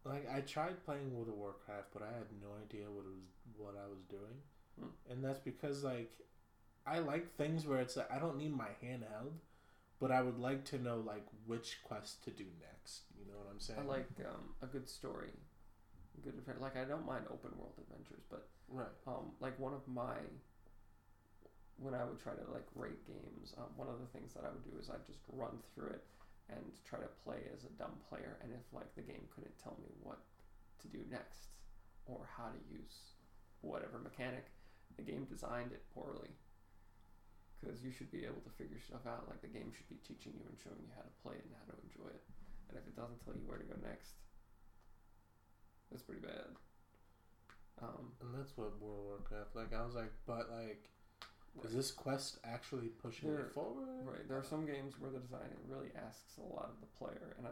Like 0.05 0.29
I 0.33 0.41
tried 0.41 0.85
playing 0.85 1.14
World 1.14 1.29
of 1.29 1.35
Warcraft, 1.35 1.89
but 1.93 2.03
I 2.03 2.07
had 2.12 2.27
no 2.43 2.49
idea 2.62 2.87
what 2.91 3.05
it 3.05 3.12
was 3.14 3.29
what 3.57 3.75
I 3.77 3.87
was 3.89 4.03
doing. 4.09 4.37
Hmm. 4.79 5.12
And 5.12 5.25
that's 5.25 5.39
because 5.41 5.85
like 5.85 6.12
I 6.87 6.99
like 6.99 7.37
things 7.37 7.66
where 7.66 7.81
it's 7.81 7.97
like 7.97 8.11
I 8.11 8.18
don't 8.18 8.37
need 8.37 8.57
my 8.57 8.70
hand 8.81 9.05
held, 9.11 9.35
but 10.01 10.11
I 10.11 10.22
would 10.22 10.39
like 10.39 10.64
to 10.66 10.78
know 10.78 11.03
like 11.05 11.26
which 11.47 11.78
quest 11.85 12.24
to 12.24 12.31
do 12.31 12.45
next. 12.61 13.03
You 13.18 13.26
know 13.26 13.39
what 13.39 13.53
I'm 13.53 13.61
saying? 13.61 13.81
I 13.81 13.85
like 13.85 14.09
um, 14.20 14.55
a 14.62 14.66
good 14.66 14.89
story, 14.89 15.33
a 16.18 16.20
good 16.24 16.35
adventure. 16.39 16.61
Like 16.61 16.76
I 16.76 16.85
don't 16.85 17.07
mind 17.07 17.24
open 17.31 17.51
world 17.57 17.74
adventures, 17.78 18.24
but 18.31 18.49
right. 18.68 18.89
um, 19.07 19.33
like 19.41 19.59
one 19.59 19.74
of 19.74 19.87
my 19.87 20.16
when 21.81 21.95
I 21.95 22.05
would 22.05 22.20
try 22.20 22.33
to 22.33 22.45
like 22.53 22.68
rate 22.74 23.07
games, 23.07 23.55
um, 23.57 23.72
one 23.76 23.89
of 23.89 24.01
the 24.01 24.07
things 24.12 24.35
that 24.35 24.45
I 24.45 24.53
would 24.53 24.64
do 24.64 24.76
is 24.78 24.91
I'd 24.91 25.07
just 25.07 25.20
run 25.33 25.57
through 25.74 25.97
it 25.97 26.05
and 26.53 26.61
try 26.85 26.99
to 26.99 27.09
play 27.24 27.41
as 27.57 27.64
a 27.64 27.72
dumb 27.81 27.97
player. 28.09 28.37
And 28.43 28.53
if 28.53 28.61
like 28.72 28.95
the 28.95 29.03
game 29.03 29.24
couldn't 29.35 29.57
tell 29.62 29.76
me 29.81 29.89
what 30.03 30.20
to 30.83 30.89
do 30.89 31.01
next 31.11 31.57
or 32.07 32.28
how 32.37 32.53
to 32.53 32.61
use 32.68 33.16
whatever 33.62 33.99
mechanic, 33.99 34.47
the 34.97 35.03
game 35.03 35.24
designed 35.24 35.72
it 35.72 35.83
poorly. 35.95 36.37
Because 37.61 37.84
you 37.84 37.92
should 37.92 38.11
be 38.11 38.24
able 38.24 38.40
to 38.40 38.52
figure 38.56 38.80
stuff 38.80 39.04
out. 39.06 39.28
Like 39.28 39.44
the 39.44 39.52
game 39.52 39.68
should 39.76 39.88
be 39.92 40.00
teaching 40.00 40.32
you 40.32 40.44
and 40.48 40.56
showing 40.56 40.80
you 40.80 40.88
how 40.96 41.04
to 41.04 41.12
play 41.20 41.36
it 41.36 41.44
and 41.44 41.52
how 41.61 41.68
to 41.68 41.76
enjoy 41.84 42.08
it. 42.08 42.24
And 42.72 42.78
if 42.80 42.88
it 42.88 42.96
doesn't 42.96 43.20
tell 43.20 43.36
you 43.36 43.44
where 43.44 43.58
to 43.61 43.68
go 43.68 43.76
next, 43.84 44.16
that's 45.92 46.02
pretty 46.02 46.22
bad. 46.24 46.56
Um, 47.82 48.12
And 48.24 48.32
that's 48.32 48.56
what 48.56 48.80
World 48.80 49.00
of 49.00 49.04
Warcraft. 49.28 49.56
Like 49.56 49.72
I 49.76 49.84
was 49.84 49.94
like, 49.94 50.12
but 50.24 50.48
like, 50.48 50.88
is 51.64 51.74
this 51.74 51.90
quest 51.90 52.38
actually 52.44 52.88
pushing 52.88 53.28
There- 53.28 53.46
it 53.46 53.52
forward? 53.52 54.06
Right. 54.06 54.24
There 54.28 54.38
are 54.38 54.44
some 54.44 54.64
games 54.64 54.96
where 55.00 55.11
the 55.11 55.18
design 55.20 55.50
really 55.68 55.90
asks 55.96 56.38
a 56.38 56.46
lot 56.46 56.70
of 56.72 56.80
the 56.80 56.86
player, 56.96 57.34
and 57.36 57.46
I. 57.46 57.50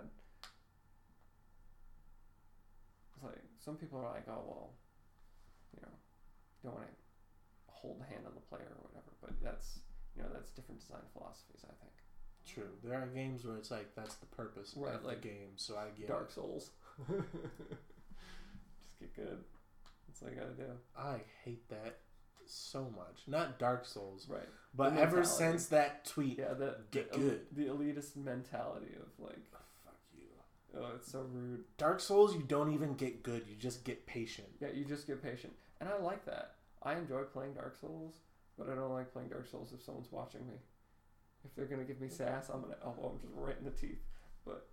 It's 3.14 3.24
like 3.24 3.42
some 3.58 3.76
people 3.76 3.98
are 3.98 4.12
like, 4.14 4.28
oh 4.28 4.44
well, 4.46 4.70
you 5.74 5.82
know, 5.82 5.94
don't 6.62 6.74
want 6.74 6.86
to 6.86 6.94
hold 7.66 8.00
the 8.00 8.06
hand 8.06 8.22
on 8.26 8.34
the 8.34 8.40
player 8.46 8.70
or 8.70 8.86
whatever, 8.88 9.10
but 9.20 9.34
that's 9.42 9.80
you 10.16 10.22
know 10.22 10.28
that's 10.32 10.50
different 10.50 10.80
design 10.80 11.00
philosophies. 11.12 11.64
I 11.64 11.72
think. 11.80 11.92
True. 12.46 12.70
There 12.82 12.98
are 12.98 13.06
games 13.06 13.44
where 13.44 13.56
it's 13.56 13.70
like 13.70 13.94
that's 13.94 14.14
the 14.16 14.26
purpose 14.26 14.72
Right, 14.76 14.94
of 14.94 15.04
like 15.04 15.20
the 15.22 15.28
game, 15.28 15.52
so 15.56 15.76
I 15.76 15.88
get 15.98 16.08
Dark 16.08 16.28
it. 16.30 16.34
Souls. 16.34 16.70
Just 17.08 18.98
get 19.00 19.14
good. 19.14 19.38
That's 20.06 20.22
all 20.22 20.28
you 20.30 20.34
gotta 20.36 20.54
do. 20.54 20.72
I 20.96 21.20
hate 21.44 21.68
that 21.68 21.98
so 22.46 22.84
much. 22.96 23.22
Not 23.26 23.58
Dark 23.58 23.84
Souls, 23.84 24.26
right. 24.28 24.48
but 24.74 24.94
The 24.94 25.00
ever 25.02 25.16
mentality. 25.16 25.44
since 25.44 25.66
that 25.66 26.04
tweet, 26.06 26.38
Yeah, 26.38 26.54
the 26.54 26.76
Get 26.90 27.12
the, 27.12 27.18
good. 27.18 27.40
The 27.52 27.64
elitist 27.66 28.16
mentality 28.16 28.94
of 29.00 29.08
like, 29.24 29.38
oh, 29.54 29.58
fuck 29.84 29.94
you. 30.16 30.80
oh, 30.80 30.92
it's 30.96 31.12
so 31.12 31.26
rude. 31.30 31.64
Dark 31.76 32.00
Souls, 32.00 32.34
you 32.34 32.42
don't 32.42 32.72
even 32.72 32.94
get 32.94 33.22
good. 33.22 33.44
You 33.48 33.56
just 33.56 33.84
get 33.84 34.06
patient. 34.06 34.48
Yeah, 34.60 34.68
you 34.74 34.84
just 34.84 35.06
get 35.06 35.22
patient, 35.22 35.52
and 35.80 35.88
I 35.88 35.98
like 35.98 36.24
that. 36.24 36.54
I 36.82 36.94
enjoy 36.94 37.22
playing 37.24 37.54
Dark 37.54 37.76
Souls, 37.78 38.14
but 38.58 38.68
I 38.68 38.74
don't 38.74 38.92
like 38.92 39.12
playing 39.12 39.28
Dark 39.28 39.46
Souls 39.46 39.72
if 39.72 39.82
someone's 39.82 40.10
watching 40.10 40.46
me. 40.46 40.54
If 41.44 41.54
they're 41.54 41.66
gonna 41.66 41.84
give 41.84 42.00
me 42.00 42.08
sass, 42.08 42.48
I'm 42.48 42.60
gonna 42.60 42.76
elbow 42.84 43.10
them 43.10 43.20
just 43.20 43.32
right 43.34 43.56
in 43.56 43.64
the 43.64 43.70
teeth. 43.70 44.02
But 44.44 44.66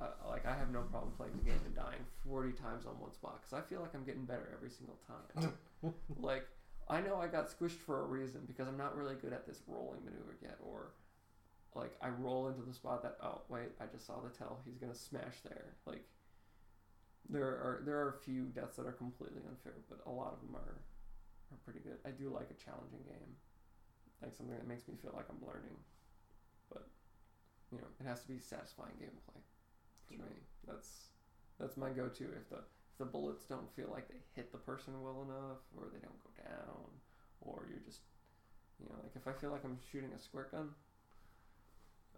I, 0.00 0.08
like, 0.28 0.46
I 0.46 0.54
have 0.56 0.70
no 0.70 0.82
problem 0.82 1.12
playing 1.16 1.36
the 1.36 1.44
game 1.44 1.60
and 1.64 1.74
dying 1.74 2.04
40 2.26 2.52
times 2.52 2.86
on 2.86 2.98
one 2.98 3.12
spot 3.12 3.40
because 3.40 3.52
I 3.52 3.66
feel 3.66 3.80
like 3.80 3.94
I'm 3.94 4.04
getting 4.04 4.24
better 4.24 4.50
every 4.52 4.70
single 4.70 4.98
time. 5.06 5.52
like, 6.20 6.46
I 6.88 7.00
know 7.00 7.16
I 7.16 7.28
got 7.28 7.48
squished 7.48 7.78
for 7.86 8.02
a 8.02 8.06
reason 8.06 8.40
because 8.46 8.66
I'm 8.66 8.76
not 8.76 8.96
really 8.96 9.14
good 9.14 9.32
at 9.32 9.46
this 9.46 9.62
rolling 9.68 10.04
maneuver 10.04 10.36
yet, 10.42 10.58
or 10.60 10.92
like 11.74 11.92
I 12.02 12.08
roll 12.08 12.48
into 12.48 12.62
the 12.62 12.74
spot 12.74 13.02
that 13.04 13.16
oh 13.22 13.42
wait 13.48 13.70
I 13.80 13.84
just 13.86 14.04
saw 14.04 14.20
the 14.20 14.28
tell 14.36 14.58
he's 14.64 14.78
gonna 14.78 14.94
smash 14.94 15.38
there. 15.44 15.76
Like, 15.86 16.04
there 17.28 17.44
are 17.44 17.82
there 17.86 17.98
are 17.98 18.08
a 18.08 18.24
few 18.24 18.46
deaths 18.46 18.76
that 18.76 18.86
are 18.86 18.92
completely 18.92 19.42
unfair, 19.48 19.74
but 19.88 20.00
a 20.04 20.10
lot 20.10 20.32
of 20.32 20.40
them 20.40 20.56
are 20.56 20.80
are 21.52 21.60
pretty 21.64 21.80
good. 21.80 21.98
I 22.04 22.10
do 22.10 22.30
like 22.30 22.50
a 22.50 22.58
challenging 22.58 23.02
game, 23.06 23.36
like 24.22 24.34
something 24.34 24.56
that 24.56 24.66
makes 24.66 24.86
me 24.88 24.94
feel 25.00 25.12
like 25.14 25.26
I'm 25.30 25.42
learning. 25.46 25.76
But 26.72 26.88
you 27.72 27.78
know, 27.78 27.88
it 28.00 28.06
has 28.06 28.22
to 28.22 28.28
be 28.28 28.38
satisfying 28.38 28.94
gameplay 29.00 29.40
for 30.06 30.14
Sure. 30.16 30.24
me. 30.26 30.36
That's 30.66 31.08
that's 31.58 31.76
my 31.76 31.90
go-to. 31.90 32.24
If 32.24 32.48
the 32.50 32.56
if 32.92 32.98
the 32.98 33.04
bullets 33.06 33.44
don't 33.44 33.70
feel 33.74 33.88
like 33.92 34.08
they 34.08 34.20
hit 34.34 34.52
the 34.52 34.58
person 34.58 35.02
well 35.02 35.22
enough, 35.22 35.62
or 35.76 35.88
they 35.92 36.00
don't 36.00 36.18
go 36.24 36.30
down, 36.42 36.90
or 37.40 37.66
you're 37.70 37.80
just 37.84 38.00
you 38.80 38.86
know, 38.88 38.96
like 39.02 39.12
if 39.16 39.26
I 39.28 39.32
feel 39.32 39.50
like 39.50 39.64
I'm 39.64 39.78
shooting 39.90 40.10
a 40.14 40.18
squirt 40.18 40.52
gun, 40.52 40.70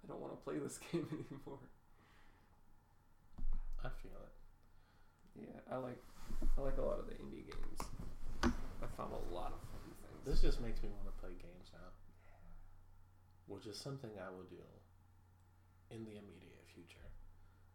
I 0.02 0.06
don't 0.08 0.20
want 0.20 0.32
to 0.32 0.42
play 0.44 0.58
this 0.58 0.78
game 0.92 1.06
anymore. 1.10 1.58
I 3.84 3.88
feel 4.02 4.12
it. 4.22 4.32
Yeah, 5.40 5.60
I 5.74 5.76
like 5.76 6.02
I 6.56 6.60
like 6.60 6.78
a 6.78 6.82
lot 6.82 6.98
of 6.98 7.06
the 7.06 7.14
indie 7.14 7.46
games. 7.46 7.80
Found 8.96 9.12
a 9.12 9.34
lot 9.34 9.52
of 9.52 9.60
fun 9.70 9.80
things. 10.02 10.24
This 10.24 10.40
just 10.40 10.60
makes 10.60 10.82
me 10.82 10.90
want 10.90 11.06
to 11.06 11.20
play 11.20 11.30
games 11.30 11.70
now, 11.72 11.88
which 13.46 13.66
is 13.66 13.78
something 13.78 14.10
I 14.18 14.30
will 14.30 14.44
do 14.44 14.62
in 15.90 16.04
the 16.04 16.12
immediate 16.12 16.64
future. 16.74 17.08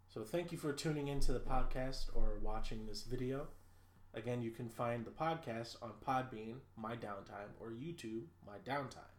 So 0.07 0.23
thank 0.23 0.51
you 0.51 0.57
for 0.57 0.73
tuning 0.73 1.07
into 1.07 1.33
the 1.33 1.39
podcast 1.39 2.09
or 2.13 2.39
watching 2.41 2.85
this 2.85 3.03
video. 3.03 3.47
Again, 4.13 4.41
you 4.41 4.51
can 4.51 4.69
find 4.69 5.05
the 5.05 5.11
podcast 5.11 5.75
on 5.81 5.91
Podbean, 6.07 6.55
My 6.75 6.95
Downtime, 6.95 7.53
or 7.59 7.71
YouTube, 7.71 8.23
My 8.45 8.57
Downtime, 8.65 9.13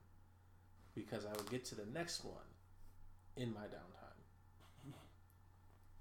because 0.95 1.25
I 1.27 1.31
will 1.31 1.49
get 1.51 1.65
to 1.67 1.75
the 1.75 1.87
next 1.87 2.25
one 2.25 2.49
in 3.37 3.53
my 3.53 3.63
downtime. 3.63 3.98